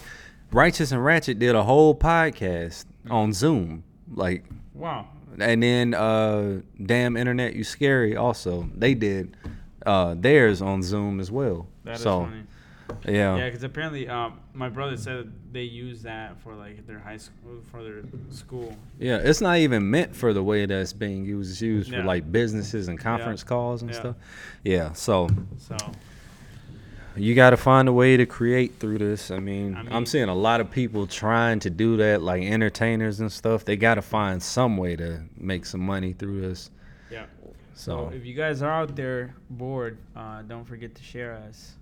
Righteous 0.51 0.93
and 0.93 1.03
Ratchet 1.03 1.39
did 1.39 1.55
a 1.55 1.63
whole 1.63 1.95
podcast 1.95 2.85
on 3.09 3.33
Zoom. 3.33 3.85
Like 4.15 4.45
wow. 4.75 5.09
and 5.39 5.63
then 5.63 5.95
uh 5.95 6.61
damn 6.83 7.17
internet 7.17 7.55
you 7.55 7.65
scary 7.65 8.17
also. 8.17 8.69
They 8.75 8.95
did 8.95 9.35
uh 9.87 10.15
theirs 10.19 10.61
on 10.61 10.83
Zoom 10.83 11.21
as 11.21 11.31
well. 11.31 11.67
That 11.85 11.97
is 11.97 12.03
so 12.03 12.25
funny. 12.25 12.43
Yeah. 13.05 13.37
Yeah, 13.37 13.45
because 13.49 13.63
apparently, 13.63 14.09
um, 14.09 14.41
my 14.55 14.69
brother 14.69 14.97
said 14.97 15.33
they 15.53 15.63
use 15.63 16.03
that 16.03 16.41
for 16.41 16.55
like 16.55 16.87
their 16.87 16.99
high 16.99 17.17
school, 17.19 17.61
for 17.71 17.83
their 17.83 18.03
school. 18.31 18.77
Yeah, 18.99 19.17
it's 19.17 19.41
not 19.41 19.59
even 19.59 19.91
meant 19.91 20.15
for 20.15 20.33
the 20.33 20.43
way 20.43 20.67
that's 20.67 20.93
being 20.93 21.25
used. 21.25 21.51
It's 21.53 21.61
used 21.63 21.91
Yeah. 21.91 22.01
for 22.01 22.07
like 22.07 22.31
businesses 22.31 22.89
and 22.89 22.99
conference 22.99 23.43
calls 23.45 23.83
and 23.83 23.91
Yeah. 23.91 23.99
stuff. 24.01 24.17
Yeah, 24.65 24.93
so 24.93 25.29
So 25.59 25.77
you 27.17 27.35
got 27.35 27.51
to 27.51 27.57
find 27.59 27.89
a 27.89 27.93
way 27.93 28.17
to 28.17 28.25
create 28.25 28.79
through 28.79 28.99
this. 28.99 29.31
I 29.31 29.39
mean, 29.39 29.75
I 29.77 29.83
mean- 29.83 29.93
am 29.93 30.07
seeing 30.07 30.29
a 30.31 30.35
lot 30.35 30.61
of 30.61 30.71
people 30.71 31.07
trying 31.07 31.59
to 31.61 31.71
do 31.71 31.97
that, 31.99 32.23
like 32.23 32.43
entertainers 32.43 33.21
and 33.21 33.31
stuff. 33.31 33.65
They 33.65 33.77
got 33.77 33.97
to 33.97 34.03
find 34.03 34.43
some 34.43 34.77
way 34.79 34.97
to 34.97 35.21
make 35.37 35.67
some 35.67 35.81
money 35.81 36.13
through 36.15 36.41
this. 36.41 36.71
yeah. 37.11 37.25
So, 37.75 38.09
So 38.09 38.17
if 38.17 38.25
you 38.25 38.35
guys 38.35 38.63
are 38.63 38.71
out 38.71 38.95
there 38.97 39.35
bored, 39.51 39.99
uh, 40.17 40.43
don't 40.43 40.65
forget 40.65 40.95
to 40.95 41.03
share 41.03 41.35
us. 41.35 41.75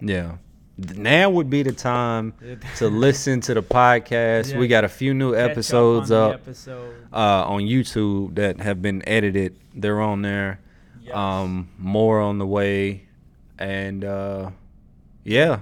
yeah. 0.00 0.36
Now 0.78 1.30
would 1.30 1.48
be 1.48 1.62
the 1.62 1.72
time 1.72 2.34
to 2.76 2.88
listen 2.88 3.40
to 3.42 3.54
the 3.54 3.62
podcast. 3.62 4.52
Yeah. 4.52 4.58
We 4.58 4.68
got 4.68 4.84
a 4.84 4.88
few 4.88 5.14
new 5.14 5.34
Catch 5.34 5.50
episodes 5.52 6.10
on 6.10 6.32
up, 6.32 6.40
Episode. 6.40 6.94
uh, 7.12 7.44
on 7.46 7.62
YouTube 7.62 8.34
that 8.34 8.60
have 8.60 8.82
been 8.82 9.02
edited. 9.08 9.56
They're 9.74 10.00
on 10.00 10.22
there. 10.22 10.60
Yes. 11.02 11.14
Um, 11.16 11.70
more 11.78 12.20
on 12.20 12.38
the 12.38 12.46
way, 12.46 13.04
and 13.58 14.04
uh, 14.04 14.50
yeah, 15.24 15.60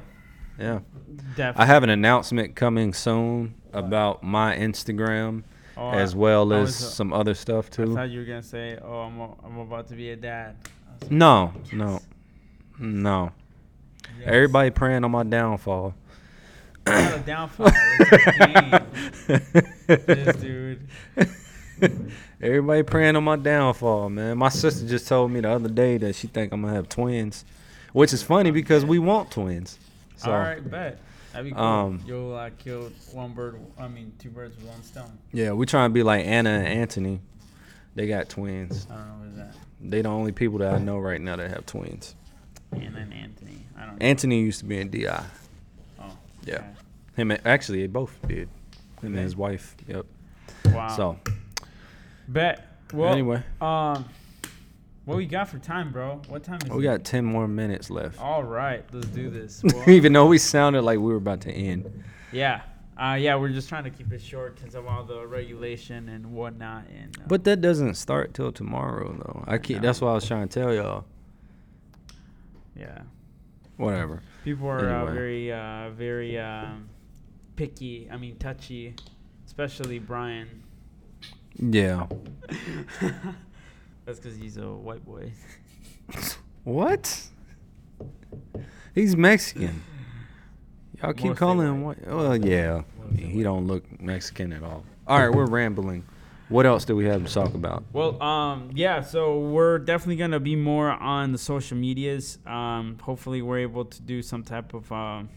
yeah. 0.58 0.80
Definitely. 1.36 1.62
I 1.62 1.66
have 1.66 1.82
an 1.84 1.90
announcement 1.90 2.56
coming 2.56 2.92
soon 2.94 3.54
about 3.72 4.22
my 4.24 4.56
Instagram, 4.56 5.42
Oh, 5.76 5.90
as 5.90 6.14
well 6.16 6.52
I 6.52 6.56
as 6.58 6.66
was, 6.66 6.82
uh, 6.82 6.86
some 6.88 7.12
other 7.12 7.34
stuff 7.34 7.66
I 7.72 7.76
too. 7.76 7.94
thought 7.94 8.08
you 8.10 8.20
were 8.20 8.24
gonna 8.24 8.42
say, 8.42 8.78
"Oh, 8.82 9.00
I'm 9.00 9.20
a, 9.20 9.34
I'm 9.44 9.58
about 9.58 9.88
to 9.88 9.94
be 9.94 10.10
a 10.10 10.16
dad." 10.16 10.56
I 10.88 10.92
like, 11.04 11.10
No, 11.10 11.52
no, 11.72 12.00
no. 12.78 13.32
Yes. 14.18 14.28
Everybody 14.28 14.70
praying 14.70 15.04
on 15.04 15.10
my 15.10 15.22
downfall. 15.24 15.94
Not 16.86 17.14
a 17.14 17.18
downfall. 17.20 17.68
It's 17.70 18.12
a 18.28 19.38
gain. 19.86 20.06
this 20.06 20.36
dude. 20.40 20.88
Everybody 22.40 22.82
praying 22.82 23.16
on 23.16 23.24
my 23.24 23.36
downfall, 23.36 24.10
man. 24.10 24.38
My 24.38 24.48
sister 24.50 24.86
just 24.86 25.08
told 25.08 25.30
me 25.30 25.40
the 25.40 25.50
other 25.50 25.68
day 25.68 25.96
that 25.98 26.14
she 26.14 26.26
think 26.26 26.52
I'm 26.52 26.62
gonna 26.62 26.74
have 26.74 26.88
twins, 26.88 27.44
which 27.92 28.12
is 28.12 28.22
funny 28.22 28.50
because 28.50 28.84
we 28.84 28.98
want 28.98 29.30
twins. 29.30 29.78
So 30.16 30.30
All 30.30 30.38
right, 30.38 30.70
bet. 30.70 30.98
That'd 31.32 31.46
be 31.46 31.52
cool. 31.52 31.64
Um, 31.64 32.04
You'll 32.06 32.34
uh, 32.34 32.50
kill 32.58 32.92
one 33.12 33.32
bird. 33.32 33.58
I 33.78 33.88
mean, 33.88 34.12
two 34.18 34.30
birds 34.30 34.54
with 34.56 34.66
one 34.66 34.82
stone. 34.84 35.18
yeah, 35.32 35.52
we 35.52 35.66
trying 35.66 35.90
to 35.90 35.94
be 35.94 36.02
like 36.04 36.24
Anna 36.24 36.50
and 36.50 36.68
Anthony. 36.68 37.20
They 37.96 38.06
got 38.06 38.28
twins. 38.28 38.86
I 38.90 38.94
don't 38.96 39.06
know 39.08 39.14
what 39.18 39.28
is 39.30 39.36
that. 39.36 39.54
They 39.80 40.02
the 40.02 40.08
only 40.08 40.32
people 40.32 40.58
that 40.58 40.74
I 40.74 40.78
know 40.78 40.98
right 40.98 41.20
now 41.20 41.36
that 41.36 41.50
have 41.50 41.66
twins. 41.66 42.14
And 42.82 42.94
then 42.94 43.12
Anthony. 43.12 43.58
I 43.78 43.86
don't 43.86 43.98
know. 44.00 44.06
Anthony 44.06 44.40
used 44.40 44.60
to 44.60 44.64
be 44.64 44.78
in 44.80 44.90
Di. 44.90 45.06
oh, 45.06 46.16
Yeah. 46.44 46.54
okay. 46.56 46.64
Him 47.16 47.30
and- 47.30 47.46
actually 47.46 47.80
they 47.80 47.86
both 47.86 48.16
did. 48.26 48.48
Him 49.00 49.14
and 49.14 49.18
his 49.18 49.36
wife. 49.36 49.76
Yep. 49.86 50.06
Wow. 50.66 50.88
So 50.88 51.18
bet. 52.28 52.66
Well, 52.92 53.12
anyway, 53.12 53.42
um, 53.60 54.04
what 55.04 55.16
we 55.16 55.26
got 55.26 55.48
for 55.48 55.58
time, 55.58 55.90
bro? 55.92 56.20
What 56.28 56.44
time 56.44 56.58
is 56.62 56.68
it? 56.68 56.72
we 56.74 56.82
got 56.82 57.04
ten 57.04 57.24
more 57.24 57.48
minutes 57.48 57.90
left. 57.90 58.20
All 58.20 58.42
right, 58.44 58.84
let's 58.92 59.06
do 59.08 59.30
this. 59.30 59.62
Well, 59.74 59.88
Even 59.90 60.12
though 60.12 60.26
we 60.26 60.38
sounded 60.38 60.82
like 60.82 60.98
we 60.98 61.06
were 61.06 61.16
about 61.16 61.40
to 61.42 61.52
end. 61.52 62.04
yeah, 62.32 62.62
uh, 62.96 63.14
yeah, 63.20 63.34
we're 63.36 63.48
just 63.50 63.68
trying 63.68 63.84
to 63.84 63.90
keep 63.90 64.12
it 64.12 64.22
short 64.22 64.56
because 64.56 64.74
of 64.74 64.86
all 64.86 65.02
the 65.04 65.26
regulation 65.26 66.08
and 66.08 66.32
whatnot. 66.32 66.84
And 66.96 67.18
uh, 67.18 67.22
But 67.26 67.44
that 67.44 67.60
doesn't 67.60 67.94
start 67.94 68.32
till 68.32 68.52
tomorrow 68.52 69.12
though. 69.18 69.44
I 69.46 69.58
keep 69.58 69.76
No. 69.78 69.82
that's 69.82 70.00
why 70.00 70.10
I 70.10 70.14
was 70.14 70.26
trying 70.26 70.48
to 70.48 70.60
tell 70.60 70.72
y'all. 70.72 71.04
Yeah, 72.76 73.02
Whatever. 73.76 74.22
people 74.44 74.68
are 74.68 74.88
uh, 74.88 74.96
Anyway. 75.02 75.12
very, 75.14 75.52
uh, 75.52 75.90
very 75.90 76.38
um, 76.38 76.88
picky. 77.56 78.08
I 78.10 78.16
mean, 78.16 78.36
touchy, 78.36 78.94
especially 79.46 79.98
Brian. 79.98 80.62
Yeah. 81.56 82.06
That's 84.04 84.18
because 84.18 84.36
he's 84.36 84.56
a 84.58 84.70
white 84.72 85.04
boy. 85.04 85.32
What? 86.64 87.22
He's 88.94 89.16
Mexican. 89.16 89.82
Y'all 91.02 91.12
keep 91.12 91.24
Mostly 91.26 91.34
calling 91.38 91.66
him 91.66 91.82
white. 91.82 92.06
Well, 92.06 92.36
yeah. 92.36 92.82
Mostly 93.02 93.24
He 93.26 93.42
don't 93.42 93.66
look 93.66 94.00
Mexican 94.00 94.52
at 94.52 94.62
all. 94.62 94.84
All 95.06 95.18
right, 95.18 95.34
we're 95.34 95.46
rambling. 95.46 96.04
What 96.54 96.66
else 96.66 96.84
do 96.84 96.94
we 96.94 97.06
have 97.06 97.26
to 97.26 97.34
talk 97.34 97.52
about? 97.54 97.82
Well, 97.92 98.22
um, 98.22 98.70
yeah, 98.74 99.00
so 99.00 99.40
we're 99.40 99.78
definitely 99.80 100.14
gonna 100.14 100.38
be 100.38 100.54
more 100.54 100.88
on 100.88 101.32
the 101.32 101.38
social 101.38 101.76
medias. 101.76 102.38
Um, 102.46 102.96
hopefully, 103.02 103.42
we're 103.42 103.58
able 103.58 103.86
to 103.86 104.00
do 104.00 104.22
some 104.22 104.44
type 104.44 104.72
of 104.72 104.92
um, 104.92 105.30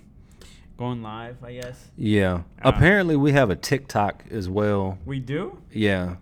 going 0.78 1.02
live. 1.02 1.44
I 1.44 1.54
guess 1.54 1.90
Yeah. 1.98 2.42
Uh, 2.64 2.70
Apparently, 2.70 3.16
we 3.16 3.32
have 3.32 3.50
a 3.50 3.56
TikTok 3.56 4.26
as 4.30 4.48
well. 4.48 5.00
we 5.08 5.20
do. 5.20 5.58
Yeah. 5.72 6.18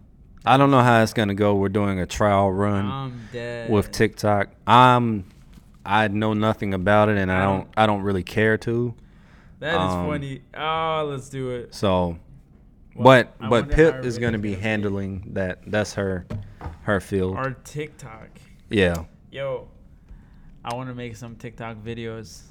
I 0.46 0.56
don't 0.56 0.72
know 0.72 0.80
how 0.82 1.04
it's 1.04 1.12
gonna 1.12 1.34
go. 1.36 1.56
We're 1.56 1.68
doing 1.68 2.00
a 2.00 2.06
trial 2.06 2.50
run 2.54 3.20
with 3.68 3.92
TikTok. 3.92 4.52
I'm. 4.66 5.26
I 5.86 6.08
know 6.08 6.34
nothing 6.34 6.74
about 6.74 7.10
it, 7.10 7.18
and 7.18 7.30
I 7.30 7.44
don't- 7.44 7.68
I 7.76 7.86
don't 7.86 8.02
really 8.02 8.24
care 8.24 8.58
to. 8.60 8.96
That 9.60 9.76
is 9.76 9.94
um, 9.94 10.08
funny. 10.08 10.42
Oh, 10.56 11.08
let's 11.12 11.28
do 11.28 11.50
it. 11.52 11.76
So, 11.76 12.18
Well, 12.96 13.04
but 13.04 13.36
I 13.46 13.50
but 13.50 13.70
Pip 13.70 14.06
is 14.06 14.18
going 14.18 14.34
to 14.34 14.40
be 14.40 14.52
gonna 14.52 14.58
be. 14.58 14.62
handling 14.62 15.32
that. 15.34 15.60
That's 15.68 15.94
her, 15.96 16.26
her 16.84 17.02
field. 17.02 17.36
Our 17.36 17.52
TikTok. 17.52 18.30
yeah. 18.70 19.04
Yo, 19.32 19.68
I 20.64 20.74
want 20.76 20.90
to 20.90 20.96
make 20.96 21.18
some 21.18 21.36
TikTok 21.36 21.78
videos, 21.84 22.42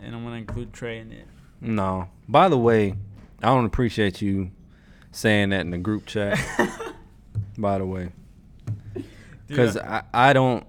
and 0.00 0.14
I'm 0.14 0.24
gonna 0.24 0.36
include 0.36 0.72
Trey 0.72 0.98
in 0.98 1.12
it. 1.12 1.26
No. 1.60 2.08
By 2.26 2.48
the 2.48 2.56
way, 2.56 2.94
I 3.42 3.46
don't 3.46 3.66
appreciate 3.66 4.22
you 4.22 4.50
saying 5.12 5.50
that 5.50 5.60
in 5.60 5.70
the 5.70 5.78
group 5.78 6.06
chat. 6.06 6.38
by 7.58 7.76
the 7.76 7.84
way, 7.84 8.10
because 9.46 9.76
I, 9.76 10.02
I 10.14 10.32
don't. 10.32 10.66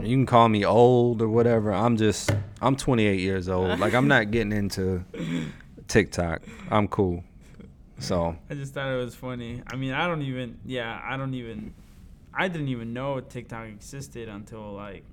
You 0.00 0.16
can 0.16 0.26
call 0.26 0.48
me 0.48 0.64
old 0.64 1.20
or 1.20 1.28
whatever. 1.28 1.72
I'm 1.72 1.96
just. 1.96 2.30
I'm 2.62 2.76
28 2.76 3.18
years 3.18 3.48
old. 3.48 3.80
Like 3.80 3.94
I'm 3.94 4.06
not 4.06 4.30
getting 4.30 4.52
into 4.52 5.04
TikTok. 5.88 6.42
I'm 6.70 6.86
cool. 6.86 7.24
So 7.98 8.36
I 8.48 8.54
just 8.54 8.74
thought 8.74 8.88
it 8.92 8.96
was 8.96 9.14
funny. 9.14 9.62
I 9.66 9.76
mean, 9.76 9.92
I 9.92 10.06
don't 10.06 10.22
even. 10.22 10.58
Yeah, 10.64 11.00
I 11.04 11.16
don't 11.16 11.34
even. 11.34 11.74
I 12.34 12.46
didn't 12.48 12.68
even 12.68 12.92
know 12.92 13.20
TikTok 13.20 13.66
existed 13.68 14.28
until 14.28 14.72
like 14.72 15.04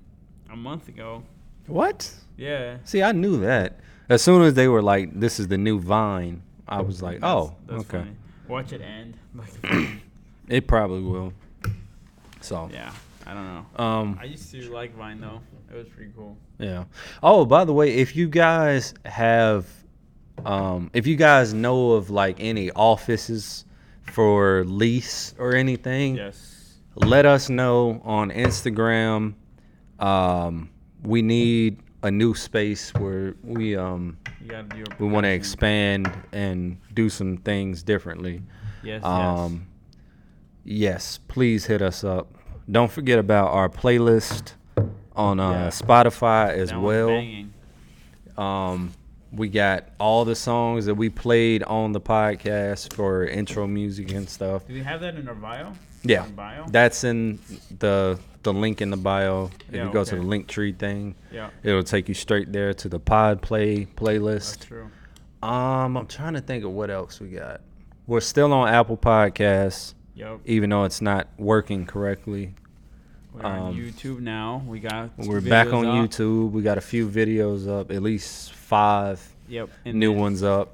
a 0.50 0.56
month 0.56 0.88
ago. 0.88 1.24
what? 1.66 2.12
Yeah. 2.36 2.76
See, 2.84 3.02
I 3.02 3.12
knew 3.12 3.40
that. 3.40 3.80
As 4.08 4.22
soon 4.22 4.42
as 4.42 4.54
they 4.54 4.68
were 4.68 4.82
like, 4.82 5.18
"This 5.18 5.40
is 5.40 5.48
the 5.48 5.58
new 5.58 5.80
Vine," 5.80 6.42
I 6.68 6.80
was 6.82 7.02
like, 7.02 7.20
That's- 7.20 7.32
"Oh, 7.36 7.56
that's 7.66 7.80
okay." 7.80 7.98
funny. 7.98 8.16
Watch 8.46 8.72
it 8.72 8.80
end. 8.80 9.16
It 10.48 10.68
probably 10.68 11.00
will. 11.02 11.32
So, 12.40 12.70
yeah, 12.72 12.92
I 13.26 13.34
don't 13.34 13.46
know. 13.46 13.84
um, 13.84 14.18
I 14.20 14.26
used 14.26 14.48
to 14.52 14.70
like 14.72 14.94
Vine 14.94 15.20
though. 15.20 15.40
It 15.72 15.76
was 15.76 15.88
pretty 15.88 16.12
cool. 16.16 16.36
yeah. 16.60 16.84
Oh, 17.20 17.44
by 17.44 17.64
the 17.64 17.72
way, 17.72 17.92
if 17.96 18.14
you 18.14 18.28
guys 18.28 18.94
have, 19.04 19.66
um, 20.44 20.90
if 20.92 21.06
you 21.06 21.16
guys 21.16 21.52
know 21.54 21.92
of 21.92 22.10
like 22.10 22.36
any 22.40 22.70
offices 22.72 23.64
for 24.12 24.64
lease 24.66 25.34
or 25.38 25.54
anything, 25.54 26.16
Yes. 26.16 26.78
let 26.94 27.26
us 27.26 27.48
know 27.48 28.00
on 28.04 28.30
Instagram. 28.30 29.34
Um, 29.98 30.70
we 31.02 31.22
need 31.22 31.78
a 32.02 32.10
new 32.10 32.34
space 32.34 32.92
where 32.94 33.34
we 33.42 33.74
um 33.76 34.18
You 34.40 34.48
gotta 34.48 34.68
do. 34.68 34.76
Your 34.78 34.86
we 34.98 35.06
want 35.08 35.24
to 35.24 35.30
expand 35.30 36.10
and 36.32 36.78
do 36.94 37.08
some 37.08 37.38
things 37.38 37.82
differently. 37.82 38.42
Yes. 38.84 39.02
Um, 39.02 39.66
yes, 40.64 41.18
please 41.28 41.64
hit 41.66 41.82
us 41.82 42.04
up. 42.04 42.28
Don't 42.70 42.90
forget 42.90 43.18
about 43.18 43.48
our 43.52 43.68
playlist 43.68 44.52
on 45.16 45.40
uh, 45.40 45.50
Yeah. 45.50 45.68
Spotify 45.68 46.50
as 46.50 46.72
well. 46.74 47.10
Um, 48.36 48.92
we 49.32 49.48
got 49.48 49.84
all 49.98 50.24
the 50.24 50.34
songs 50.34 50.86
that 50.86 50.94
we 50.94 51.08
played 51.10 51.62
on 51.64 51.92
the 51.92 52.00
podcast 52.00 52.94
for 52.94 53.24
intro 53.26 53.66
music 53.66 54.12
and 54.12 54.28
stuff. 54.28 54.66
Do 54.66 54.74
we 54.74 54.82
have 54.82 55.00
that 55.00 55.16
in 55.16 55.28
our 55.28 55.34
bio? 55.34 55.72
Yeah, 56.04 56.22
Our 56.22 56.28
bio. 56.28 56.64
that's 56.68 57.02
in 57.04 57.38
the 57.78 58.18
the 58.44 58.52
link 58.52 58.80
in 58.80 58.90
the 58.90 58.96
bio. 58.96 59.50
If 59.68 59.74
Yeah, 59.74 59.86
you 59.86 59.92
go 59.92 60.04
to 60.04 60.14
the 60.16 60.22
Linktree 60.22 60.78
thing, 60.78 61.16
yeah. 61.32 61.50
it'll 61.64 61.82
take 61.82 62.06
you 62.08 62.14
straight 62.14 62.52
there 62.52 62.72
to 62.74 62.88
the 62.88 63.00
pod 63.00 63.42
play 63.42 63.84
That's 63.84 63.90
playlist. 63.96 64.66
true. 64.68 64.88
Um, 65.42 65.96
I'm 65.96 66.06
trying 66.06 66.34
to 66.34 66.40
think 66.40 66.64
of 66.64 66.70
what 66.70 66.88
else 66.90 67.18
we 67.20 67.28
got. 67.30 67.60
We're 68.06 68.20
still 68.20 68.52
on 68.52 68.68
Apple 68.68 68.96
Podcasts, 68.96 69.94
Yep. 70.14 70.40
even 70.44 70.70
though 70.70 70.84
it's 70.84 71.00
not 71.02 71.26
working 71.38 71.86
correctly. 71.86 72.54
We're 73.36 73.44
on 73.44 73.58
um, 73.68 73.74
YouTube 73.76 74.20
now. 74.20 74.62
We 74.66 74.80
got 74.80 75.10
we're 75.18 75.40
back 75.42 75.72
on 75.72 75.84
up. 75.86 75.94
YouTube. 76.10 76.52
We 76.52 76.62
got 76.62 76.78
a 76.78 76.80
few 76.82 77.06
videos 77.08 77.68
up, 77.68 77.90
at 77.90 78.02
least 78.02 78.52
five 78.52 79.20
Yep. 79.48 79.68
new 79.84 80.12
then- 80.12 80.20
ones 80.20 80.42
up. 80.42 80.72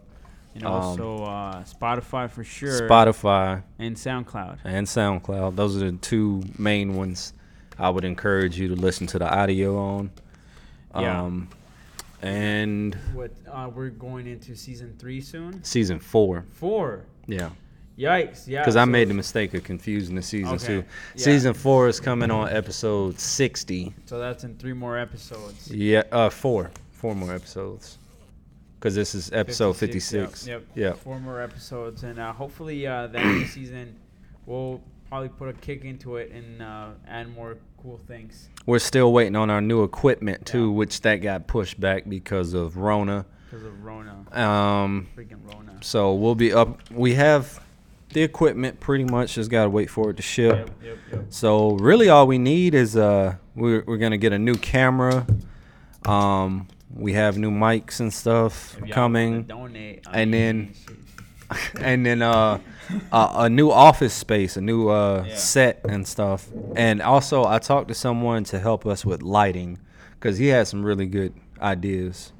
And 0.54 0.64
um, 0.64 0.72
also 0.72 1.24
uh, 1.24 1.64
Spotify 1.64 2.30
for 2.30 2.44
sure. 2.44 2.82
Spotify 2.82 3.62
and 3.78 3.96
SoundCloud. 3.96 4.58
and 4.64 4.86
SoundCloud. 4.86 5.56
Those 5.56 5.76
are 5.82 5.90
the 5.90 5.96
two 5.96 6.42
main 6.58 6.94
ones. 6.94 7.32
I 7.78 7.88
would 7.88 8.04
encourage 8.04 8.58
you 8.58 8.68
to 8.68 8.74
listen 8.76 9.06
to 9.08 9.18
the 9.18 9.26
audio 9.28 9.76
on. 9.78 10.10
Yeah. 10.94 11.22
Um, 11.22 11.48
and 12.20 12.94
What? 13.14 13.32
Uh, 13.50 13.70
we're 13.74 13.88
going 13.88 14.26
into 14.26 14.54
season 14.54 14.94
three 14.98 15.20
soon. 15.22 15.64
season 15.64 15.98
four. 15.98 16.44
Four. 16.52 17.06
Yeah. 17.26 17.50
Yikes! 18.03 18.46
Yeah. 18.48 18.61
Because 18.61 18.76
I 18.76 18.82
so- 18.82 18.86
made 18.90 19.09
the 19.09 19.14
mistake 19.14 19.55
of 19.55 19.64
confusing 19.64 20.14
the 20.16 20.22
season 20.22 20.55
Okay, 20.55 20.66
two. 20.66 20.84
yeah. 21.14 21.24
Season 21.24 21.55
four 21.55 21.88
is 21.88 22.00
coming 22.00 22.30
on 22.30 22.48
episode 22.50 23.18
60. 23.18 23.94
So 24.07 24.18
that's 24.18 24.44
in 24.44 24.57
three 24.57 24.72
more 24.72 24.98
episodes. 24.98 25.70
Yeah, 25.70 26.03
uh, 26.12 26.30
four, 26.30 26.70
four 26.90 27.14
more 27.14 27.34
episodes. 27.34 27.98
Because 28.78 28.94
this 28.96 29.14
is 29.14 29.30
episode 29.32 29.76
56. 29.76 30.46
Yep. 30.46 30.64
Yep. 30.74 30.98
Four 30.98 31.20
more 31.20 31.40
episodes, 31.40 32.03
and 32.03 32.18
uh, 32.18 32.32
hopefully 32.32 32.84
uh, 32.86 33.07
the 33.07 33.18
end 33.20 33.42
the 33.42 33.46
season, 33.46 33.96
we'll 34.44 34.80
probably 35.09 35.28
put 35.28 35.48
a 35.48 35.53
kick 35.53 35.84
into 35.84 36.16
it 36.16 36.32
and 36.32 36.61
uh, 36.62 36.88
add 37.07 37.32
more 37.34 37.59
cool 37.82 37.98
things 38.09 38.48
We're 38.64 38.78
still 38.78 39.12
waiting 39.12 39.36
on 39.36 39.50
our 39.50 39.61
new 39.61 39.82
equipment 39.84 40.46
too, 40.46 40.68
Yeah. 40.70 40.74
which 40.76 41.00
that 41.03 41.16
got 41.16 41.46
pushed 41.46 41.78
back 41.78 42.09
because 42.09 42.55
of 42.55 42.76
Rona. 42.76 43.24
because 43.50 43.64
of 43.66 43.84
Rona. 43.84 44.24
Um, 44.32 45.07
Freaking 45.16 45.44
Rona. 45.53 45.78
so 45.82 46.14
we'll 46.14 46.34
be 46.34 46.53
up. 46.53 46.80
We 46.90 47.14
have 47.14 47.61
the 48.12 48.22
equipment 48.22 48.80
pretty 48.80 49.04
much. 49.04 49.34
Just 49.34 49.50
gotta 49.50 49.70
wait 49.70 49.90
for 49.90 50.10
it 50.10 50.16
to 50.16 50.22
ship. 50.22 50.56
Yep. 50.56 50.70
Yep. 50.84 50.98
Yep. 51.12 51.24
So 51.30 51.72
really, 51.72 52.08
all 52.08 52.26
we 52.26 52.38
need 52.38 52.74
is 52.74 52.96
uh, 52.96 53.36
we're 53.54 53.84
we're 53.86 53.98
gonna 53.98 54.18
get 54.18 54.32
a 54.32 54.38
new 54.38 54.54
camera. 54.54 55.26
Um, 56.06 56.68
we 56.94 57.12
have 57.14 57.38
new 57.38 57.50
mics 57.50 58.00
and 58.00 58.12
stuff 58.12 58.74
If 58.74 58.78
y'all 58.78 58.80
wanna 58.82 58.94
coming. 58.94 59.42
Donate. 59.44 60.06
And 60.12 60.30
mean, 60.30 60.40
then- 60.40 60.74
and 61.80 62.06
then 62.06 62.22
uh, 62.22 62.58
a, 63.12 63.30
a 63.40 63.50
new 63.50 63.70
office 63.70 64.14
space, 64.14 64.56
a 64.56 64.60
new 64.62 64.88
uh, 64.88 65.24
Yeah. 65.28 65.36
set 65.36 65.80
and 65.86 66.06
stuff. 66.08 66.48
And 66.76 67.02
also, 67.02 67.44
I 67.44 67.58
talked 67.58 67.88
to 67.88 67.94
someone 67.94 68.44
to 68.44 68.58
help 68.58 68.86
us 68.86 69.04
with 69.04 69.22
lighting 69.22 69.78
because 70.14 70.38
he 70.38 70.46
had 70.46 70.66
some 70.66 70.82
really 70.82 71.06
good 71.06 71.34
ideas. 71.60 72.32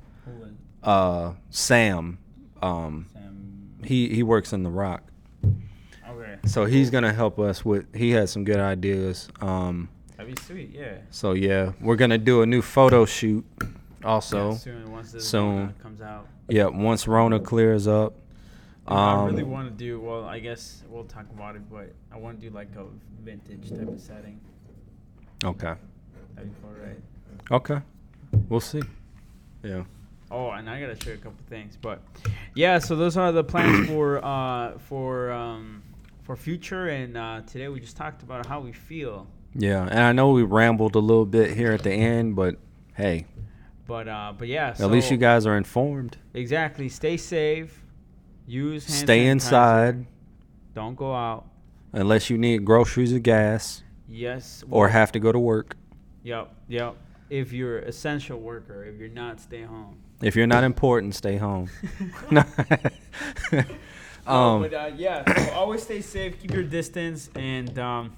Uh, 0.83 1.35
Sam, 1.51 2.19
um, 2.63 3.07
Sam- 3.13 3.79
he 3.85 4.09
he 4.15 4.23
works 4.23 4.53
in 4.53 4.63
the 4.63 4.71
Rock. 4.71 5.03
So 6.47 6.65
he's 6.65 6.91
gonna 6.91 7.13
help 7.13 7.39
us 7.39 7.65
with. 7.65 7.87
He 7.95 8.11
has 8.13 8.31
some 8.31 8.45
good 8.45 8.59
ideas. 8.61 9.29
Um, 9.41 9.89
That'd 10.17 10.35
be 10.35 10.43
sweet. 10.43 10.71
Yeah. 10.73 10.99
so 11.11 11.33
yeah, 11.33 11.73
we're 11.81 11.97
gonna 11.97 12.19
do 12.19 12.43
a 12.43 12.47
new 12.47 12.63
photo 12.63 13.05
shoot. 13.05 13.45
Also, 14.05 14.51
Yeah, 14.53 14.57
soon 14.57 14.93
once 14.93 15.13
this 15.13 15.29
soon. 15.29 15.75
Comes 15.83 16.01
out. 16.01 16.27
yeah, 16.49 16.67
once 16.67 17.07
Rona 17.07 17.39
clears 17.41 17.87
up. 17.87 18.15
And 18.89 18.99
I 18.99 19.25
really 19.27 19.43
Um, 19.45 19.51
want 19.51 19.69
to 19.69 19.75
do 19.75 20.01
well. 20.01 20.25
I 20.25 20.41
guess 20.41 20.83
we'll 20.91 21.05
talk 21.05 21.27
about 21.33 21.55
it, 21.55 21.63
but 21.71 21.93
I 22.13 22.19
want 22.19 22.41
to 22.41 22.49
do 22.49 22.53
like 22.55 22.69
a 22.77 22.85
vintage 23.25 23.71
type 23.71 23.87
of 23.89 24.01
setting. 24.01 24.41
Okay. 25.45 25.75
That'd 26.35 26.51
be 26.51 26.57
cool, 26.61 26.73
right? 26.85 26.99
Okay. 27.53 27.81
We'll 28.49 28.59
see. 28.61 28.83
Yeah. 29.63 29.85
Oh, 30.33 30.51
and 30.51 30.69
I 30.69 30.81
gotta 30.81 30.97
show 31.01 31.11
you 31.11 31.17
a 31.17 31.19
couple 31.19 31.39
things, 31.49 31.77
but 31.81 32.01
yeah. 32.55 32.79
So 32.81 32.97
those 32.97 33.17
are 33.17 33.31
the 33.31 33.45
plans 33.45 33.87
for 33.87 34.25
uh 34.25 34.79
for 34.79 35.31
um 35.31 35.83
for 36.23 36.37
future, 36.37 36.89
and 36.89 37.17
uh, 37.17 37.43
today 37.47 37.69
we 37.69 37.81
just 37.81 37.97
talked 37.97 38.23
about 38.23 38.47
how 38.47 38.61
we 38.61 38.73
feel. 38.73 39.27
Yeah, 39.55 39.83
and 39.83 40.01
I 40.01 40.13
know 40.13 40.31
we 40.31 40.43
rambled 40.43 40.95
a 40.95 40.99
little 40.99 41.27
bit 41.27 41.55
here 41.57 41.73
at 41.73 41.83
the 41.83 41.93
end, 41.93 42.37
but 42.37 42.57
hey, 42.95 43.27
But 43.87 44.09
uh, 44.09 44.33
but 44.39 44.49
yeah. 44.49 44.75
at 44.79 44.91
least 44.91 45.11
you 45.11 45.17
guys 45.17 45.47
are 45.47 45.57
informed. 45.57 46.17
exactly 46.35 46.89
stay 46.89 47.17
safe. 47.17 47.79
Use 48.47 48.87
hand 48.87 48.99
Stay 48.99 49.27
inside 49.29 50.07
Don't 50.75 50.97
go 50.97 51.15
out. 51.15 51.47
unless 51.93 52.29
you 52.29 52.37
need 52.39 52.65
groceries 52.65 53.13
or 53.13 53.21
gas 53.21 53.83
Yes. 54.09 54.65
or 54.69 54.83
well, 54.85 54.91
have 54.91 55.13
to 55.13 55.21
go 55.21 55.31
to 55.33 55.39
work. 55.39 55.77
Yep. 56.25 56.53
Yep. 56.69 56.97
If 57.31 57.53
you're 57.53 57.79
essential 57.79 58.41
worker, 58.41 58.85
if 58.85 58.99
you're 58.99 59.09
not, 59.09 59.41
stay 59.41 59.63
home. 59.63 59.99
If 60.23 60.35
you're 60.37 60.47
not 60.49 60.65
important, 60.65 61.15
stay 61.15 61.37
home. 61.37 61.69
No. 64.27 64.33
No, 64.33 64.55
um, 64.57 64.63
but 64.63 64.75
uh, 64.75 64.91
yeah, 64.97 65.47
so 65.47 65.53
always 65.53 65.83
stay 65.83 66.01
safe. 66.01 66.41
Keep 66.41 66.53
your 66.53 66.63
distance, 66.63 67.29
and 67.35 67.77
um, 67.79 68.17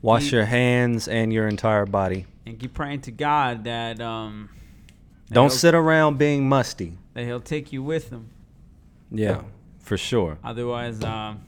wash 0.00 0.24
keep- 0.24 0.32
your 0.32 0.44
hands 0.44 1.08
and 1.08 1.32
your 1.32 1.46
entire 1.48 1.86
body. 1.86 2.26
and 2.46 2.58
keep 2.58 2.74
praying 2.74 3.00
to 3.02 3.10
God 3.12 3.64
that 3.64 4.00
um 4.00 4.48
that 5.28 5.34
Don't 5.34 5.52
sit 5.52 5.74
around 5.74 6.18
being 6.18 6.48
musty. 6.48 6.98
that 7.14 7.24
He'll 7.24 7.40
take 7.40 7.72
you 7.72 7.82
with 7.82 8.10
Him. 8.10 8.28
Yeah, 9.10 9.42
for 9.80 9.96
sure. 9.96 10.38
Otherwise, 10.42 11.02
um, 11.04 11.40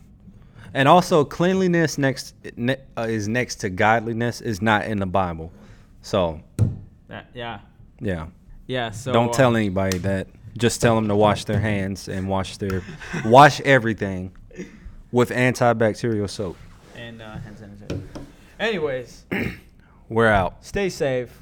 And 0.75 0.89
also, 0.89 1.25
cleanliness 1.25 1.99
next 1.99 2.35
ne- 2.57 2.77
uh, 2.97 3.03
is 3.09 3.27
next 3.29 3.57
to 3.61 3.71
godliness 3.71 4.41
is 4.41 4.61
not 4.61 4.87
in 4.87 4.99
the 4.99 5.07
Bible. 5.07 5.51
So, 6.03 6.41
that, 7.09 7.31
yeah, 7.35 7.61
yeah. 8.01 8.27
yeah. 8.67 8.91
So 8.91 9.13
Don't 9.13 9.31
uh, 9.31 9.33
tell 9.33 9.57
anybody 9.57 9.99
that. 9.99 10.27
Just 10.57 10.81
tell 10.81 10.95
them 10.95 11.09
to 11.09 11.17
wash 11.17 11.45
their 11.45 11.61
hands 11.61 12.09
and 12.09 12.29
wash 12.29 12.57
their 12.59 12.83
wash 13.25 13.61
everything 13.63 14.33
with 15.11 15.31
antibacterial 15.31 16.31
soap. 16.31 16.57
And 16.97 17.21
uh, 17.21 17.39
hand 17.39 17.57
sanitizer. 17.57 18.03
Anyways, 18.61 19.25
We're 20.09 20.29
out. 20.29 20.65
stay 20.65 20.89
safe. 20.91 21.41